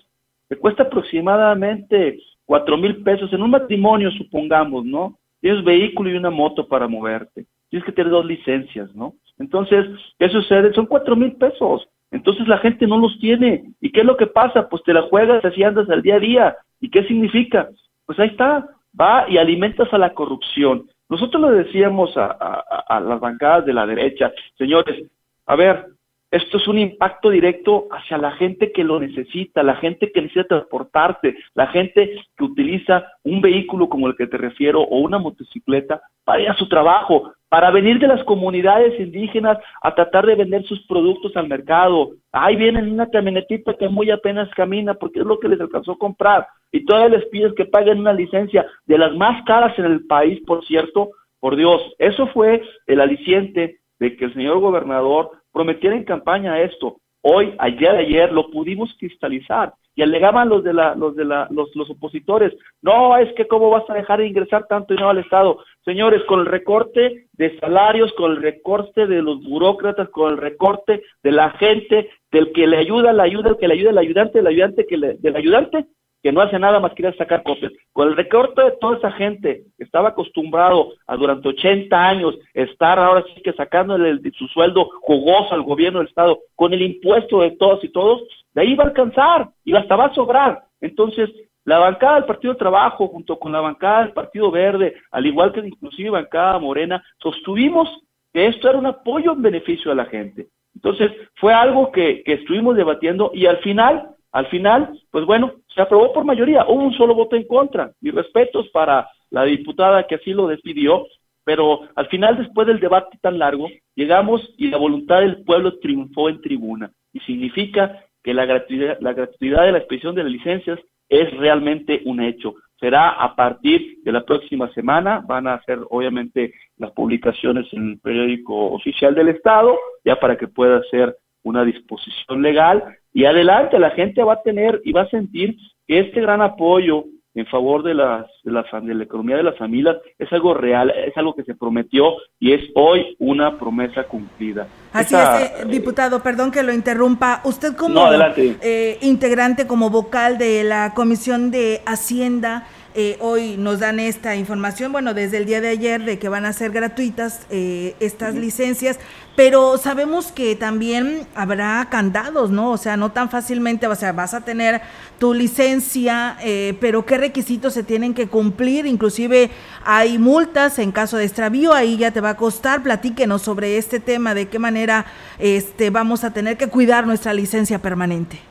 te 0.49 0.57
cuesta 0.57 0.83
aproximadamente 0.83 2.19
cuatro 2.45 2.77
mil 2.77 3.01
pesos 3.05 3.33
en 3.33 3.43
un 3.45 3.51
matrimonio, 3.53 4.11
supongamos, 4.11 4.85
¿no? 4.85 5.20
Tienes 5.41 5.65
vehículo 5.65 6.11
y 6.11 6.17
una 6.17 6.31
moto 6.31 6.67
para 6.69 6.89
moverte. 6.89 7.47
Tienes 7.69 7.87
que 7.87 7.93
tener 7.93 8.11
dos 8.11 8.27
licencias, 8.27 8.95
¿no? 8.95 9.15
Entonces, 9.39 9.87
¿qué 10.19 10.29
sucede? 10.29 10.73
Son 10.75 10.87
cuatro 10.87 11.17
mil 11.17 11.33
pesos. 11.33 11.89
Entonces 12.11 12.47
la 12.49 12.59
gente 12.59 12.87
no 12.87 12.99
los 12.99 13.19
tiene. 13.21 13.73
¿Y 13.81 13.91
qué 13.93 14.01
es 14.01 14.07
lo 14.07 14.17
que 14.17 14.27
pasa? 14.27 14.69
Pues 14.69 14.83
te 14.83 14.93
la 14.93 15.03
juegas 15.03 15.45
así 15.45 15.63
andas 15.63 15.89
al 15.89 16.03
día 16.03 16.17
a 16.17 16.21
día. 16.21 16.57
¿Y 16.81 16.91
qué 16.91 17.05
significa? 17.05 17.69
Pues 18.07 18.19
ahí 18.19 18.29
está, 18.29 18.69
va 18.99 19.29
y 19.29 19.39
alimentas 19.39 19.93
a 19.93 19.99
la 19.99 20.13
corrupción. 20.13 20.89
Nosotros 21.09 21.51
le 21.51 21.65
decíamos 21.65 22.17
a, 22.17 22.27
a 22.27 23.01
las 23.01 23.21
bancadas 23.21 23.65
de 23.67 23.73
la 23.73 23.87
derecha, 23.87 24.33
señores, 24.57 25.07
a 25.47 25.57
ver, 25.57 25.87
esto 26.31 26.59
es 26.59 26.69
un 26.69 26.79
impacto 26.79 27.31
directo 27.31 27.89
hacia 27.91 28.17
la 28.17 28.31
gente 28.33 28.71
que 28.71 28.85
lo 28.85 29.01
necesita, 29.01 29.65
la 29.65 29.77
gente 29.77 30.13
que 30.13 30.23
necesita 30.23 30.47
transportarse, 30.47 31.37
la 31.55 31.67
gente 31.67 32.25
que 32.37 32.45
utiliza 32.45 33.05
un 33.25 33.41
vehículo 33.41 33.89
como 33.89 34.07
el 34.07 34.17
que 34.17 34.29
te 34.29 34.37
refiero 34.37 34.81
o 34.81 34.99
una 35.01 35.19
motocicleta 35.19 36.01
para 36.25 36.43
ir 36.43 36.49
a 36.49 36.57
su 36.57 36.69
trabajo, 36.69 37.33
para 37.49 37.73
venir 37.73 37.99
de 37.99 38.07
las 38.07 38.23
comunidades 38.23 38.99
indígenas 39.01 39.59
a 39.83 39.93
tratar 39.93 40.25
de 40.25 40.37
vender 40.37 40.63
sus 40.65 40.87
productos 40.87 41.37
al 41.37 41.49
mercado. 41.49 42.11
Ahí 42.31 42.55
vienen 42.55 42.93
una 42.93 43.11
camionetita 43.11 43.75
que 43.75 43.89
muy 43.89 44.11
apenas 44.13 44.49
camina 44.51 44.95
porque 44.95 45.19
es 45.19 45.27
lo 45.27 45.41
que 45.41 45.49
les 45.49 45.61
alcanzó 45.61 45.93
a 45.93 45.99
comprar 45.99 46.47
y 46.71 46.85
todavía 46.85 47.19
les 47.19 47.27
pides 47.27 47.55
que 47.55 47.65
paguen 47.65 47.99
una 47.99 48.13
licencia 48.13 48.65
de 48.87 48.99
las 48.99 49.13
más 49.17 49.43
caras 49.47 49.77
en 49.81 49.87
el 49.87 50.07
país, 50.07 50.41
por 50.47 50.65
cierto, 50.65 51.11
por 51.41 51.57
Dios. 51.57 51.83
Eso 51.99 52.29
fue 52.29 52.63
el 52.87 53.01
aliciente 53.01 53.81
de 53.99 54.17
que 54.17 54.27
el 54.27 54.35
señor 54.35 54.61
gobernador 54.61 55.40
prometieron 55.53 55.99
en 55.99 56.05
campaña 56.05 56.61
esto. 56.61 56.97
Hoy, 57.23 57.55
ayer, 57.59 57.91
ayer, 57.91 58.33
lo 58.33 58.51
pudimos 58.51 58.95
cristalizar 58.99 59.75
y 59.95 60.03
alegaban 60.03 60.49
los 60.49 60.65
de 60.65 60.73
la, 60.73 60.95
los 60.95 61.15
de 61.15 61.25
la, 61.25 61.47
los, 61.51 61.75
los 61.75 61.91
opositores, 61.91 62.55
no, 62.81 63.17
es 63.19 63.31
que 63.35 63.47
cómo 63.47 63.69
vas 63.69 63.85
a 63.91 63.95
dejar 63.95 64.21
de 64.21 64.29
ingresar 64.29 64.67
tanto 64.67 64.95
dinero 64.95 65.11
al 65.11 65.19
Estado. 65.19 65.59
Señores, 65.85 66.23
con 66.25 66.41
el 66.41 66.47
recorte 66.47 67.27
de 67.33 67.59
salarios, 67.59 68.13
con 68.15 68.31
el 68.31 68.41
recorte 68.41 69.07
de 69.07 69.21
los 69.21 69.43
burócratas, 69.43 70.09
con 70.09 70.33
el 70.33 70.39
recorte 70.39 71.03
de 71.23 71.33
la 71.33 71.51
gente, 71.51 72.09
del 72.31 72.53
que 72.53 72.67
le 72.67 72.79
ayuda, 72.79 73.13
la 73.13 73.25
ayuda, 73.25 73.51
el 73.51 73.57
que 73.59 73.69
le 73.69 73.75
ayuda, 73.75 73.91
el 73.91 73.99
ayudante, 73.99 74.39
el 74.39 74.47
ayudante, 74.47 74.87
que 74.87 74.97
le, 74.97 75.15
del 75.15 75.37
ayudante, 75.37 75.87
que 76.23 76.33
no 76.33 76.41
hace 76.41 76.59
nada 76.59 76.81
más 76.81 76.93
que 76.93 77.11
sacar 77.13 77.43
copias. 77.43 77.73
Con 77.93 78.09
el 78.09 78.17
recorte 78.17 78.63
de 78.63 78.73
toda 78.81 78.99
esa 78.99 79.13
gente 79.13 79.65
que 79.77 79.85
estaba 79.85 80.11
acostumbrado 80.11 80.93
a 81.07 81.17
durante 81.17 81.49
80 81.49 82.09
años 82.09 82.39
estar 82.55 82.99
ahora 82.99 83.25
sí 83.35 83.41
que 83.43 83.53
sacándole 83.53 84.19
de 84.19 84.31
su 84.33 84.47
sueldo 84.49 84.89
jugoso 85.01 85.55
al 85.55 85.63
gobierno 85.63 85.99
del 85.99 86.09
Estado, 86.09 86.39
con 86.55 86.73
el 86.73 86.83
impuesto 86.83 87.41
de 87.41 87.53
todos 87.53 87.83
y 87.85 87.89
todos, 87.89 88.23
de 88.55 88.63
ahí 88.63 88.75
va 88.75 88.85
a 88.85 88.89
alcanzar 88.89 89.49
y 89.65 89.75
hasta 89.75 89.97
va 89.97 90.07
a 90.07 90.15
sobrar. 90.15 90.65
Entonces, 90.81 91.31
la 91.65 91.79
bancada 91.79 92.17
del 92.17 92.25
Partido 92.25 92.57
Trabajo, 92.57 93.09
junto 93.09 93.39
con 93.39 93.53
la 93.53 93.61
bancada 93.61 94.05
del 94.05 94.13
Partido 94.13 94.51
Verde, 94.51 94.95
al 95.11 95.27
igual 95.27 95.53
que 95.53 95.61
inclusive 95.61 96.11
bancada 96.11 96.59
Morena, 96.59 97.03
sostuvimos 97.19 97.89
que 98.33 98.47
esto 98.47 98.69
era 98.69 98.79
un 98.79 98.87
apoyo 98.87 99.33
en 99.33 99.43
beneficio 99.43 99.93
a 99.93 99.95
la 99.95 100.07
gente. 100.07 100.49
Entonces, 100.75 101.11
fue 101.35 101.53
algo 101.53 101.91
que, 101.93 102.23
que 102.23 102.35
estuvimos 102.35 102.77
debatiendo 102.77 103.31
y 103.35 103.47
al 103.47 103.59
final 103.59 104.15
al 104.33 104.47
final, 104.47 104.99
pues 105.11 105.25
bueno, 105.25 105.55
se 105.75 105.83
aprobó 105.83 106.13
por 106.13 106.25
mayoría, 106.25 106.65
hubo 106.69 106.85
un 106.85 106.95
solo 106.95 107.15
voto 107.15 107.37
en 107.37 107.47
contra. 107.47 107.93
Mis 108.01 108.15
respetos 108.15 108.69
para 108.69 109.09
la 109.31 109.45
diputada 109.45 110.07
que 110.07 110.17
así 110.17 110.33
lo 110.33 110.47
decidió, 110.47 111.07
pero 111.45 111.81
al 111.97 112.07
final, 112.09 112.39
después 112.39 112.67
del 112.67 112.81
debate 112.81 113.19
tan 113.21 113.39
largo, 113.39 113.69
llegamos 113.95 114.43
y 114.57 114.69
la 114.69 114.77
voluntad 114.77 115.21
del 115.21 115.43
pueblo 115.43 115.79
triunfó 115.79 116.29
en 116.29 116.41
tribuna. 116.41 116.93
Y 117.13 117.21
significa 117.21 118.05
que 118.23 118.35
la 118.35 118.45
gratuidad, 118.45 118.99
la 119.01 119.15
gratuidad 119.15 119.65
de 119.65 119.73
la 119.73 119.79
expedición 119.79 120.15
de 120.15 120.23
las 120.23 120.33
licencias 120.33 120.79
es 121.09 121.37
realmente 121.37 122.03
un 122.05 122.21
hecho. 122.21 122.55
Será 122.79 123.11
a 123.11 123.35
partir 123.35 123.99
de 124.05 124.13
la 124.13 124.25
próxima 124.25 124.73
semana, 124.73 125.23
van 125.27 125.47
a 125.47 125.55
hacer 125.55 125.79
obviamente 125.91 126.55
las 126.79 126.93
publicaciones 126.93 127.67
en 127.73 127.91
el 127.91 127.99
periódico 127.99 128.73
oficial 128.73 129.15
del 129.15 129.29
Estado, 129.29 129.77
ya 130.05 130.21
para 130.21 130.39
que 130.39 130.47
pueda 130.47 130.83
ser 130.91 131.17
una 131.43 131.65
disposición 131.65 132.43
legal 132.43 132.85
y 133.13 133.25
adelante 133.25 133.79
la 133.79 133.91
gente 133.91 134.23
va 134.23 134.35
a 134.35 134.43
tener 134.43 134.81
y 134.85 134.93
va 134.93 135.03
a 135.03 135.11
sentir 135.11 135.57
que 135.87 136.01
este 136.01 136.21
gran 136.21 136.43
apoyo 136.43 137.05
en 137.35 137.47
favor 137.47 137.85
de, 137.85 137.95
las, 137.95 138.27
de, 138.43 138.51
la, 138.51 138.65
de 138.83 138.95
la 138.95 139.05
economía 139.05 139.37
de 139.37 139.45
las 139.45 139.57
familias 139.57 139.97
es 140.19 140.33
algo 140.33 140.53
real, 140.53 140.91
es 140.91 141.17
algo 141.17 141.35
que 141.35 141.45
se 141.45 141.55
prometió 141.55 142.15
y 142.41 142.53
es 142.53 142.61
hoy 142.75 143.17
una 143.21 143.57
promesa 143.57 144.05
cumplida. 144.05 144.67
Así 144.93 145.15
es, 145.15 145.63
eh, 145.63 145.65
diputado, 145.69 146.23
perdón 146.23 146.51
que 146.51 146.65
lo 146.65 146.73
interrumpa. 146.73 147.41
Usted 147.45 147.77
como 147.77 148.01
eh, 148.13 148.99
integrante, 149.03 149.69
como 149.69 149.91
vocal 149.91 150.39
de 150.39 150.65
la 150.65 150.93
Comisión 150.95 151.53
de 151.53 151.83
Hacienda, 151.87 152.67
eh, 152.95 153.17
hoy 153.21 153.57
nos 153.57 153.79
dan 153.79 154.01
esta 154.01 154.35
información, 154.35 154.91
bueno, 154.91 155.15
desde 155.15 155.37
el 155.37 155.47
día 155.47 155.61
de 155.61 155.69
ayer, 155.69 156.05
de 156.05 156.19
que 156.19 156.29
van 156.29 156.45
a 156.45 156.53
ser 156.53 156.73
gratuitas 156.73 157.43
eh, 157.49 157.95
estas 158.01 158.35
licencias, 158.35 158.99
pero 159.37 159.79
sabemos 159.79 160.33
que 160.33 160.57
también 160.57 161.29
habrá 161.37 161.87
candados, 161.89 162.51
¿no? 162.51 162.73
O 162.73 162.77
sea, 162.77 162.97
no 162.97 163.13
tan 163.13 163.31
fácilmente, 163.31 163.87
o 163.87 163.95
sea, 163.95 164.13
vas 164.13 164.35
a 164.35 164.41
tener 164.41 164.83
tu 165.21 165.35
licencia, 165.35 166.37
eh, 166.43 166.77
pero 166.81 167.07
qué 167.07 167.17
requisitos 167.17 167.75
se 167.75 167.85
tienen 167.85 168.13
que 168.13 168.27
cumplir, 168.27 168.87
inclusive 168.87 169.51
hay 169.85 170.19
multas 170.19 170.81
en 170.81 170.91
caso 170.91 171.17
de 171.17 171.27
extravío, 171.27 171.73
ahí 171.73 171.97
ya 171.97 172.11
te 172.11 172.21
va 172.21 172.31
a 172.31 172.37
costar, 172.37 172.83
platíquenos 172.83 173.43
sobre 173.43 173.79
este 173.79 174.01
tema, 174.01 174.35
de 174.35 174.49
qué 174.49 174.59
manera 174.59 175.07
este, 175.39 175.91
vamos 175.91 176.25
a 176.25 176.33
tener 176.33 176.57
que 176.57 176.67
cuidar 176.67 177.07
nuestra 177.07 177.33
licencia 177.33 177.79
permanente. 177.79 178.50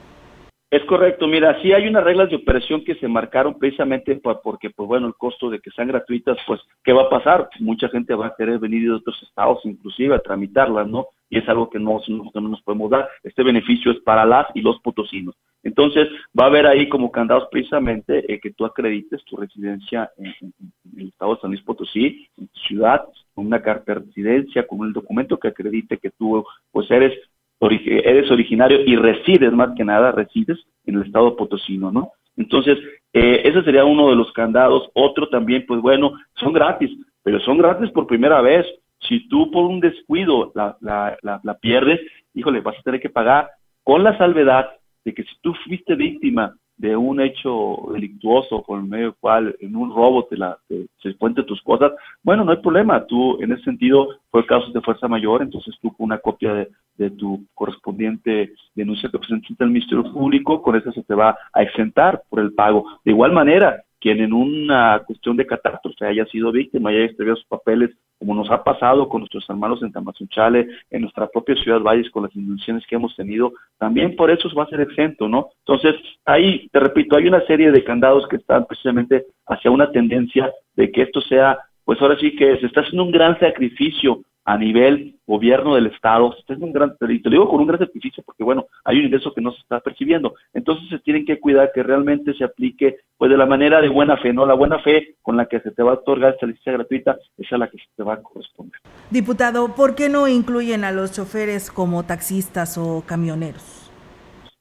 Es 0.72 0.84
correcto, 0.86 1.26
mira, 1.26 1.60
sí 1.64 1.74
hay 1.74 1.88
unas 1.88 2.04
reglas 2.04 2.30
de 2.30 2.36
operación 2.36 2.84
que 2.84 2.94
se 2.96 3.08
marcaron 3.08 3.58
precisamente 3.58 4.16
porque, 4.18 4.70
pues 4.70 4.88
bueno, 4.88 5.08
el 5.08 5.16
costo 5.16 5.50
de 5.50 5.60
que 5.60 5.72
sean 5.72 5.88
gratuitas, 5.88 6.38
pues, 6.46 6.62
¿qué 6.84 6.94
va 6.94 7.04
a 7.04 7.10
pasar? 7.10 7.50
Mucha 7.60 7.90
gente 7.90 8.14
va 8.14 8.28
a 8.28 8.36
querer 8.36 8.60
venir 8.60 8.84
de 8.84 8.92
otros 8.92 9.20
estados, 9.24 9.66
inclusive, 9.66 10.14
a 10.14 10.20
tramitarlas, 10.20 10.88
¿no? 10.88 11.08
Y 11.28 11.40
es 11.40 11.50
algo 11.50 11.72
que 11.72 11.80
no, 11.80 12.00
no 12.08 12.42
nos 12.42 12.62
podemos 12.62 12.92
dar. 12.92 13.10
Este 13.24 13.42
beneficio 13.42 13.92
es 13.92 14.00
para 14.02 14.26
las 14.26 14.46
y 14.54 14.62
los 14.62 14.80
potosinos. 14.82 15.36
Entonces, 15.64 16.08
va 16.40 16.46
a 16.46 16.48
haber 16.48 16.68
ahí 16.68 16.88
como 16.88 17.12
candados 17.12 17.48
precisamente 17.52 18.32
eh, 18.32 18.40
que 18.40 18.52
tú 18.52 18.64
acredites 18.64 19.24
tu 19.26 19.38
residencia 19.38 20.12
en, 20.18 20.54
el 20.98 21.08
estado 21.08 21.34
de 21.34 21.42
San 21.42 21.50
Luis 21.50 21.64
Potosí, 21.64 22.28
en 22.38 22.48
tu 22.48 22.60
ciudad, 22.60 23.06
con 23.34 23.48
una 23.48 23.62
carta 23.62 23.94
de 23.94 24.02
residencia, 24.02 24.68
con 24.68 24.82
un 24.82 24.94
documento 24.94 25.38
que 25.38 25.48
acredite 25.48 25.98
que 25.98 26.12
tú, 26.12 26.46
pues, 26.72 26.90
eres 26.92 27.14
eres 27.62 28.32
originario 28.32 28.82
y 28.86 28.96
resides 28.96 29.52
más 29.52 29.72
que 29.76 29.84
nada, 29.84 30.12
resides 30.12 30.58
en 30.86 30.96
el 30.96 31.04
estado 31.04 31.36
potosino, 31.36 31.92
¿no? 31.92 32.12
Entonces, 32.38 32.78
eh, 33.14 33.42
ese 33.44 33.64
sería 33.64 33.84
uno 33.84 34.10
de 34.10 34.16
los 34.16 34.32
candados. 34.32 34.90
Otro 34.94 35.28
también, 35.30 35.66
pues 35.68 35.82
bueno, 35.82 36.14
son 36.36 36.54
gratis, 36.54 36.90
pero 37.24 37.40
son 37.42 37.58
gratis 37.58 37.92
por 37.92 38.08
primera 38.08 38.42
vez. 38.42 38.66
Si 39.02 39.28
tú 39.28 39.52
por 39.52 39.66
un 39.66 39.80
descuido 39.80 40.52
la, 40.56 40.78
la, 40.82 41.18
la, 41.22 41.42
la 41.44 41.54
pierdes, 41.56 42.00
híjole, 42.34 42.62
vas 42.62 42.78
a 42.78 42.82
tener 42.82 43.02
que 43.02 43.10
pagar 43.10 43.50
con 43.84 44.04
la 44.04 44.18
salvedad 44.18 44.70
de 45.04 45.14
que 45.14 45.24
si 45.24 45.40
tú 45.42 45.54
fuiste 45.66 45.96
víctima 45.96 46.56
de 46.80 46.96
un 46.96 47.20
hecho 47.20 47.90
delictuoso 47.94 48.64
por 48.64 48.82
medio 48.82 49.08
del 49.08 49.16
cual 49.20 49.56
en 49.60 49.76
un 49.76 49.94
robo 49.94 50.26
te, 50.26 50.38
la, 50.38 50.58
se 50.68 51.16
cuente 51.18 51.44
tus 51.44 51.62
cosas, 51.62 51.92
bueno, 52.24 52.46
no 52.46 52.52
hay 52.52 52.58
problema. 52.58 53.06
Tú, 53.06 53.38
en 53.42 53.52
ese 53.52 53.66
sentido, 53.66 54.08
fue 54.32 54.46
caso 54.46 54.72
de 54.72 54.82
fuerza 54.82 55.10
mayor, 55.10 55.42
entonces 55.42 55.76
tú 55.82 55.94
con 55.94 56.06
una 56.06 56.20
copia 56.20 56.54
de, 56.54 56.70
de 56.96 57.12
tu 57.12 57.46
correspondiente 57.54 58.54
denuncia 58.76 59.10
que 59.10 59.20
presentaste 59.20 59.62
al 59.64 59.72
Ministerio 59.72 60.10
Público, 60.12 60.62
con 60.62 60.78
eso 60.78 60.92
se 60.94 61.04
te 61.04 61.14
va 61.14 61.38
a 61.52 61.62
exentar 61.64 62.24
por 62.30 62.40
el 62.40 62.54
pago. 62.54 62.86
De 63.04 63.12
igual 63.12 63.34
manera, 63.34 63.84
quien 64.00 64.22
en 64.22 64.34
una 64.34 65.04
cuestión 65.06 65.36
de 65.38 65.46
catástrofe 65.46 66.06
haya 66.06 66.26
sido 66.26 66.52
víctima, 66.52 66.90
haya 66.90 67.06
extraviado 67.06 67.38
sus 67.38 67.48
papeles, 67.48 67.92
como 68.18 68.36
nos 68.36 68.50
ha 68.52 68.64
pasado 68.64 69.08
con 69.08 69.22
nuestros 69.22 69.50
hermanos 69.50 69.82
en 69.82 69.92
Tamazunchale, 69.92 70.68
en 70.90 71.02
nuestra 71.02 71.28
propia 71.28 71.56
ciudad 71.56 71.82
Valles, 71.82 72.10
con 72.12 72.24
las 72.24 72.36
inundaciones 72.36 72.86
que 72.88 72.96
hemos 72.96 73.16
tenido, 73.16 73.54
también 73.78 74.16
por 74.16 74.30
eso 74.32 74.50
va 74.56 74.64
a 74.64 74.70
ser 74.70 74.82
exento, 74.82 75.28
¿no? 75.28 75.50
Entonces, 75.66 75.96
ahí, 76.26 76.68
te 76.72 76.80
repito, 76.80 77.16
hay 77.16 77.28
una 77.28 77.46
serie 77.46 77.72
de 77.72 77.84
candados 77.84 78.28
que 78.28 78.38
están 78.38 78.66
precisamente 78.66 79.26
hacia 79.48 79.72
una 79.72 79.92
tendencia 79.92 80.52
de 80.76 80.92
que 80.92 81.04
esto 81.04 81.22
sea, 81.22 81.58
pues 81.86 82.02
ahora 82.02 82.18
sí 82.20 82.36
que 82.36 82.58
se 82.58 82.66
está 82.66 82.82
haciendo 82.82 83.04
un 83.04 83.12
gran 83.12 83.40
sacrificio 83.40 84.22
a 84.50 84.58
nivel 84.58 85.14
gobierno 85.28 85.76
del 85.76 85.86
Estado, 85.86 86.36
es 86.36 86.58
un 86.58 86.74
gran, 86.74 86.96
y 87.08 87.22
te 87.22 87.30
digo 87.30 87.48
con 87.48 87.62
un 87.62 87.68
gran 87.68 87.78
sacrificio 87.78 88.24
porque, 88.26 88.44
bueno, 88.44 88.66
hay 88.84 88.98
un 88.98 89.06
ingreso 89.06 89.32
que 89.32 89.42
no 89.42 89.52
se 89.52 89.60
está 89.60 89.80
percibiendo. 89.80 90.34
Entonces 90.56 90.90
se 90.90 90.98
tienen 90.98 91.24
que 91.24 91.40
cuidar 91.40 91.72
que 91.72 91.84
realmente 91.84 92.34
se 92.34 92.46
aplique, 92.46 92.98
pues 93.16 93.30
de 93.30 93.38
la 93.38 93.46
manera 93.46 93.80
de 93.80 93.90
buena 93.90 94.18
fe, 94.18 94.34
¿no? 94.34 94.48
La 94.48 94.56
buena 94.56 94.80
fe 94.80 95.18
con 95.22 95.38
la 95.38 95.46
que 95.46 95.60
se 95.60 95.70
te 95.70 95.84
va 95.84 95.92
a 95.92 95.94
otorgar 95.96 96.34
esta 96.34 96.48
licencia 96.48 96.74
gratuita 96.74 97.16
es 97.38 97.54
a 97.54 97.60
la 97.60 97.68
que 97.68 97.78
se 97.78 97.84
te 97.96 98.02
va 98.02 98.16
a 98.16 98.24
corresponder. 98.24 98.80
Diputado, 99.12 99.76
¿por 99.76 99.94
qué 99.94 100.10
no 100.10 100.28
incluyen 100.28 100.84
a 100.84 100.92
los 100.92 101.12
choferes 101.12 101.70
como 101.70 102.08
taxistas 102.08 102.76
o 102.80 103.04
camioneros? 103.06 103.92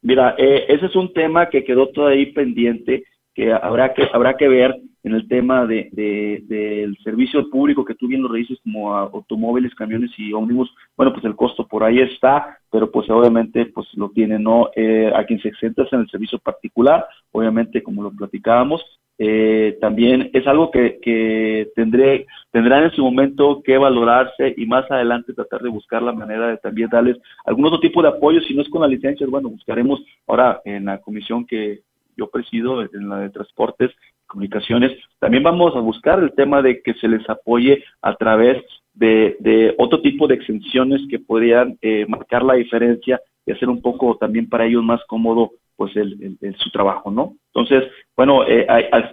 Mira, 0.02 0.34
eh, 0.36 0.66
ese 0.68 0.84
es 0.84 0.96
un 0.96 1.14
tema 1.14 1.48
que 1.48 1.64
quedó 1.64 1.88
todavía 1.88 2.26
pendiente, 2.34 3.04
que 3.34 3.54
habrá 3.54 3.94
que, 3.94 4.06
habrá 4.12 4.36
que 4.36 4.48
ver 4.48 4.76
en 5.02 5.14
el 5.14 5.28
tema 5.28 5.66
de, 5.66 5.90
del 5.92 6.96
servicio 7.04 7.48
público 7.50 7.84
que 7.84 7.94
tú 7.94 8.08
bien 8.08 8.22
lo 8.22 8.32
dices 8.32 8.58
como 8.62 8.94
automóviles, 8.94 9.74
camiones 9.74 10.10
y 10.18 10.32
ómnibus, 10.32 10.74
bueno, 10.96 11.12
pues 11.12 11.24
el 11.24 11.36
costo 11.36 11.66
por 11.66 11.84
ahí 11.84 12.00
está, 12.00 12.58
pero 12.70 12.90
pues 12.90 13.08
obviamente 13.10 13.66
pues 13.66 13.88
lo 13.94 14.10
tiene, 14.10 14.38
¿no? 14.38 14.70
Eh, 14.74 15.10
a 15.14 15.24
quien 15.24 15.40
se 15.40 15.48
exenta 15.48 15.84
en 15.92 16.00
el 16.00 16.10
servicio 16.10 16.38
particular, 16.38 17.06
obviamente 17.32 17.82
como 17.82 18.02
lo 18.02 18.10
platicábamos, 18.10 18.82
eh, 19.20 19.76
también 19.80 20.30
es 20.32 20.46
algo 20.46 20.70
que, 20.70 21.00
que 21.02 21.70
tendré, 21.74 22.26
tendrán 22.52 22.84
en 22.84 22.92
su 22.92 23.02
momento 23.02 23.62
que 23.64 23.76
valorarse 23.76 24.54
y 24.56 24.64
más 24.66 24.88
adelante 24.90 25.32
tratar 25.32 25.60
de 25.60 25.70
buscar 25.70 26.02
la 26.02 26.12
manera 26.12 26.48
de 26.48 26.58
también 26.58 26.88
darles 26.88 27.18
algún 27.44 27.66
otro 27.66 27.80
tipo 27.80 28.00
de 28.00 28.10
apoyo, 28.10 28.40
si 28.42 28.54
no 28.54 28.62
es 28.62 28.68
con 28.68 28.80
la 28.80 28.86
licencia, 28.86 29.26
bueno, 29.28 29.48
buscaremos 29.48 30.00
ahora 30.26 30.60
en 30.64 30.84
la 30.84 30.98
comisión 30.98 31.44
que 31.44 31.80
yo 32.16 32.28
presido, 32.30 32.82
en 32.82 33.08
la 33.08 33.18
de 33.20 33.30
transportes, 33.30 33.90
comunicaciones, 34.28 34.92
también 35.18 35.42
vamos 35.42 35.74
a 35.74 35.80
buscar 35.80 36.20
el 36.20 36.32
tema 36.34 36.62
de 36.62 36.80
que 36.82 36.94
se 36.94 37.08
les 37.08 37.28
apoye 37.28 37.82
a 38.02 38.14
través 38.14 38.62
de, 38.94 39.74
otro 39.78 40.00
tipo 40.00 40.26
de 40.26 40.34
exenciones 40.34 41.00
que 41.10 41.18
podrían 41.18 41.76
eh, 41.82 42.06
marcar 42.08 42.42
la 42.42 42.54
diferencia 42.54 43.20
y 43.46 43.52
hacer 43.52 43.68
un 43.68 43.80
poco 43.80 44.16
también 44.16 44.48
para 44.48 44.66
ellos 44.66 44.84
más 44.84 45.00
cómodo 45.06 45.52
pues 45.76 45.94
el, 45.96 46.36
su 46.58 46.70
trabajo, 46.70 47.08
¿no? 47.10 47.36
Entonces, 47.54 47.88
bueno, 48.16 48.44
eh, 48.48 48.66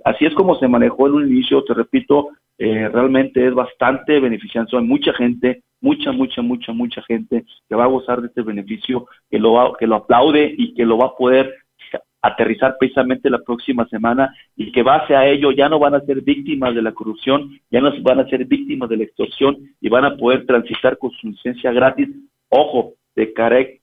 así 0.03 0.25
es 0.25 0.33
como 0.33 0.55
se 0.55 0.67
manejó 0.67 1.07
en 1.07 1.13
un 1.13 1.31
inicio, 1.31 1.63
te 1.63 1.75
repito, 1.75 2.29
eh, 2.57 2.89
realmente 2.89 3.45
es 3.45 3.53
bastante 3.53 4.19
beneficioso, 4.19 4.77
hay 4.77 4.83
mucha 4.83 5.13
gente, 5.13 5.61
mucha, 5.79 6.11
mucha, 6.11 6.41
mucha, 6.41 6.73
mucha 6.73 7.03
gente 7.03 7.45
que 7.69 7.75
va 7.75 7.83
a 7.83 7.87
gozar 7.87 8.21
de 8.21 8.27
este 8.27 8.41
beneficio, 8.41 9.05
que 9.29 9.37
lo, 9.37 9.75
que 9.77 9.85
lo 9.85 9.97
aplaude 9.97 10.55
y 10.57 10.73
que 10.73 10.85
lo 10.85 10.97
va 10.97 11.07
a 11.07 11.15
poder 11.15 11.53
aterrizar 12.27 12.75
precisamente 12.79 13.29
la 13.29 13.39
próxima 13.39 13.87
semana 13.87 14.33
y 14.55 14.71
que 14.71 14.83
base 14.83 15.15
a 15.15 15.25
ello 15.27 15.51
ya 15.51 15.69
no 15.69 15.79
van 15.79 15.95
a 15.95 16.01
ser 16.01 16.21
víctimas 16.21 16.73
de 16.73 16.81
la 16.81 16.91
corrupción, 16.91 17.59
ya 17.69 17.81
no 17.81 17.91
van 18.01 18.19
a 18.19 18.29
ser 18.29 18.45
víctimas 18.45 18.89
de 18.89 18.97
la 18.97 19.03
extorsión 19.03 19.57
y 19.79 19.89
van 19.89 20.05
a 20.05 20.15
poder 20.15 20.45
transitar 20.45 20.97
con 20.97 21.11
su 21.11 21.27
licencia 21.27 21.71
gratis, 21.71 22.09
ojo, 22.49 22.93
de, 23.15 23.33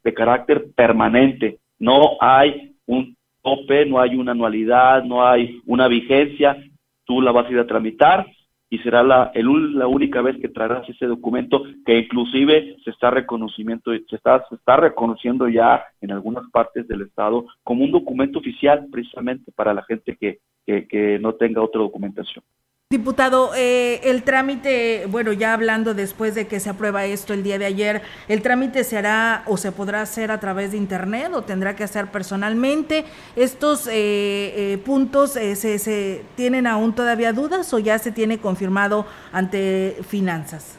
de 0.04 0.14
carácter 0.14 0.66
permanente. 0.74 1.58
No 1.78 2.16
hay 2.20 2.74
un 2.86 3.16
tope, 3.42 3.86
no 3.86 4.00
hay 4.00 4.16
una 4.16 4.32
anualidad, 4.32 5.04
no 5.04 5.26
hay 5.26 5.60
una 5.66 5.88
vigencia, 5.88 6.56
tú 7.04 7.20
la 7.20 7.32
vas 7.32 7.46
a 7.46 7.50
ir 7.52 7.58
a 7.58 7.66
tramitar 7.66 8.26
y 8.72 8.78
será 8.78 9.02
la, 9.02 9.30
el, 9.34 9.74
la 9.78 9.86
única 9.86 10.22
vez 10.22 10.38
que 10.40 10.48
traerás 10.48 10.88
ese 10.88 11.04
documento 11.04 11.62
que 11.84 11.98
inclusive 11.98 12.78
se 12.82 12.88
está 12.88 13.10
reconocimiento 13.10 13.90
se 13.90 14.16
está 14.16 14.42
se 14.48 14.54
está 14.54 14.78
reconociendo 14.78 15.46
ya 15.46 15.84
en 16.00 16.10
algunas 16.10 16.50
partes 16.50 16.88
del 16.88 17.02
estado 17.02 17.44
como 17.64 17.84
un 17.84 17.90
documento 17.90 18.38
oficial 18.38 18.86
precisamente 18.90 19.52
para 19.52 19.74
la 19.74 19.82
gente 19.82 20.16
que, 20.16 20.38
que, 20.64 20.88
que 20.88 21.18
no 21.18 21.34
tenga 21.34 21.60
otra 21.60 21.82
documentación. 21.82 22.42
Diputado, 22.92 23.52
eh, 23.56 24.00
el 24.04 24.22
trámite, 24.22 25.06
bueno, 25.08 25.32
ya 25.32 25.54
hablando 25.54 25.94
después 25.94 26.34
de 26.34 26.46
que 26.46 26.60
se 26.60 26.68
aprueba 26.68 27.06
esto 27.06 27.32
el 27.32 27.42
día 27.42 27.58
de 27.58 27.64
ayer, 27.64 28.02
¿el 28.28 28.42
trámite 28.42 28.84
se 28.84 28.98
hará 28.98 29.44
o 29.46 29.56
se 29.56 29.72
podrá 29.72 30.02
hacer 30.02 30.30
a 30.30 30.38
través 30.40 30.72
de 30.72 30.76
Internet 30.76 31.32
o 31.32 31.40
tendrá 31.40 31.74
que 31.74 31.84
hacer 31.84 32.08
personalmente? 32.12 33.06
¿Estos 33.34 33.86
eh, 33.86 33.92
eh, 33.94 34.78
puntos 34.84 35.30
se, 35.30 35.78
se, 35.78 36.22
tienen 36.36 36.66
aún 36.66 36.94
todavía 36.94 37.32
dudas 37.32 37.72
o 37.72 37.78
ya 37.78 37.98
se 37.98 38.12
tiene 38.12 38.36
confirmado 38.36 39.06
ante 39.32 39.96
finanzas? 40.06 40.78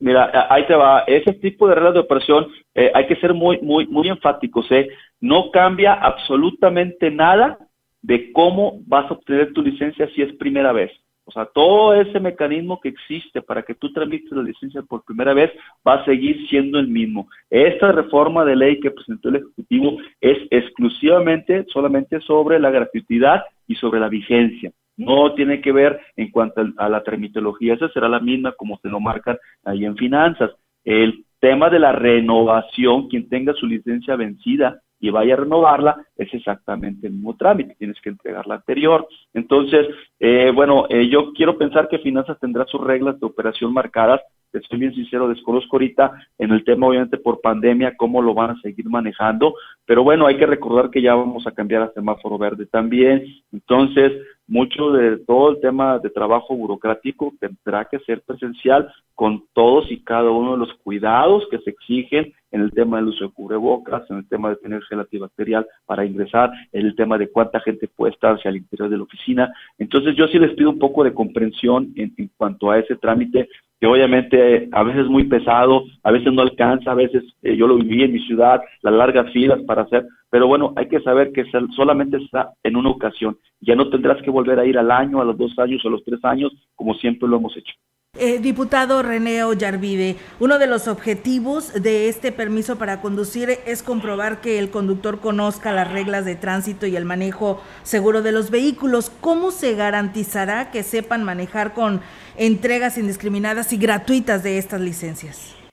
Mira, 0.00 0.46
ahí 0.48 0.66
te 0.66 0.74
va. 0.74 1.00
Ese 1.06 1.34
tipo 1.34 1.68
de 1.68 1.74
reglas 1.74 1.92
de 1.92 2.00
operación 2.00 2.46
hay 2.94 3.06
que 3.06 3.16
ser 3.16 3.34
muy, 3.34 3.60
muy, 3.60 3.86
muy 3.88 4.08
enfáticos. 4.08 4.64
¿eh? 4.70 4.88
No 5.20 5.50
cambia 5.50 5.92
absolutamente 5.92 7.10
nada 7.10 7.58
de 8.00 8.32
cómo 8.32 8.80
vas 8.86 9.10
a 9.10 9.12
obtener 9.12 9.52
tu 9.52 9.60
licencia 9.60 10.08
si 10.14 10.22
es 10.22 10.32
primera 10.36 10.72
vez. 10.72 10.90
O 11.28 11.32
sea, 11.32 11.44
todo 11.46 11.92
ese 12.00 12.20
mecanismo 12.20 12.80
que 12.80 12.88
existe 12.90 13.42
para 13.42 13.62
que 13.62 13.74
tú 13.74 13.92
tramites 13.92 14.30
la 14.30 14.44
licencia 14.44 14.82
por 14.82 15.04
primera 15.04 15.34
vez 15.34 15.50
va 15.86 15.94
a 15.94 16.04
seguir 16.04 16.48
siendo 16.48 16.78
el 16.78 16.86
mismo. 16.86 17.28
Esta 17.50 17.90
reforma 17.90 18.44
de 18.44 18.54
ley 18.54 18.78
que 18.78 18.92
presentó 18.92 19.28
el 19.28 19.36
Ejecutivo 19.36 19.98
es 20.20 20.38
exclusivamente 20.50 21.66
solamente 21.68 22.20
sobre 22.20 22.60
la 22.60 22.70
gratuidad 22.70 23.42
y 23.66 23.74
sobre 23.74 23.98
la 23.98 24.08
vigencia. 24.08 24.70
No 24.96 25.34
tiene 25.34 25.60
que 25.60 25.72
ver 25.72 26.00
en 26.14 26.30
cuanto 26.30 26.64
a 26.76 26.88
la 26.88 27.02
tramitología, 27.02 27.74
esa 27.74 27.88
será 27.88 28.08
la 28.08 28.20
misma 28.20 28.52
como 28.52 28.78
se 28.78 28.88
lo 28.88 29.00
marcan 29.00 29.36
ahí 29.64 29.84
en 29.84 29.96
finanzas. 29.96 30.52
El 30.84 31.24
tema 31.40 31.68
de 31.70 31.80
la 31.80 31.90
renovación, 31.90 33.08
quien 33.08 33.28
tenga 33.28 33.52
su 33.54 33.66
licencia 33.66 34.14
vencida, 34.14 34.80
y 35.00 35.10
vaya 35.10 35.34
a 35.34 35.38
renovarla, 35.38 36.06
es 36.16 36.32
exactamente 36.32 37.06
el 37.06 37.14
mismo 37.14 37.36
trámite, 37.36 37.76
tienes 37.78 38.00
que 38.00 38.10
entregar 38.10 38.46
la 38.46 38.56
anterior. 38.56 39.06
Entonces, 39.34 39.86
eh, 40.18 40.50
bueno, 40.54 40.86
eh, 40.88 41.08
yo 41.08 41.32
quiero 41.32 41.58
pensar 41.58 41.88
que 41.88 41.98
Finanzas 41.98 42.38
tendrá 42.40 42.64
sus 42.66 42.80
reglas 42.80 43.18
de 43.20 43.26
operación 43.26 43.72
marcadas, 43.72 44.20
estoy 44.52 44.78
bien 44.78 44.94
sincero, 44.94 45.28
desconozco 45.28 45.76
ahorita 45.76 46.12
en 46.38 46.50
el 46.50 46.64
tema, 46.64 46.86
obviamente, 46.86 47.18
por 47.18 47.40
pandemia, 47.40 47.96
cómo 47.96 48.22
lo 48.22 48.34
van 48.34 48.50
a 48.50 48.60
seguir 48.60 48.88
manejando, 48.88 49.54
pero 49.84 50.02
bueno, 50.02 50.26
hay 50.26 50.38
que 50.38 50.46
recordar 50.46 50.90
que 50.90 51.02
ya 51.02 51.14
vamos 51.14 51.46
a 51.46 51.52
cambiar 51.52 51.82
a 51.82 51.92
semáforo 51.92 52.38
verde 52.38 52.66
también, 52.66 53.24
entonces, 53.52 54.12
mucho 54.48 54.92
de 54.92 55.18
todo 55.18 55.50
el 55.50 55.60
tema 55.60 55.98
de 55.98 56.08
trabajo 56.10 56.56
burocrático 56.56 57.34
tendrá 57.40 57.84
que 57.86 57.98
ser 58.00 58.22
presencial 58.22 58.88
con 59.14 59.44
todos 59.52 59.90
y 59.90 60.02
cada 60.04 60.30
uno 60.30 60.52
de 60.52 60.58
los 60.58 60.72
cuidados 60.84 61.44
que 61.50 61.58
se 61.58 61.70
exigen 61.70 62.32
en 62.50 62.60
el 62.60 62.72
tema 62.72 62.96
del 62.98 63.08
uso 63.08 63.24
de 63.24 63.30
cubrebocas, 63.32 64.08
en 64.10 64.18
el 64.18 64.28
tema 64.28 64.50
de 64.50 64.56
tener 64.56 64.82
gel 64.84 65.00
antibacterial 65.00 65.66
para 65.84 66.04
ingresar, 66.04 66.50
en 66.72 66.86
el 66.86 66.94
tema 66.94 67.18
de 67.18 67.30
cuánta 67.30 67.60
gente 67.60 67.88
puede 67.88 68.12
estar 68.12 68.34
hacia 68.34 68.50
el 68.50 68.56
interior 68.56 68.88
de 68.88 68.96
la 68.96 69.02
oficina. 69.02 69.52
Entonces 69.78 70.14
yo 70.16 70.26
sí 70.28 70.38
les 70.38 70.54
pido 70.54 70.70
un 70.70 70.78
poco 70.78 71.04
de 71.04 71.14
comprensión 71.14 71.92
en, 71.96 72.12
cuanto 72.36 72.70
a 72.70 72.78
ese 72.78 72.96
trámite 72.96 73.48
que 73.78 73.86
obviamente 73.86 74.70
a 74.72 74.82
veces 74.82 75.02
es 75.02 75.08
muy 75.08 75.24
pesado, 75.24 75.84
a 76.02 76.10
veces 76.10 76.32
no 76.32 76.40
alcanza, 76.40 76.92
a 76.92 76.94
veces 76.94 77.22
eh, 77.42 77.56
yo 77.56 77.66
lo 77.66 77.76
viví 77.76 78.02
en 78.02 78.12
mi 78.12 78.20
ciudad, 78.20 78.62
las 78.80 78.94
largas 78.94 79.30
filas 79.32 79.60
para 79.66 79.82
hacer, 79.82 80.06
pero 80.30 80.46
bueno, 80.46 80.72
hay 80.76 80.88
que 80.88 81.00
saber 81.00 81.30
que 81.32 81.44
solamente 81.74 82.16
está 82.16 82.52
en 82.62 82.76
una 82.76 82.88
ocasión, 82.88 83.36
ya 83.60 83.74
no 83.74 83.90
tendrás 83.90 84.22
que 84.22 84.30
volver 84.30 84.58
a 84.58 84.64
ir 84.64 84.78
al 84.78 84.90
año, 84.90 85.20
a 85.20 85.26
los 85.26 85.36
dos 85.36 85.58
años 85.58 85.84
o 85.84 85.88
a 85.88 85.90
los 85.90 86.04
tres 86.04 86.24
años, 86.24 86.52
como 86.74 86.94
siempre 86.94 87.28
lo 87.28 87.36
hemos 87.36 87.54
hecho. 87.54 87.74
Eh, 88.18 88.38
diputado 88.38 89.02
René 89.02 89.44
Ollarvide, 89.44 90.16
uno 90.40 90.58
de 90.58 90.66
los 90.66 90.88
objetivos 90.88 91.74
de 91.74 92.08
este 92.08 92.32
permiso 92.32 92.76
para 92.76 93.02
conducir 93.02 93.58
es 93.66 93.82
comprobar 93.82 94.40
que 94.40 94.58
el 94.58 94.70
conductor 94.70 95.20
conozca 95.20 95.70
las 95.70 95.90
reglas 95.90 96.24
de 96.24 96.34
tránsito 96.34 96.86
y 96.86 96.96
el 96.96 97.04
manejo 97.04 97.60
seguro 97.82 98.22
de 98.22 98.32
los 98.32 98.50
vehículos. 98.50 99.12
¿Cómo 99.20 99.50
se 99.50 99.74
garantizará 99.74 100.70
que 100.70 100.82
sepan 100.82 101.24
manejar 101.24 101.74
con 101.74 102.00
entregas 102.38 102.96
indiscriminadas 102.96 103.74
y 103.74 103.76
gratuitas 103.76 104.42
de 104.42 104.56
estas 104.56 104.80
licencias? 104.80 105.65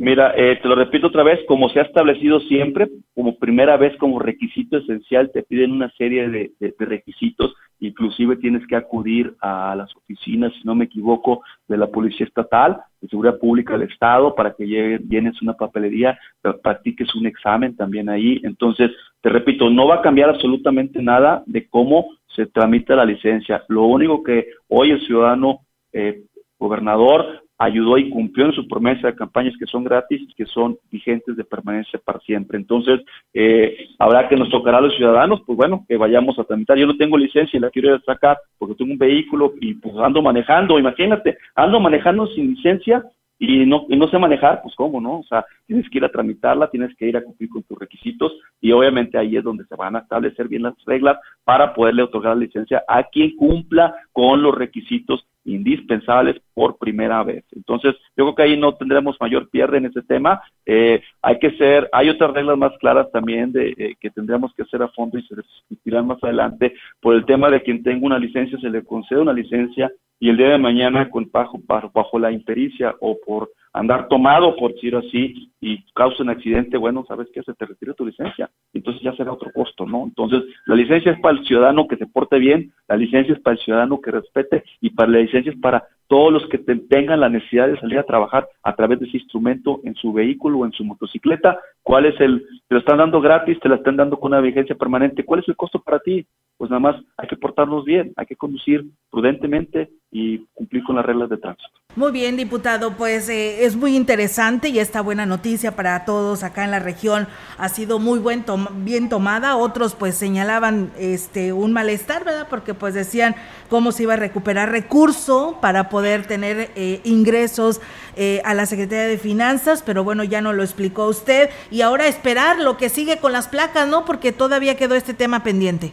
Mira, 0.00 0.32
eh, 0.36 0.60
te 0.62 0.68
lo 0.68 0.76
repito 0.76 1.08
otra 1.08 1.24
vez, 1.24 1.40
como 1.48 1.68
se 1.70 1.80
ha 1.80 1.82
establecido 1.82 2.38
siempre, 2.38 2.88
como 3.16 3.36
primera 3.36 3.76
vez 3.76 3.96
como 3.96 4.20
requisito 4.20 4.76
esencial, 4.76 5.32
te 5.32 5.42
piden 5.42 5.72
una 5.72 5.90
serie 5.98 6.28
de, 6.28 6.74
requisitos, 6.78 7.52
inclusive 7.80 8.36
tienes 8.36 8.64
que 8.68 8.76
acudir 8.76 9.34
a 9.40 9.74
las 9.74 9.92
oficinas, 9.96 10.52
si 10.52 10.62
no 10.62 10.76
me 10.76 10.84
equivoco, 10.84 11.42
de 11.66 11.78
la 11.78 11.88
Policía 11.88 12.26
Estatal, 12.26 12.78
de 13.00 13.08
Seguridad 13.08 13.40
Pública 13.40 13.76
del 13.76 13.90
Estado, 13.90 14.36
para 14.36 14.54
que 14.54 15.00
llenes 15.08 15.42
una 15.42 15.54
papelería, 15.54 16.16
practiques 16.62 17.12
un 17.16 17.26
examen 17.26 17.74
también 17.74 18.08
ahí. 18.08 18.40
Entonces, 18.44 18.92
te 19.20 19.30
repito, 19.30 19.68
no 19.68 19.88
va 19.88 19.96
a 19.96 20.02
cambiar 20.02 20.30
absolutamente 20.30 21.02
nada 21.02 21.42
de 21.46 21.66
cómo 21.66 22.06
se 22.36 22.46
tramita 22.46 22.94
la 22.94 23.04
licencia. 23.04 23.64
Lo 23.66 23.86
único 23.86 24.22
que 24.22 24.46
hoy 24.68 24.92
el 24.92 25.04
ciudadano 25.04 25.62
eh, 25.92 26.22
gobernador 26.56 27.47
ayudó 27.58 27.98
y 27.98 28.08
cumplió 28.08 28.46
en 28.46 28.52
su 28.52 28.66
promesa 28.68 29.08
de 29.08 29.16
campañas 29.16 29.54
que 29.58 29.66
son 29.66 29.84
gratis 29.84 30.22
y 30.22 30.34
que 30.34 30.46
son 30.46 30.78
vigentes 30.90 31.36
de 31.36 31.44
permanencia 31.44 32.00
para 32.02 32.20
siempre. 32.20 32.56
Entonces, 32.56 33.00
eh, 33.34 33.88
habrá 33.98 34.28
que 34.28 34.36
nos 34.36 34.48
tocará 34.48 34.78
a 34.78 34.82
los 34.82 34.96
ciudadanos, 34.96 35.42
pues 35.44 35.56
bueno, 35.56 35.84
que 35.88 35.96
vayamos 35.96 36.38
a 36.38 36.44
tramitar. 36.44 36.78
Yo 36.78 36.86
no 36.86 36.96
tengo 36.96 37.18
licencia 37.18 37.56
y 37.56 37.60
la 37.60 37.70
quiero 37.70 37.94
ir 37.94 38.02
sacar 38.06 38.38
porque 38.58 38.76
tengo 38.76 38.92
un 38.92 38.98
vehículo 38.98 39.54
y 39.60 39.74
pues 39.74 39.94
ando 39.98 40.22
manejando, 40.22 40.78
imagínate, 40.78 41.36
ando 41.56 41.80
manejando 41.80 42.28
sin 42.28 42.54
licencia 42.54 43.04
y 43.38 43.64
no, 43.66 43.86
y 43.88 43.96
no 43.96 44.08
sé 44.08 44.18
manejar, 44.18 44.62
pues 44.62 44.74
cómo, 44.74 45.00
¿no? 45.00 45.20
O 45.20 45.24
sea, 45.24 45.44
tienes 45.66 45.88
que 45.88 45.98
ir 45.98 46.04
a 46.04 46.10
tramitarla, 46.10 46.70
tienes 46.70 46.94
que 46.96 47.06
ir 47.06 47.16
a 47.16 47.22
cumplir 47.22 47.48
con 47.48 47.62
tus 47.62 47.78
requisitos 47.78 48.32
y 48.60 48.72
obviamente 48.72 49.16
ahí 49.16 49.36
es 49.36 49.44
donde 49.44 49.64
se 49.64 49.76
van 49.76 49.94
a 49.94 50.00
establecer 50.00 50.48
bien 50.48 50.62
las 50.62 50.74
reglas 50.84 51.18
para 51.44 51.72
poderle 51.72 52.02
otorgar 52.02 52.36
la 52.36 52.44
licencia 52.44 52.82
a 52.88 53.04
quien 53.04 53.36
cumpla 53.36 53.94
con 54.12 54.42
los 54.42 54.54
requisitos 54.54 55.24
indispensables 55.54 56.36
por 56.54 56.78
primera 56.78 57.22
vez. 57.22 57.44
Entonces, 57.52 57.94
yo 58.16 58.24
creo 58.24 58.34
que 58.34 58.42
ahí 58.42 58.56
no 58.56 58.74
tendremos 58.74 59.16
mayor 59.20 59.48
pierde 59.48 59.78
en 59.78 59.86
ese 59.86 60.02
tema. 60.02 60.40
Eh, 60.66 61.02
hay 61.22 61.38
que 61.38 61.52
ser, 61.52 61.88
hay 61.92 62.08
otras 62.08 62.32
reglas 62.32 62.58
más 62.58 62.72
claras 62.78 63.10
también 63.12 63.52
de 63.52 63.74
eh, 63.76 63.94
que 64.00 64.10
tendremos 64.10 64.52
que 64.54 64.62
hacer 64.62 64.82
a 64.82 64.88
fondo 64.88 65.18
y 65.18 65.22
se 65.22 65.36
discutirán 65.36 66.06
más 66.06 66.22
adelante 66.22 66.74
por 67.00 67.14
el 67.14 67.24
tema 67.24 67.50
de 67.50 67.62
quien 67.62 67.82
tenga 67.82 68.06
una 68.06 68.18
licencia 68.18 68.58
se 68.58 68.70
le 68.70 68.84
concede 68.84 69.20
una 69.20 69.32
licencia 69.32 69.90
y 70.20 70.30
el 70.30 70.36
día 70.36 70.48
de 70.48 70.58
mañana 70.58 71.10
con 71.10 71.30
bajo, 71.32 71.60
bajo 71.94 72.18
la 72.18 72.32
impericia 72.32 72.94
o 73.00 73.16
por 73.24 73.50
andar 73.78 74.08
tomado, 74.08 74.56
por 74.56 74.74
decirlo 74.74 74.98
así, 74.98 75.52
y 75.60 75.82
causa 75.94 76.22
un 76.22 76.30
accidente, 76.30 76.76
bueno, 76.76 77.04
¿sabes 77.06 77.28
qué? 77.32 77.42
Se 77.42 77.54
te 77.54 77.64
retira 77.64 77.94
tu 77.94 78.04
licencia. 78.04 78.50
Entonces 78.72 79.02
ya 79.02 79.12
será 79.14 79.32
otro 79.32 79.52
costo, 79.52 79.86
¿no? 79.86 80.04
Entonces, 80.04 80.42
la 80.66 80.74
licencia 80.74 81.12
es 81.12 81.20
para 81.20 81.38
el 81.38 81.44
ciudadano 81.46 81.86
que 81.86 81.96
se 81.96 82.06
porte 82.06 82.38
bien, 82.38 82.72
la 82.88 82.96
licencia 82.96 83.34
es 83.34 83.40
para 83.40 83.54
el 83.54 83.62
ciudadano 83.62 84.00
que 84.00 84.10
respete 84.10 84.64
y 84.80 84.90
para 84.90 85.10
la 85.10 85.18
licencia 85.18 85.52
es 85.52 85.58
para 85.58 85.84
todos 86.08 86.32
los 86.32 86.48
que 86.48 86.58
tengan 86.58 87.20
la 87.20 87.28
necesidad 87.28 87.68
de 87.68 87.78
salir 87.78 87.98
a 87.98 88.04
trabajar 88.06 88.48
a 88.62 88.74
través 88.74 88.98
de 88.98 89.06
ese 89.06 89.18
instrumento 89.18 89.80
en 89.84 89.94
su 89.94 90.12
vehículo 90.12 90.58
o 90.58 90.64
en 90.64 90.72
su 90.72 90.82
motocicleta. 90.84 91.60
¿Cuál 91.82 92.06
es 92.06 92.20
el, 92.20 92.40
te 92.66 92.74
lo 92.74 92.78
están 92.80 92.98
dando 92.98 93.20
gratis, 93.20 93.60
te 93.60 93.68
la 93.68 93.76
están 93.76 93.96
dando 93.96 94.18
con 94.18 94.32
una 94.32 94.40
vigencia 94.40 94.74
permanente? 94.74 95.24
¿Cuál 95.24 95.40
es 95.40 95.48
el 95.48 95.56
costo 95.56 95.80
para 95.80 96.00
ti? 96.00 96.26
Pues 96.56 96.70
nada 96.70 96.80
más 96.80 96.96
hay 97.16 97.28
que 97.28 97.36
portarnos 97.36 97.84
bien, 97.84 98.12
hay 98.16 98.26
que 98.26 98.36
conducir 98.36 98.86
prudentemente 99.10 99.90
y 100.10 100.38
cumplir 100.54 100.82
con 100.82 100.96
las 100.96 101.06
reglas 101.06 101.28
de 101.28 101.36
tránsito. 101.36 101.78
Muy 101.98 102.12
bien, 102.12 102.36
diputado, 102.36 102.92
pues 102.92 103.28
eh, 103.28 103.64
es 103.64 103.74
muy 103.74 103.96
interesante 103.96 104.68
y 104.68 104.78
esta 104.78 105.00
buena 105.00 105.26
noticia 105.26 105.74
para 105.74 106.04
todos 106.04 106.44
acá 106.44 106.62
en 106.62 106.70
la 106.70 106.78
región 106.78 107.26
ha 107.58 107.68
sido 107.68 107.98
muy 107.98 108.20
buen 108.20 108.44
bien 108.84 109.08
tomada. 109.08 109.56
Otros 109.56 109.96
pues 109.96 110.14
señalaban 110.14 110.92
este 110.96 111.52
un 111.52 111.72
malestar, 111.72 112.24
¿verdad? 112.24 112.46
Porque 112.48 112.72
pues 112.72 112.94
decían 112.94 113.34
cómo 113.68 113.90
se 113.90 114.04
iba 114.04 114.14
a 114.14 114.16
recuperar 114.16 114.70
recurso 114.70 115.58
para 115.60 115.88
poder 115.88 116.24
tener 116.24 116.70
eh, 116.76 117.00
ingresos 117.02 117.80
eh, 118.14 118.42
a 118.44 118.54
la 118.54 118.66
Secretaría 118.66 119.08
de 119.08 119.18
Finanzas, 119.18 119.82
pero 119.84 120.04
bueno, 120.04 120.22
ya 120.22 120.40
no 120.40 120.52
lo 120.52 120.62
explicó 120.62 121.08
usted. 121.08 121.50
Y 121.68 121.80
ahora 121.80 122.06
esperar 122.06 122.60
lo 122.60 122.76
que 122.76 122.90
sigue 122.90 123.18
con 123.18 123.32
las 123.32 123.48
placas, 123.48 123.88
¿no? 123.88 124.04
Porque 124.04 124.30
todavía 124.30 124.76
quedó 124.76 124.94
este 124.94 125.14
tema 125.14 125.42
pendiente. 125.42 125.92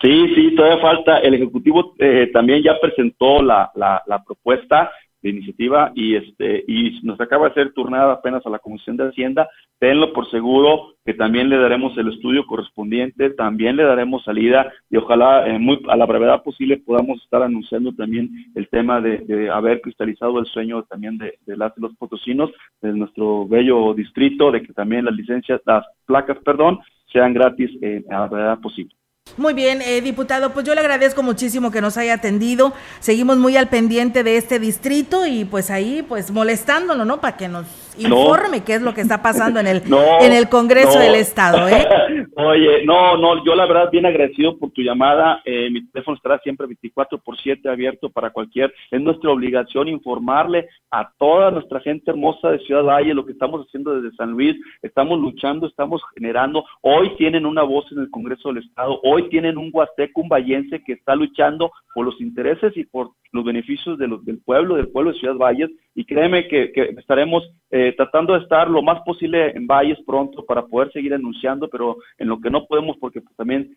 Sí, 0.00 0.34
sí, 0.34 0.54
todavía 0.54 0.80
falta. 0.80 1.18
El 1.18 1.34
Ejecutivo 1.34 1.94
eh, 1.98 2.30
también 2.32 2.62
ya 2.62 2.78
presentó 2.80 3.42
la, 3.42 3.70
la, 3.74 4.02
la, 4.06 4.22
propuesta 4.22 4.90
de 5.22 5.30
iniciativa 5.30 5.92
y 5.94 6.14
este 6.14 6.64
y 6.68 7.00
nos 7.02 7.20
acaba 7.20 7.48
de 7.48 7.54
ser 7.54 7.72
turnada 7.72 8.12
apenas 8.12 8.44
a 8.46 8.50
la 8.50 8.58
Comisión 8.58 8.96
de 8.96 9.08
Hacienda. 9.08 9.48
Tenlo 9.78 10.12
por 10.12 10.30
seguro 10.30 10.94
que 11.04 11.14
también 11.14 11.48
le 11.48 11.58
daremos 11.58 11.96
el 11.98 12.12
estudio 12.12 12.46
correspondiente, 12.46 13.30
también 13.30 13.76
le 13.76 13.84
daremos 13.84 14.24
salida 14.24 14.72
y 14.90 14.96
ojalá 14.96 15.46
eh, 15.46 15.58
muy, 15.58 15.82
a 15.88 15.96
la 15.96 16.06
brevedad 16.06 16.42
posible 16.42 16.78
podamos 16.78 17.22
estar 17.22 17.42
anunciando 17.42 17.92
también 17.92 18.30
el 18.54 18.68
tema 18.68 19.00
de, 19.00 19.18
de 19.18 19.50
haber 19.50 19.80
cristalizado 19.80 20.38
el 20.38 20.46
sueño 20.46 20.84
también 20.84 21.18
de, 21.18 21.38
de 21.46 21.56
las 21.56 21.76
los 21.76 21.94
potosinos, 21.96 22.50
de 22.80 22.92
nuestro 22.92 23.46
bello 23.46 23.94
distrito, 23.94 24.50
de 24.50 24.62
que 24.62 24.72
también 24.72 25.04
las 25.04 25.14
licencias, 25.14 25.60
las 25.66 25.84
placas, 26.06 26.38
perdón, 26.44 26.80
sean 27.12 27.32
gratis 27.32 27.70
eh, 27.82 28.04
a 28.10 28.20
la 28.20 28.26
brevedad 28.26 28.60
posible. 28.60 28.94
Muy 29.36 29.52
bien, 29.52 29.82
eh, 29.82 30.00
diputado, 30.00 30.54
pues 30.54 30.64
yo 30.64 30.74
le 30.74 30.80
agradezco 30.80 31.22
muchísimo 31.22 31.70
que 31.70 31.82
nos 31.82 31.98
haya 31.98 32.14
atendido. 32.14 32.72
Seguimos 33.00 33.36
muy 33.36 33.58
al 33.58 33.68
pendiente 33.68 34.22
de 34.22 34.38
este 34.38 34.58
distrito 34.58 35.26
y 35.26 35.44
pues 35.44 35.70
ahí, 35.70 36.02
pues 36.02 36.30
molestándolo, 36.30 37.04
¿no? 37.04 37.20
Para 37.20 37.36
que 37.36 37.46
nos 37.46 37.66
informe 37.98 38.64
qué 38.64 38.74
es 38.74 38.82
lo 38.82 38.94
que 38.94 39.00
está 39.00 39.22
pasando 39.22 39.60
en 39.60 39.66
el, 39.66 39.82
en 40.20 40.32
el 40.32 40.48
Congreso 40.48 40.98
del 40.98 41.14
Estado, 41.14 41.68
¿eh? 41.68 41.86
Oye, 42.36 42.84
no, 42.84 43.16
no, 43.16 43.44
yo 43.44 43.54
la 43.54 43.66
verdad 43.66 43.90
bien 43.90 44.06
agradecido 44.06 44.58
por 44.58 44.70
tu 44.70 44.82
llamada. 44.82 45.40
Eh, 45.44 45.70
mi 45.70 45.86
teléfono 45.88 46.16
estará 46.16 46.38
siempre 46.40 46.66
24 46.66 47.18
por 47.18 47.36
7 47.38 47.68
abierto 47.68 48.10
para 48.10 48.30
cualquier. 48.30 48.72
Es 48.90 49.00
nuestra 49.00 49.30
obligación 49.30 49.88
informarle 49.88 50.68
a 50.90 51.10
toda 51.18 51.50
nuestra 51.50 51.80
gente 51.80 52.10
hermosa 52.10 52.50
de 52.50 52.58
Ciudad 52.60 52.84
Valle 52.84 53.14
lo 53.14 53.24
que 53.24 53.32
estamos 53.32 53.66
haciendo 53.66 54.00
desde 54.00 54.16
San 54.16 54.32
Luis. 54.32 54.56
Estamos 54.82 55.18
luchando, 55.18 55.66
estamos 55.66 56.02
generando. 56.14 56.64
Hoy 56.82 57.16
tienen 57.16 57.46
una 57.46 57.62
voz 57.62 57.90
en 57.92 58.00
el 58.00 58.10
Congreso 58.10 58.48
del 58.50 58.64
Estado. 58.64 59.00
Hoy 59.02 59.28
tienen 59.28 59.56
un 59.56 59.70
huasteco, 59.72 60.20
un 60.20 60.28
vallense 60.28 60.82
que 60.84 60.92
está 60.92 61.14
luchando 61.14 61.70
por 61.94 62.04
los 62.04 62.20
intereses 62.20 62.76
y 62.76 62.84
por 62.84 63.12
los 63.32 63.44
beneficios 63.44 63.98
de 63.98 64.08
los, 64.08 64.24
del 64.24 64.38
pueblo, 64.38 64.76
del 64.76 64.88
pueblo 64.88 65.12
de 65.12 65.18
Ciudad 65.18 65.36
Valles. 65.36 65.70
Y 65.94 66.04
créeme 66.04 66.48
que, 66.48 66.72
que 66.72 66.94
estaremos 66.98 67.42
eh, 67.70 67.94
tratando 67.96 68.34
de 68.34 68.40
estar 68.40 68.68
lo 68.68 68.82
más 68.82 69.00
posible 69.02 69.50
en 69.56 69.66
Valles 69.66 69.98
pronto 70.06 70.44
para 70.44 70.66
poder 70.66 70.92
seguir 70.92 71.14
anunciando, 71.14 71.68
pero 71.68 71.96
en 72.18 72.28
lo 72.28 72.40
que 72.40 72.50
no 72.50 72.66
podemos, 72.66 72.96
porque 72.98 73.20
pues, 73.20 73.34
también 73.36 73.76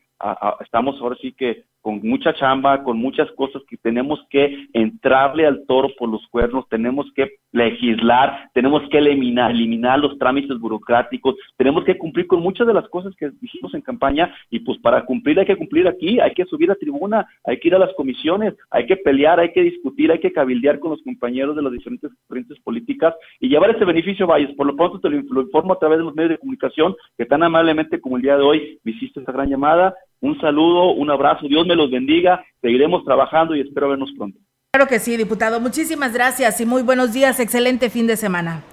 estamos 0.61 0.99
ahora 1.01 1.15
sí 1.22 1.34
que 1.34 1.63
con 1.82 2.01
mucha 2.03 2.34
chamba, 2.34 2.84
con 2.84 2.97
muchas 2.97 3.32
cosas 3.32 3.61
que 3.70 3.78
tenemos 3.78 4.20
que 4.30 4.67
entrarle 4.74 5.45
al 5.45 5.65
toro 5.65 5.89
por 5.97 6.09
los 6.09 6.26
cuernos, 6.28 6.67
tenemos 6.67 7.09
que 7.15 7.30
legislar, 7.51 8.49
tenemos 8.53 8.88
que 8.89 8.97
eliminar, 8.97 9.51
eliminar 9.51 9.97
los 9.97 10.17
trámites 10.17 10.59
burocráticos, 10.59 11.36
tenemos 11.57 11.84
que 11.86 11.97
cumplir 11.97 12.28
con 12.28 12.41
muchas 12.41 12.67
de 12.67 12.74
las 12.74 12.88
cosas 12.89 13.15
que 13.15 13.32
dijimos 13.41 13.74
en 13.74 13.82
campaña 13.82 14.34
y 14.49 14.59
pues 14.59 14.78
para 14.80 15.05
cumplir 15.05 15.39
hay 15.39 15.45
que 15.45 15.55
cumplir 15.55 15.88
aquí, 15.88 16.20
hay 16.20 16.34
que 16.34 16.45
subir 16.45 16.70
a 16.70 16.76
tribuna, 16.76 17.26
hay 17.45 17.59
que 17.59 17.70
ir 17.70 17.76
a 17.76 17.80
las 17.80 17.93
comisiones, 17.93 18.55
hay 18.70 18.86
que 18.86 18.97
pelear, 18.97 19.39
hay 19.39 19.51
que 19.51 19.63
discutir, 19.63 20.11
hay 20.11 20.20
que 20.20 20.34
cabildear 20.34 20.80
con 20.80 20.91
los 20.91 21.01
compañeros 21.01 21.55
de 21.55 21.61
las 21.61 21.72
diferentes 21.72 22.11
corrientes 22.28 22.59
políticas 22.59 23.15
y 23.39 23.47
llevar 23.47 23.72
ese 23.72 23.86
beneficio 23.86 24.26
a 24.26 24.30
Valles. 24.30 24.55
Por 24.55 24.67
lo 24.67 24.76
pronto 24.76 24.99
te 24.99 25.09
lo, 25.09 25.41
informo 25.41 25.74
a 25.74 25.80
través 25.80 25.97
de 25.97 26.03
los 26.03 26.15
medios 26.15 26.32
de 26.32 26.38
comunicación 26.38 26.95
que 27.17 27.26
tan 27.26 27.41
amablemente 27.41 27.99
como 28.01 28.17
el 28.17 28.24
día 28.24 28.38
de 28.38 28.43
hoy 28.43 28.80
me 28.84 28.91
hiciste 28.91 29.22
esta 29.22 29.32
gran 29.32 29.49
llamada. 29.49 29.95
Un 30.22 30.39
saludo, 30.39 30.93
un 30.93 31.09
abrazo, 31.09 31.47
Dios 31.47 31.65
me 31.65 31.76
los 31.76 31.89
bendiga, 31.89 32.43
seguiremos 32.61 33.05
trabajando 33.05 33.55
y 33.55 33.61
espero 33.61 33.89
vernos 33.89 34.11
pronto. 34.17 34.38
Claro 34.72 34.88
que 34.88 34.99
sí, 34.99 35.17
diputado. 35.17 35.59
Muchísimas 35.59 36.13
gracias 36.13 36.61
y 36.61 36.65
muy 36.65 36.84
buenos 36.84 37.13
días. 37.13 37.39
Excelente 37.39 37.89
fin 37.89 38.05
de 38.05 38.17
semana. 38.17 38.63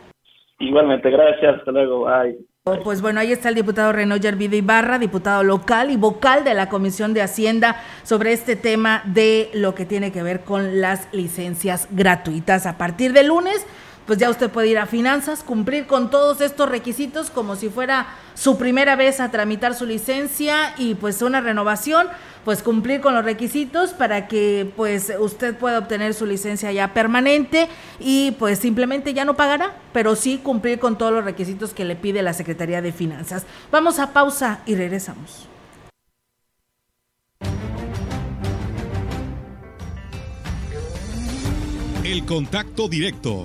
Igualmente, 0.59 1.11
gracias. 1.11 1.57
Hasta 1.59 1.72
luego. 1.72 2.05
Bye. 2.05 2.36
Pues 2.82 3.01
bueno, 3.01 3.20
ahí 3.20 3.30
está 3.30 3.49
el 3.49 3.55
diputado 3.55 3.92
Renoyer 3.92 4.34
Vida 4.34 4.57
Ibarra, 4.57 4.99
diputado 4.99 5.44
local 5.44 5.90
y 5.92 5.97
vocal 5.97 6.42
de 6.42 6.53
la 6.53 6.68
Comisión 6.68 7.14
de 7.14 7.22
Hacienda 7.22 7.76
sobre 8.03 8.32
este 8.32 8.57
tema 8.57 9.03
de 9.05 9.51
lo 9.55 9.74
que 9.76 9.84
tiene 9.84 10.11
que 10.11 10.24
ver 10.24 10.40
con 10.40 10.80
las 10.80 11.09
licencias 11.14 11.88
gratuitas. 11.92 12.66
A 12.66 12.76
partir 12.76 13.12
de 13.12 13.22
lunes, 13.22 13.64
pues 14.07 14.18
ya 14.18 14.30
usted 14.30 14.50
puede 14.50 14.68
ir 14.68 14.78
a 14.78 14.86
finanzas, 14.86 15.42
cumplir 15.42 15.86
con 15.86 16.11
todos 16.11 16.40
estos 16.40 16.68
requisitos 16.68 17.30
como 17.30 17.57
si 17.57 17.68
fuera 17.68 18.07
su 18.34 18.57
primera 18.57 18.96
vez 18.96 19.20
a 19.20 19.30
tramitar 19.30 19.74
su 19.74 19.84
licencia 19.84 20.74
y 20.78 20.94
pues 20.94 21.22
una 21.22 21.40
renovación 21.40 22.07
pues 22.44 22.62
cumplir 22.62 23.00
con 23.00 23.14
los 23.14 23.24
requisitos 23.24 23.90
para 23.90 24.28
que 24.28 24.72
pues 24.76 25.12
usted 25.18 25.57
pueda 25.57 25.80
obtener 25.80 26.14
su 26.14 26.26
licencia 26.26 26.70
ya 26.70 26.94
permanente 26.94 27.68
y 27.98 28.30
pues 28.38 28.61
simplemente 28.61 29.12
ya 29.14 29.24
no 29.24 29.34
pagará, 29.34 29.74
pero 29.92 30.14
sí 30.14 30.38
cumplir 30.38 30.78
con 30.78 30.96
todos 30.96 31.12
los 31.12 31.24
requisitos 31.24 31.74
que 31.74 31.84
le 31.84 31.96
pide 31.96 32.22
la 32.22 32.34
Secretaría 32.34 32.80
de 32.82 32.92
Finanzas. 32.92 33.44
Vamos 33.72 33.98
a 33.98 34.12
pausa 34.12 34.61
y 34.64 34.76
regresamos. 34.76 35.48
El 42.04 42.24
contacto 42.24 42.88
directo 42.88 43.44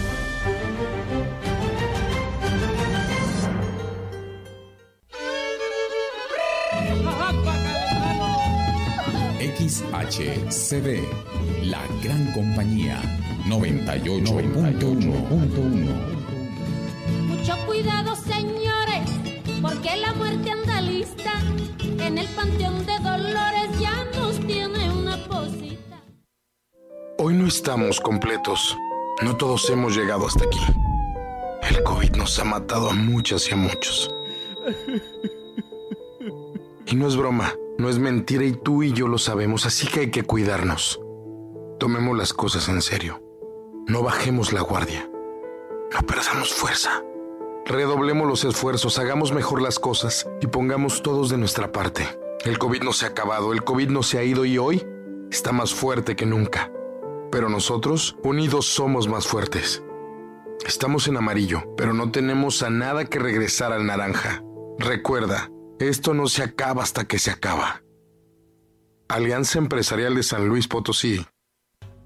XHCB, 9.71 10.99
la 11.63 11.81
gran 12.03 12.33
compañía 12.33 13.01
98.1. 13.47 14.57
Mucho 17.29 17.55
cuidado, 17.65 18.13
señores, 18.17 19.07
porque 19.61 19.95
la 19.95 20.13
muerte 20.15 20.51
anda 20.51 20.81
lista. 20.81 21.39
En 21.99 22.17
el 22.17 22.27
panteón 22.35 22.85
de 22.85 22.99
Dolores 22.99 23.79
ya 23.79 24.03
nos 24.17 24.37
tiene 24.45 24.91
una 24.91 25.15
posita. 25.27 26.03
Hoy 27.17 27.33
no 27.35 27.47
estamos 27.47 28.01
completos. 28.01 28.75
No 29.23 29.37
todos 29.37 29.69
hemos 29.69 29.95
llegado 29.95 30.27
hasta 30.27 30.43
aquí. 30.43 30.59
El 31.69 31.81
COVID 31.83 32.17
nos 32.17 32.37
ha 32.39 32.43
matado 32.43 32.89
a 32.89 32.93
muchas 32.93 33.49
y 33.49 33.53
a 33.53 33.55
muchos. 33.55 34.13
Y 36.87 36.95
no 36.95 37.07
es 37.07 37.15
broma, 37.15 37.53
no 37.81 37.89
es 37.89 37.99
mentira 37.99 38.45
y 38.45 38.53
tú 38.53 38.83
y 38.83 38.93
yo 38.93 39.07
lo 39.07 39.17
sabemos, 39.17 39.65
así 39.65 39.87
que 39.87 40.01
hay 40.01 40.11
que 40.11 40.23
cuidarnos. 40.23 41.01
Tomemos 41.79 42.15
las 42.15 42.31
cosas 42.31 42.69
en 42.69 42.81
serio. 42.81 43.21
No 43.87 44.03
bajemos 44.03 44.53
la 44.53 44.61
guardia. 44.61 45.09
No 45.91 46.05
perdamos 46.05 46.53
fuerza. 46.53 47.03
Redoblemos 47.65 48.27
los 48.27 48.45
esfuerzos, 48.45 48.99
hagamos 48.99 49.33
mejor 49.33 49.61
las 49.61 49.79
cosas 49.79 50.29
y 50.41 50.47
pongamos 50.47 51.01
todos 51.01 51.29
de 51.29 51.37
nuestra 51.37 51.71
parte. 51.71 52.07
El 52.45 52.59
COVID 52.59 52.83
no 52.83 52.93
se 52.93 53.05
ha 53.05 53.09
acabado, 53.09 53.51
el 53.51 53.63
COVID 53.63 53.89
no 53.89 54.03
se 54.03 54.19
ha 54.19 54.23
ido 54.23 54.45
y 54.45 54.57
hoy 54.57 54.85
está 55.31 55.51
más 55.51 55.73
fuerte 55.73 56.15
que 56.15 56.25
nunca. 56.25 56.71
Pero 57.31 57.49
nosotros, 57.49 58.15
unidos, 58.23 58.67
somos 58.67 59.07
más 59.07 59.25
fuertes. 59.25 59.83
Estamos 60.65 61.07
en 61.07 61.17
amarillo, 61.17 61.63
pero 61.75 61.93
no 61.93 62.11
tenemos 62.11 62.61
a 62.61 62.69
nada 62.69 63.05
que 63.05 63.19
regresar 63.19 63.73
al 63.73 63.85
naranja. 63.87 64.43
Recuerda, 64.77 65.49
esto 65.89 66.13
no 66.13 66.27
se 66.27 66.43
acaba 66.43 66.83
hasta 66.83 67.05
que 67.05 67.19
se 67.19 67.31
acaba. 67.31 67.83
Alianza 69.07 69.59
Empresarial 69.59 70.15
de 70.15 70.23
San 70.23 70.47
Luis 70.47 70.67
Potosí 70.67 71.25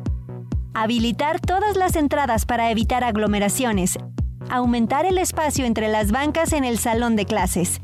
Habilitar 0.73 1.41
todas 1.41 1.75
las 1.75 1.97
entradas 1.97 2.45
para 2.45 2.71
evitar 2.71 3.03
aglomeraciones. 3.03 3.97
Aumentar 4.49 5.05
el 5.05 5.17
espacio 5.17 5.65
entre 5.65 5.89
las 5.89 6.11
bancas 6.13 6.53
en 6.53 6.63
el 6.63 6.77
salón 6.77 7.17
de 7.17 7.25
clases. 7.25 7.81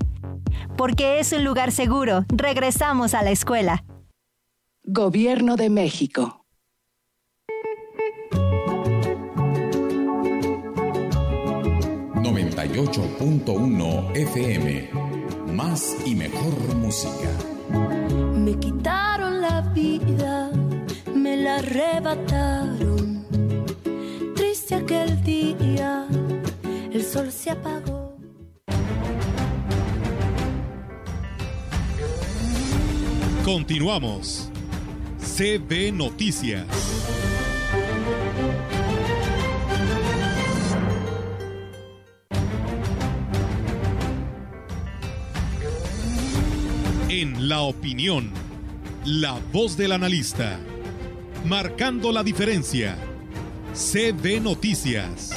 Porque 0.77 1.19
es 1.19 1.33
un 1.33 1.43
lugar 1.43 1.73
seguro, 1.73 2.23
regresamos 2.29 3.13
a 3.13 3.21
la 3.21 3.31
escuela. 3.31 3.83
Gobierno 4.85 5.57
de 5.57 5.69
México. 5.69 6.38
98.1 12.67 14.17
FM. 14.17 14.89
Más 15.53 15.95
y 16.05 16.13
mejor 16.13 16.75
música. 16.75 17.29
Me 18.35 18.53
quitaron 18.59 19.39
la 19.39 19.61
vida, 19.73 20.51
me 21.15 21.37
la 21.37 21.59
arrebataron. 21.59 23.25
Triste 24.35 24.75
aquel 24.75 25.23
día, 25.23 26.05
el 26.91 27.01
sol 27.05 27.31
se 27.31 27.51
apagó. 27.51 28.17
Continuamos. 33.45 34.49
CB 35.17 35.93
Noticias. 35.93 37.28
En 47.21 47.49
la 47.49 47.59
opinión, 47.63 48.31
la 49.03 49.37
voz 49.51 49.75
del 49.75 49.91
analista, 49.91 50.57
marcando 51.43 52.13
la 52.13 52.23
diferencia. 52.23 52.95
CB 53.73 54.39
Noticias. 54.41 55.33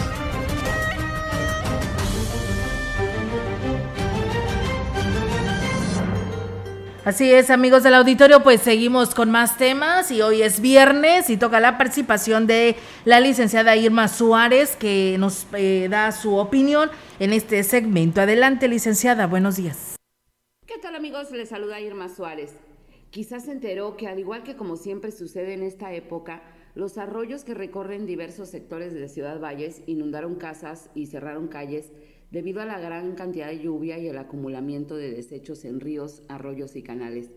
Así 7.05 7.33
es, 7.33 7.51
amigos 7.51 7.83
del 7.83 7.95
auditorio, 7.95 8.45
pues 8.45 8.61
seguimos 8.61 9.13
con 9.13 9.33
más 9.33 9.59
temas 9.59 10.13
y 10.13 10.23
hoy 10.23 10.43
es 10.43 10.61
viernes 10.61 11.31
y 11.31 11.37
toca 11.37 11.59
la 11.59 11.79
participación 11.79 12.47
de 12.47 12.77
la 13.05 13.19
licenciada 13.19 13.75
Irma 13.75 14.07
Suárez 14.07 14.77
que 14.77 15.17
nos 15.19 15.49
eh, 15.55 15.89
da 15.91 16.13
su 16.13 16.37
opinión 16.37 16.93
en 17.19 17.33
este 17.33 17.65
segmento. 17.65 18.21
Adelante, 18.21 18.69
licenciada, 18.69 19.27
buenos 19.27 19.57
días. 19.57 19.97
¿Qué 20.65 20.79
tal 20.79 20.95
amigos? 20.95 21.33
Les 21.33 21.49
saluda 21.49 21.81
Irma 21.81 22.09
Suárez. 22.09 22.55
Quizás 23.11 23.47
se 23.47 23.51
enteró 23.51 23.97
que 23.97 24.07
al 24.07 24.21
igual 24.21 24.45
que 24.45 24.55
como 24.55 24.77
siempre 24.77 25.11
sucede 25.11 25.55
en 25.55 25.65
esta 25.65 25.93
época, 25.93 26.45
los 26.77 26.99
arroyos 26.99 27.43
que 27.43 27.53
recorren 27.53 28.07
diversos 28.07 28.49
sectores 28.49 28.95
de 28.95 29.09
Ciudad 29.09 29.41
Valles 29.41 29.83
inundaron 29.87 30.37
casas 30.37 30.89
y 30.95 31.07
cerraron 31.07 31.49
calles 31.49 31.91
debido 32.31 32.61
a 32.63 32.65
la 32.65 32.79
gran 32.79 33.17
cantidad 33.17 33.49
de 33.49 33.59
lluvia 33.59 33.99
y 33.99 34.07
el 34.07 34.17
acumulamiento 34.17 34.95
de 34.95 35.11
desechos 35.11 35.65
en 35.65 35.81
ríos, 35.81 36.23
arroyos 36.29 36.77
y 36.77 36.85
canales. 36.85 37.33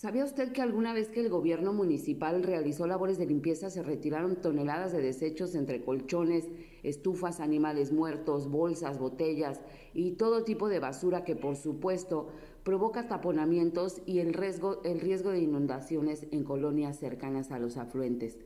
¿Sabía 0.00 0.24
usted 0.24 0.52
que 0.52 0.62
alguna 0.62 0.94
vez 0.94 1.10
que 1.10 1.20
el 1.20 1.28
gobierno 1.28 1.74
municipal 1.74 2.42
realizó 2.42 2.86
labores 2.86 3.18
de 3.18 3.26
limpieza 3.26 3.68
se 3.68 3.82
retiraron 3.82 4.36
toneladas 4.36 4.92
de 4.92 5.02
desechos 5.02 5.54
entre 5.54 5.84
colchones, 5.84 6.48
estufas, 6.82 7.38
animales 7.38 7.92
muertos, 7.92 8.50
bolsas, 8.50 8.98
botellas 8.98 9.60
y 9.92 10.12
todo 10.12 10.42
tipo 10.42 10.70
de 10.70 10.78
basura 10.78 11.22
que 11.22 11.36
por 11.36 11.54
supuesto 11.54 12.28
provoca 12.62 13.08
taponamientos 13.08 14.00
y 14.06 14.20
el 14.20 14.32
riesgo, 14.32 14.80
el 14.84 15.00
riesgo 15.00 15.32
de 15.32 15.40
inundaciones 15.40 16.26
en 16.30 16.44
colonias 16.44 16.98
cercanas 16.98 17.50
a 17.50 17.58
los 17.58 17.76
afluentes? 17.76 18.38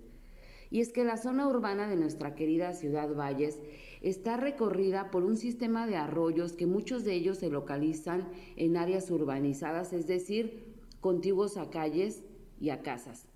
Y 0.73 0.81
es 0.81 0.93
que 0.93 1.05
la 1.05 1.19
zona 1.19 1.47
urbana 1.47 1.89
de 1.89 1.95
nuestra 1.95 2.35
querida 2.35 2.73
ciudad 2.73 3.15
Valles 3.15 3.61
está 4.03 4.37
recorrida 4.37 5.13
por 5.13 5.23
un 5.23 5.37
sistema 5.37 5.87
de 5.87 5.95
arroyos 5.95 6.55
que 6.55 6.67
muchos 6.67 7.05
de 7.05 7.15
ellos 7.15 7.39
se 7.39 7.49
localizan 7.49 8.29
en 8.57 8.77
áreas 8.77 9.09
urbanizadas, 9.13 9.93
es 9.93 10.09
decir, 10.09 10.74
contiguos 11.05 11.59
a 11.59 11.69
calles 11.69 12.25
y 12.59 12.71
a 12.71 12.81
casas. 12.81 13.27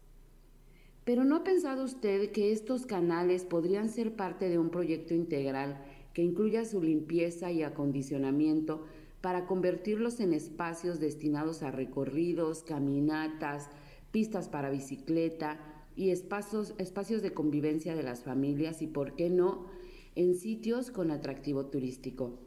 Pero 1.05 1.25
¿no 1.25 1.37
ha 1.37 1.45
pensado 1.45 1.85
usted 1.85 2.33
que 2.33 2.51
estos 2.51 2.87
canales 2.87 3.45
podrían 3.45 3.91
ser 3.91 4.17
parte 4.17 4.49
de 4.49 4.59
un 4.59 4.71
proyecto 4.71 5.13
integral 5.13 5.85
que 6.15 6.23
incluya 6.23 6.65
su 6.65 6.83
limpieza 6.83 7.53
y 7.53 7.63
acondicionamiento 7.63 8.87
para 9.21 9.45
convertirlos 9.45 10.19
en 10.21 10.33
espacios 10.33 10.99
destinados 10.99 11.63
a 11.63 11.71
recorridos, 11.71 12.63
caminatas, 12.63 13.69
pistas 14.13 14.49
para 14.49 14.71
bicicleta 14.71 15.61
y 15.95 16.09
espacios, 16.09 16.75
espacios 16.79 17.21
de 17.21 17.35
convivencia 17.35 17.95
de 17.95 18.03
las 18.03 18.23
familias 18.25 18.81
y, 18.81 18.87
por 18.87 19.15
qué 19.15 19.29
no, 19.29 19.67
en 20.15 20.37
sitios 20.37 20.91
con 20.91 21.11
atractivo 21.11 21.67
turístico. 21.67 22.39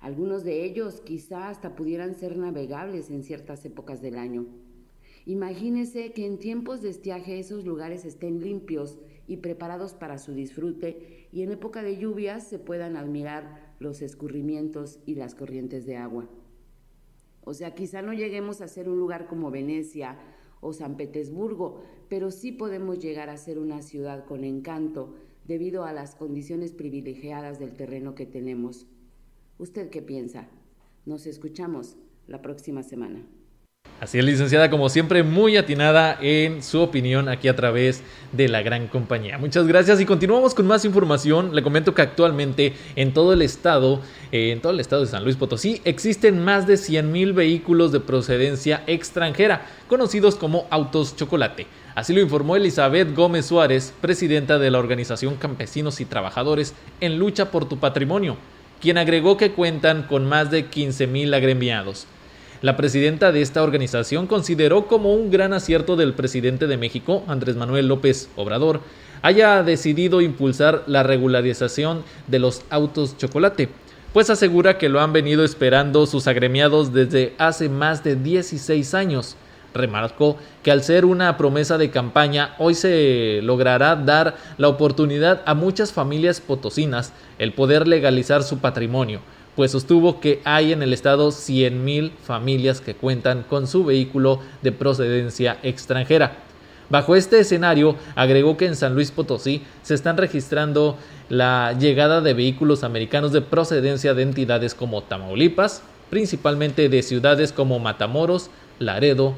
Algunos 0.00 0.42
de 0.42 0.64
ellos 0.64 1.00
quizá 1.00 1.48
hasta 1.48 1.76
pudieran 1.76 2.16
ser 2.16 2.36
navegables 2.36 3.08
en 3.10 3.22
ciertas 3.22 3.64
épocas 3.64 4.02
del 4.02 4.18
año. 4.18 4.63
Imagínese 5.26 6.12
que 6.12 6.26
en 6.26 6.38
tiempos 6.38 6.82
de 6.82 6.90
estiaje 6.90 7.38
esos 7.38 7.64
lugares 7.64 8.04
estén 8.04 8.40
limpios 8.40 8.98
y 9.26 9.38
preparados 9.38 9.94
para 9.94 10.18
su 10.18 10.34
disfrute 10.34 11.28
y 11.32 11.42
en 11.42 11.50
época 11.50 11.82
de 11.82 11.96
lluvias 11.96 12.46
se 12.46 12.58
puedan 12.58 12.96
admirar 12.96 13.74
los 13.78 14.02
escurrimientos 14.02 15.00
y 15.06 15.14
las 15.14 15.34
corrientes 15.34 15.86
de 15.86 15.96
agua. 15.96 16.28
O 17.42 17.54
sea, 17.54 17.74
quizá 17.74 18.02
no 18.02 18.12
lleguemos 18.12 18.60
a 18.60 18.68
ser 18.68 18.88
un 18.88 18.98
lugar 18.98 19.26
como 19.26 19.50
Venecia 19.50 20.18
o 20.60 20.72
San 20.72 20.96
Petersburgo, 20.96 21.82
pero 22.08 22.30
sí 22.30 22.52
podemos 22.52 22.98
llegar 22.98 23.30
a 23.30 23.36
ser 23.36 23.58
una 23.58 23.82
ciudad 23.82 24.24
con 24.24 24.44
encanto, 24.44 25.14
debido 25.46 25.84
a 25.84 25.92
las 25.92 26.14
condiciones 26.14 26.72
privilegiadas 26.72 27.58
del 27.58 27.74
terreno 27.74 28.14
que 28.14 28.24
tenemos. 28.24 28.86
¿Usted 29.58 29.90
qué 29.90 30.00
piensa? 30.00 30.48
Nos 31.04 31.26
escuchamos 31.26 31.96
la 32.26 32.40
próxima 32.40 32.82
semana. 32.82 33.26
Así 34.04 34.18
es, 34.18 34.24
licenciada, 34.26 34.68
como 34.68 34.90
siempre, 34.90 35.22
muy 35.22 35.56
atinada 35.56 36.18
en 36.20 36.62
su 36.62 36.82
opinión 36.82 37.30
aquí 37.30 37.48
a 37.48 37.56
través 37.56 38.02
de 38.32 38.50
la 38.50 38.60
gran 38.60 38.86
compañía. 38.86 39.38
Muchas 39.38 39.66
gracias 39.66 39.98
y 39.98 40.04
continuamos 40.04 40.54
con 40.54 40.66
más 40.66 40.84
información. 40.84 41.54
Le 41.54 41.62
comento 41.62 41.94
que 41.94 42.02
actualmente 42.02 42.74
en 42.96 43.14
todo 43.14 43.32
el 43.32 43.40
estado, 43.40 44.02
eh, 44.30 44.50
en 44.50 44.60
todo 44.60 44.72
el 44.72 44.80
estado 44.80 45.00
de 45.00 45.08
San 45.08 45.24
Luis 45.24 45.36
Potosí, 45.36 45.80
existen 45.86 46.44
más 46.44 46.66
de 46.66 46.76
100 46.76 47.10
mil 47.10 47.32
vehículos 47.32 47.92
de 47.92 48.00
procedencia 48.00 48.82
extranjera, 48.86 49.64
conocidos 49.88 50.34
como 50.34 50.66
autos 50.68 51.16
chocolate. 51.16 51.66
Así 51.94 52.12
lo 52.12 52.20
informó 52.20 52.56
Elizabeth 52.56 53.16
Gómez 53.16 53.46
Suárez, 53.46 53.94
presidenta 54.02 54.58
de 54.58 54.70
la 54.70 54.80
organización 54.80 55.36
Campesinos 55.36 56.02
y 56.02 56.04
Trabajadores 56.04 56.74
en 57.00 57.18
Lucha 57.18 57.50
por 57.50 57.66
tu 57.66 57.78
Patrimonio, 57.78 58.36
quien 58.82 58.98
agregó 58.98 59.38
que 59.38 59.52
cuentan 59.52 60.02
con 60.02 60.26
más 60.26 60.50
de 60.50 60.68
15.000 60.70 61.34
agremiados. 61.34 62.06
La 62.64 62.78
presidenta 62.78 63.30
de 63.30 63.42
esta 63.42 63.62
organización 63.62 64.26
consideró 64.26 64.86
como 64.86 65.12
un 65.12 65.30
gran 65.30 65.52
acierto 65.52 65.96
del 65.96 66.14
presidente 66.14 66.66
de 66.66 66.78
México, 66.78 67.22
Andrés 67.28 67.56
Manuel 67.56 67.88
López 67.88 68.30
Obrador, 68.36 68.80
haya 69.20 69.62
decidido 69.62 70.22
impulsar 70.22 70.82
la 70.86 71.02
regularización 71.02 72.04
de 72.26 72.38
los 72.38 72.62
autos 72.70 73.18
chocolate, 73.18 73.68
pues 74.14 74.30
asegura 74.30 74.78
que 74.78 74.88
lo 74.88 75.02
han 75.02 75.12
venido 75.12 75.44
esperando 75.44 76.06
sus 76.06 76.26
agremiados 76.26 76.94
desde 76.94 77.34
hace 77.36 77.68
más 77.68 78.02
de 78.02 78.16
16 78.16 78.94
años. 78.94 79.36
Remarcó 79.74 80.38
que 80.62 80.70
al 80.70 80.82
ser 80.82 81.04
una 81.04 81.36
promesa 81.36 81.76
de 81.76 81.90
campaña, 81.90 82.54
hoy 82.58 82.74
se 82.74 83.40
logrará 83.42 83.94
dar 83.94 84.36
la 84.56 84.68
oportunidad 84.68 85.42
a 85.44 85.52
muchas 85.52 85.92
familias 85.92 86.40
potosinas 86.40 87.12
el 87.38 87.52
poder 87.52 87.86
legalizar 87.86 88.42
su 88.42 88.60
patrimonio, 88.60 89.20
pues 89.56 89.70
sostuvo 89.72 90.20
que 90.20 90.40
hay 90.44 90.72
en 90.72 90.82
el 90.82 90.92
estado 90.92 91.30
100.000 91.30 92.12
familias 92.22 92.80
que 92.80 92.94
cuentan 92.94 93.42
con 93.42 93.66
su 93.66 93.84
vehículo 93.84 94.40
de 94.62 94.72
procedencia 94.72 95.58
extranjera. 95.62 96.38
Bajo 96.90 97.16
este 97.16 97.40
escenario, 97.40 97.96
agregó 98.14 98.56
que 98.56 98.66
en 98.66 98.76
San 98.76 98.94
Luis 98.94 99.10
Potosí 99.10 99.62
se 99.82 99.94
están 99.94 100.16
registrando 100.16 100.98
la 101.28 101.74
llegada 101.78 102.20
de 102.20 102.34
vehículos 102.34 102.84
americanos 102.84 103.32
de 103.32 103.40
procedencia 103.40 104.14
de 104.14 104.22
entidades 104.22 104.74
como 104.74 105.02
Tamaulipas, 105.02 105.82
principalmente 106.10 106.88
de 106.88 107.02
ciudades 107.02 107.52
como 107.52 107.78
Matamoros, 107.78 108.50
Laredo, 108.78 109.34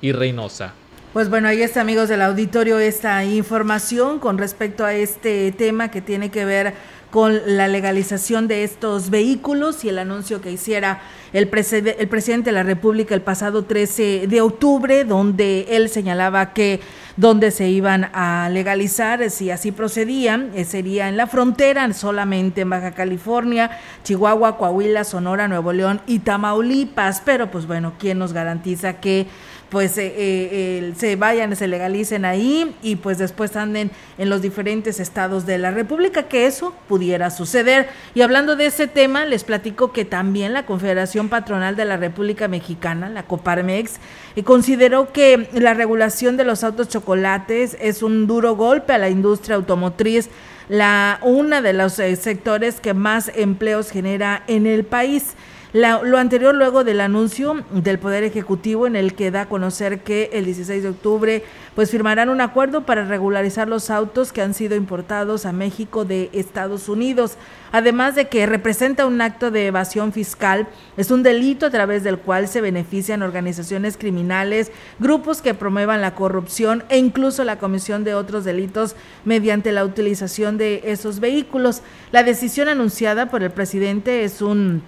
y 0.00 0.12
Reynosa. 0.12 0.72
Pues 1.12 1.30
bueno, 1.30 1.48
ahí 1.48 1.62
está 1.62 1.80
amigos 1.80 2.08
del 2.08 2.22
auditorio 2.22 2.78
esta 2.78 3.24
información 3.24 4.18
con 4.18 4.38
respecto 4.38 4.84
a 4.84 4.94
este 4.94 5.52
tema 5.52 5.90
que 5.90 6.02
tiene 6.02 6.30
que 6.30 6.44
ver 6.44 6.74
con 7.10 7.40
la 7.46 7.68
legalización 7.68 8.48
de 8.48 8.64
estos 8.64 9.10
vehículos 9.10 9.84
y 9.84 9.88
el 9.88 9.98
anuncio 9.98 10.40
que 10.40 10.52
hiciera 10.52 11.00
el, 11.32 11.44
el, 11.44 12.08
presidente 12.08 12.50
de 12.50 12.52
la 12.52 12.62
República 12.62 13.14
el 13.14 13.22
pasado 13.22 13.64
13 13.64 14.26
de 14.28 14.40
octubre, 14.40 15.04
donde 15.04 15.66
él 15.70 15.88
señalaba 15.88 16.52
que 16.52 16.80
donde 17.16 17.50
se 17.50 17.68
iban 17.68 18.10
a 18.12 18.48
legalizar, 18.48 19.28
si 19.30 19.50
así 19.50 19.72
procedían, 19.72 20.52
eh, 20.54 20.64
sería 20.64 21.08
en 21.08 21.16
la 21.16 21.26
frontera, 21.26 21.92
solamente 21.92 22.60
en 22.60 22.70
Baja 22.70 22.92
California, 22.92 23.72
Chihuahua, 24.04 24.56
Coahuila, 24.56 25.02
Sonora, 25.02 25.48
Nuevo 25.48 25.72
León 25.72 26.00
y 26.06 26.20
Tamaulipas. 26.20 27.20
Pero 27.24 27.50
pues 27.50 27.66
bueno, 27.66 27.94
¿quién 27.98 28.18
nos 28.18 28.32
garantiza 28.32 29.00
que 29.00 29.26
pues 29.68 29.98
eh, 29.98 30.12
eh, 30.16 30.92
se 30.96 31.16
vayan, 31.16 31.54
se 31.54 31.68
legalicen 31.68 32.24
ahí 32.24 32.74
y 32.82 32.96
pues 32.96 33.18
después 33.18 33.56
anden 33.56 33.90
en 34.16 34.30
los 34.30 34.42
diferentes 34.42 35.00
estados 35.00 35.46
de 35.46 35.58
la 35.58 35.70
República, 35.70 36.24
que 36.24 36.46
eso 36.46 36.74
pudiera 36.88 37.30
suceder. 37.30 37.88
Y 38.14 38.22
hablando 38.22 38.56
de 38.56 38.66
ese 38.66 38.86
tema, 38.86 39.24
les 39.24 39.44
platico 39.44 39.92
que 39.92 40.04
también 40.04 40.52
la 40.52 40.66
Confederación 40.66 41.28
Patronal 41.28 41.76
de 41.76 41.84
la 41.84 41.96
República 41.96 42.48
Mexicana, 42.48 43.08
la 43.10 43.24
Coparmex, 43.24 43.96
eh, 44.36 44.42
consideró 44.42 45.12
que 45.12 45.48
la 45.52 45.74
regulación 45.74 46.36
de 46.36 46.44
los 46.44 46.64
autos 46.64 46.88
chocolates 46.88 47.76
es 47.80 48.02
un 48.02 48.26
duro 48.26 48.56
golpe 48.56 48.92
a 48.92 48.98
la 48.98 49.10
industria 49.10 49.56
automotriz 49.56 50.28
la, 50.68 51.18
una 51.22 51.62
de 51.62 51.72
los 51.72 51.98
eh, 51.98 52.14
sectores 52.16 52.80
que 52.80 52.94
más 52.94 53.32
empleos 53.34 53.90
genera 53.90 54.42
en 54.46 54.66
el 54.66 54.84
país 54.84 55.34
lo 55.74 56.16
anterior 56.16 56.54
luego 56.54 56.82
del 56.82 57.02
anuncio 57.02 57.62
del 57.70 57.98
Poder 57.98 58.24
Ejecutivo 58.24 58.86
en 58.86 58.96
el 58.96 59.14
que 59.14 59.30
da 59.30 59.42
a 59.42 59.48
conocer 59.50 60.00
que 60.00 60.30
el 60.32 60.46
16 60.46 60.82
de 60.82 60.88
octubre 60.88 61.44
pues 61.74 61.90
firmarán 61.90 62.30
un 62.30 62.40
acuerdo 62.40 62.86
para 62.86 63.04
regularizar 63.04 63.68
los 63.68 63.90
autos 63.90 64.32
que 64.32 64.40
han 64.40 64.54
sido 64.54 64.76
importados 64.76 65.44
a 65.44 65.52
México 65.52 66.06
de 66.06 66.30
Estados 66.32 66.88
Unidos. 66.88 67.36
Además 67.70 68.14
de 68.14 68.28
que 68.28 68.46
representa 68.46 69.04
un 69.04 69.20
acto 69.20 69.50
de 69.50 69.66
evasión 69.66 70.12
fiscal, 70.12 70.66
es 70.96 71.10
un 71.10 71.22
delito 71.22 71.66
a 71.66 71.70
través 71.70 72.02
del 72.02 72.18
cual 72.18 72.48
se 72.48 72.62
benefician 72.62 73.22
organizaciones 73.22 73.98
criminales, 73.98 74.72
grupos 74.98 75.42
que 75.42 75.52
promuevan 75.52 76.00
la 76.00 76.14
corrupción 76.14 76.82
e 76.88 76.96
incluso 76.96 77.44
la 77.44 77.58
comisión 77.58 78.04
de 78.04 78.14
otros 78.14 78.44
delitos 78.44 78.96
mediante 79.26 79.72
la 79.72 79.84
utilización 79.84 80.56
de 80.56 80.80
esos 80.84 81.20
vehículos. 81.20 81.82
La 82.10 82.22
decisión 82.22 82.68
anunciada 82.68 83.26
por 83.26 83.42
el 83.42 83.50
presidente 83.50 84.24
es 84.24 84.40
un 84.40 84.82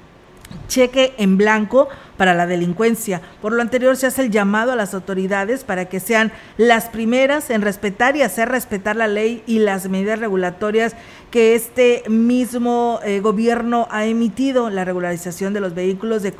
cheque 0.69 1.15
en 1.19 1.37
blanco 1.37 1.89
para 2.17 2.35
la 2.35 2.47
delincuencia. 2.47 3.23
Por 3.41 3.53
lo 3.53 3.63
anterior, 3.63 3.97
se 3.97 4.07
hace 4.07 4.23
el 4.23 4.31
llamado 4.31 4.73
a 4.73 4.77
las 4.77 4.93
autoridades 4.93 5.65
para 5.65 5.87
que 5.87 6.01
sean 6.01 6.33
las 6.59 6.91
primeras 6.91 7.49
en 7.49 7.63
respetar 7.63 8.15
y 8.15 8.23
hacer 8.23 8.51
respetar 8.51 8.95
la 8.95 9.09
ley 9.09 9.43
y 9.47 9.59
las 9.59 9.89
medidas 9.89 10.19
regulatorias 10.19 10.95
que 11.31 11.55
este 11.55 12.03
mismo 12.09 13.01
eh, 13.05 13.21
gobierno 13.21 13.89
ha 13.91 14.05
emitido, 14.05 14.69
la 14.69 14.85
regularización 14.85 15.55
de 15.55 15.61
los 15.61 15.75
vehículos 15.75 16.23
de, 16.23 16.35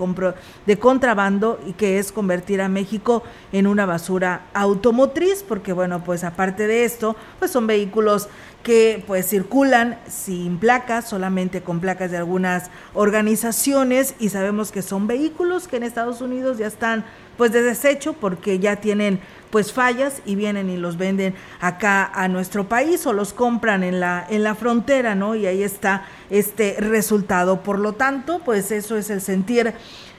de 0.67 0.79
contrabando 0.79 1.59
y 1.67 1.73
que 1.73 1.99
es 1.99 2.13
convertir 2.13 2.61
a 2.61 2.69
México 2.69 3.23
en 3.53 3.67
una 3.67 3.87
basura 3.87 4.47
automotriz, 4.53 5.45
porque 5.47 5.73
bueno, 5.73 6.05
pues 6.05 6.25
aparte 6.25 6.67
de 6.67 6.85
esto, 6.85 7.17
pues 7.39 7.53
son 7.53 7.67
vehículos 7.67 8.29
que 8.63 9.03
pues 9.07 9.27
circulan 9.27 9.99
sin 10.09 10.59
placas, 10.59 11.09
solamente 11.09 11.63
con 11.63 11.81
placas 11.81 12.11
de 12.11 12.19
algunas 12.19 12.71
organizaciones 12.93 14.15
y 14.19 14.29
sabemos 14.29 14.71
que 14.71 14.83
son 14.83 15.07
vehículos 15.07 15.67
que 15.67 15.77
en 15.77 15.83
Estados 15.83 16.21
Unidos 16.21 16.59
ya 16.59 16.67
están 16.67 17.05
pues 17.39 17.53
de 17.53 17.63
desecho 17.63 18.13
porque 18.13 18.59
ya 18.59 18.77
tienen 18.77 19.19
pues 19.51 19.73
fallas 19.73 20.21
y 20.27 20.35
vienen 20.35 20.69
y 20.69 20.77
los 20.77 20.99
venden 20.99 21.35
acá 21.61 22.05
a 22.13 22.29
nuestro 22.29 22.69
país 22.69 23.07
o 23.07 23.15
los 23.15 23.33
compran 23.33 23.83
en 23.83 23.99
la 23.99 24.27
en 24.29 24.43
la 24.43 24.55
frontera, 24.55 25.15
¿no? 25.15 25.35
Y 25.35 25.47
ahí 25.47 25.63
está 25.63 26.05
este 26.29 26.77
resultado. 26.79 27.63
Por 27.63 27.79
lo 27.79 27.95
tanto, 27.95 28.41
pues 28.45 28.71
eso 28.71 28.97
es 28.97 29.09
el 29.09 29.23
sentir 29.23 29.73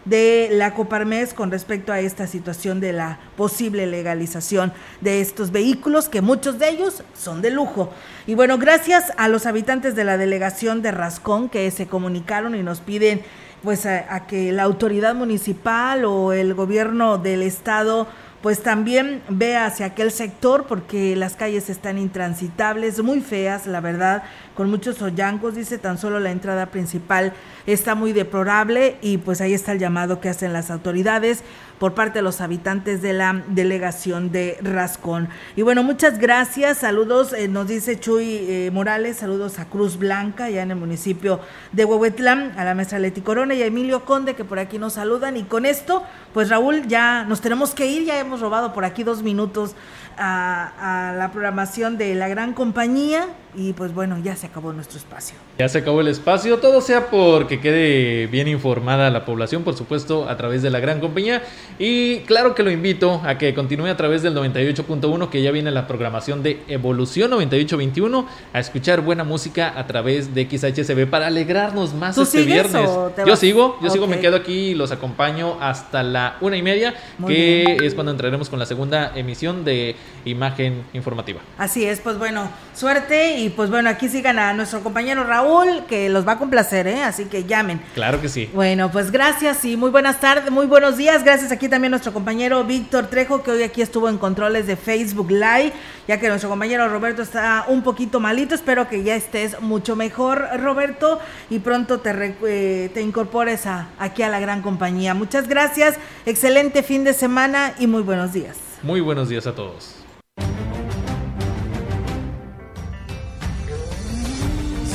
de 0.06 0.50
la 0.52 0.74
Coparmes 0.74 1.34
con 1.34 1.52
respecto 1.52 1.94
a 1.94 2.00
esta 2.00 2.28
situación 2.28 2.80
de 2.80 2.94
la 2.94 3.20
posible 3.38 3.86
legalización 3.88 4.74
de 5.02 5.22
estos 5.22 5.52
vehículos, 5.52 6.10
que 6.10 6.22
muchos 6.22 6.60
de 6.60 6.70
ellos 6.70 7.04
son 7.18 7.42
de 7.42 7.52
lujo. 7.52 7.92
Y 8.28 8.36
bueno, 8.36 8.58
gracias 8.58 9.14
a 9.18 9.28
los 9.28 9.46
habitantes 9.46 9.96
de 9.96 10.04
la 10.04 10.18
delegación 10.18 10.82
de 10.82 10.92
Rascón 10.92 11.50
que 11.50 11.70
se 11.72 11.88
comunicaron 11.88 12.56
y 12.56 12.64
nos 12.64 12.82
piden 12.82 13.22
pues 13.64 13.86
a, 13.86 14.26
que 14.26 14.52
la 14.52 14.64
autoridad 14.64 15.14
municipal 15.14 16.06
o 16.06 16.34
el 16.34 16.54
gobierno 16.54 17.18
del 17.18 17.44
estado 17.44 18.08
pues 18.42 18.64
también 18.64 19.22
ve 19.30 19.56
hacia 19.56 19.86
aquel 19.88 20.12
sector 20.12 20.66
porque 20.68 21.16
las 21.16 21.36
calles 21.36 21.70
están 21.70 21.98
intransitables, 21.98 23.02
muy 23.04 23.22
feas, 23.22 23.68
la 23.68 23.82
verdad, 23.82 24.24
con 24.56 24.70
muchos 24.70 25.02
hoyancos, 25.02 25.56
dice 25.56 25.78
tan 25.78 25.98
solo 25.98 26.20
la 26.20 26.32
entrada 26.32 26.68
principal 26.68 27.34
está 27.68 27.94
muy 27.94 28.14
deplorable 28.14 28.98
y 29.02 29.18
pues 29.18 29.42
ahí 29.42 29.54
está 29.54 29.74
el 29.74 29.80
llamado 29.80 30.20
que 30.20 30.30
hacen 30.30 30.54
las 30.54 30.72
autoridades 30.72 31.44
por 31.82 31.96
parte 31.96 32.20
de 32.20 32.22
los 32.22 32.42
habitantes 32.42 33.02
de 33.02 33.12
la 33.12 33.42
delegación 33.48 34.32
de 34.32 34.56
Rascón. 34.62 35.30
Y 35.56 35.64
bueno, 35.64 35.82
muchas 35.82 36.20
gracias, 36.20 36.78
saludos, 36.78 37.34
eh, 37.34 37.48
nos 37.48 37.68
dice 37.68 38.00
Chuy 38.00 38.24
eh, 38.48 38.70
Morales, 38.72 39.18
saludos 39.18 39.58
a 39.58 39.66
Cruz 39.66 39.98
Blanca, 39.98 40.48
ya 40.52 40.62
en 40.62 40.70
el 40.70 40.78
municipio 40.78 41.40
de 41.72 41.84
Huehuetlán, 41.84 42.54
a 42.56 42.66
la 42.66 42.76
maestra 42.76 43.00
Leti 43.00 43.22
Corona 43.22 43.56
y 43.56 43.64
a 43.64 43.66
Emilio 43.66 44.06
Conde, 44.06 44.36
que 44.36 44.46
por 44.46 44.60
aquí 44.60 44.78
nos 44.78 44.94
saludan. 44.94 45.38
Y 45.38 45.44
con 45.44 45.66
esto, 45.66 46.04
pues 46.36 46.50
Raúl, 46.50 46.86
ya 46.86 47.24
nos 47.24 47.42
tenemos 47.42 47.74
que 47.74 47.88
ir, 47.88 48.04
ya 48.06 48.20
hemos 48.20 48.42
robado 48.42 48.74
por 48.74 48.86
aquí 48.86 49.04
dos 49.04 49.24
minutos 49.24 49.74
a, 50.20 51.16
la 51.18 51.32
programación 51.32 51.98
de 51.98 52.14
la 52.14 52.28
gran 52.28 52.54
compañía 52.54 53.28
y 53.54 53.74
pues 53.74 53.94
bueno, 53.94 54.18
ya 54.24 54.36
se 54.36 54.48
acabó 54.48 54.72
nuestro 54.74 54.98
espacio. 54.98 55.36
Ya 55.58 55.68
se 55.68 55.80
acabó 55.80 56.02
el 56.02 56.08
espacio, 56.08 56.58
todo 56.60 56.82
sea 56.82 57.08
porque 57.08 57.60
quede 57.60 58.28
bien 58.28 58.48
informada 58.48 59.10
la 59.10 59.26
población, 59.26 59.64
por 59.64 59.76
supuesto, 59.76 60.30
a 60.30 60.38
través 60.38 60.62
de 60.62 60.70
la 60.70 60.80
gran 60.80 61.00
compañía. 61.00 61.44
Y 61.78 62.20
claro 62.22 62.56
que 62.56 62.64
lo 62.64 62.72
invito 62.72 63.22
a 63.26 63.38
que 63.38 63.54
continúe 63.54 63.88
a 63.88 63.98
través 63.98 64.22
del 64.24 64.36
98.1, 64.36 65.30
que 65.30 65.42
ya 65.42 65.52
viene 65.52 65.72
la 65.72 65.88
programación 65.88 66.44
de 66.44 66.62
Evolución 66.68 67.30
9821, 67.32 68.26
a 68.54 68.60
escuchar 68.60 69.02
buena 69.02 69.24
música 69.24 69.74
a 69.78 69.86
través 69.86 70.34
de 70.34 70.46
XHCB 70.46 71.10
para 71.10 71.28
alegrarnos 71.28 71.94
más 71.94 72.18
este 72.18 72.44
viernes. 72.44 72.90
Yo 73.26 73.36
sigo, 73.36 73.78
yo 73.82 73.90
sigo, 73.90 74.08
me 74.08 74.20
quedo 74.20 74.38
aquí 74.38 74.70
y 74.70 74.76
los 74.76 74.92
acompaño 74.92 75.58
hasta 75.60 76.04
la 76.04 76.38
una 76.42 76.58
y 76.58 76.64
media, 76.64 76.94
que 77.28 77.78
es 77.82 77.94
cuando 77.94 78.12
entraremos 78.12 78.50
con 78.50 78.60
la 78.60 78.66
segunda 78.66 79.12
emisión 79.16 79.66
de 79.66 79.96
imagen 80.26 80.84
informativa. 80.94 81.42
Así 81.58 81.86
es, 81.86 82.00
pues 82.00 82.18
bueno, 82.18 82.50
suerte 82.74 83.41
y 83.42 83.50
pues 83.50 83.72
bueno, 83.72 83.90
aquí 83.90 84.08
sigan 84.08 84.38
a 84.38 84.54
nuestro 84.54 84.82
compañero 84.82 85.24
Raúl, 85.24 85.86
que 85.88 86.10
los 86.10 86.28
va 86.28 86.34
a 86.34 86.38
complacer, 86.38 86.86
¿eh? 86.86 87.04
Así 87.04 87.26
que 87.26 87.46
llamen. 87.46 87.82
Claro 87.96 88.22
que 88.22 88.30
sí. 88.30 88.50
Bueno, 88.54 88.92
pues 88.92 89.12
gracias 89.12 89.66
y 89.66 89.78
muy 89.78 89.90
buenas 89.90 90.20
tardes, 90.20 90.52
muy 90.52 90.68
buenos 90.68 90.98
días. 90.98 91.24
Gracias 91.24 91.52
aquí 91.52 91.68
también 91.68 91.92
a 91.92 91.96
nuestro 91.96 92.14
compañero 92.14 92.64
Víctor 92.64 93.08
Trejo, 93.08 93.42
que 93.42 93.52
hoy 93.52 93.64
aquí 93.64 93.82
estuvo 93.82 94.10
en 94.10 94.20
controles 94.20 94.68
de 94.68 94.76
Facebook 94.76 95.32
Live, 95.32 95.74
ya 96.08 96.20
que 96.20 96.28
nuestro 96.28 96.50
compañero 96.50 96.88
Roberto 96.88 97.24
está 97.24 97.66
un 97.68 97.82
poquito 97.82 98.20
malito. 98.20 98.54
Espero 98.54 98.88
que 98.88 99.04
ya 99.04 99.16
estés 99.16 99.60
mucho 99.60 99.96
mejor, 99.96 100.48
Roberto, 100.60 101.20
y 101.50 101.60
pronto 101.60 102.00
te, 102.00 102.36
eh, 102.46 102.92
te 102.94 103.02
incorpores 103.02 103.66
a, 103.66 103.90
aquí 103.98 104.22
a 104.22 104.30
la 104.30 104.40
gran 104.40 104.62
compañía. 104.62 105.16
Muchas 105.16 105.48
gracias, 105.48 105.96
excelente 106.28 106.84
fin 106.84 107.04
de 107.04 107.14
semana 107.14 107.74
y 107.80 107.88
muy 107.88 108.04
buenos 108.04 108.34
días. 108.34 108.58
Muy 108.84 109.02
buenos 109.02 109.30
días 109.30 109.48
a 109.48 109.56
todos. 109.56 109.96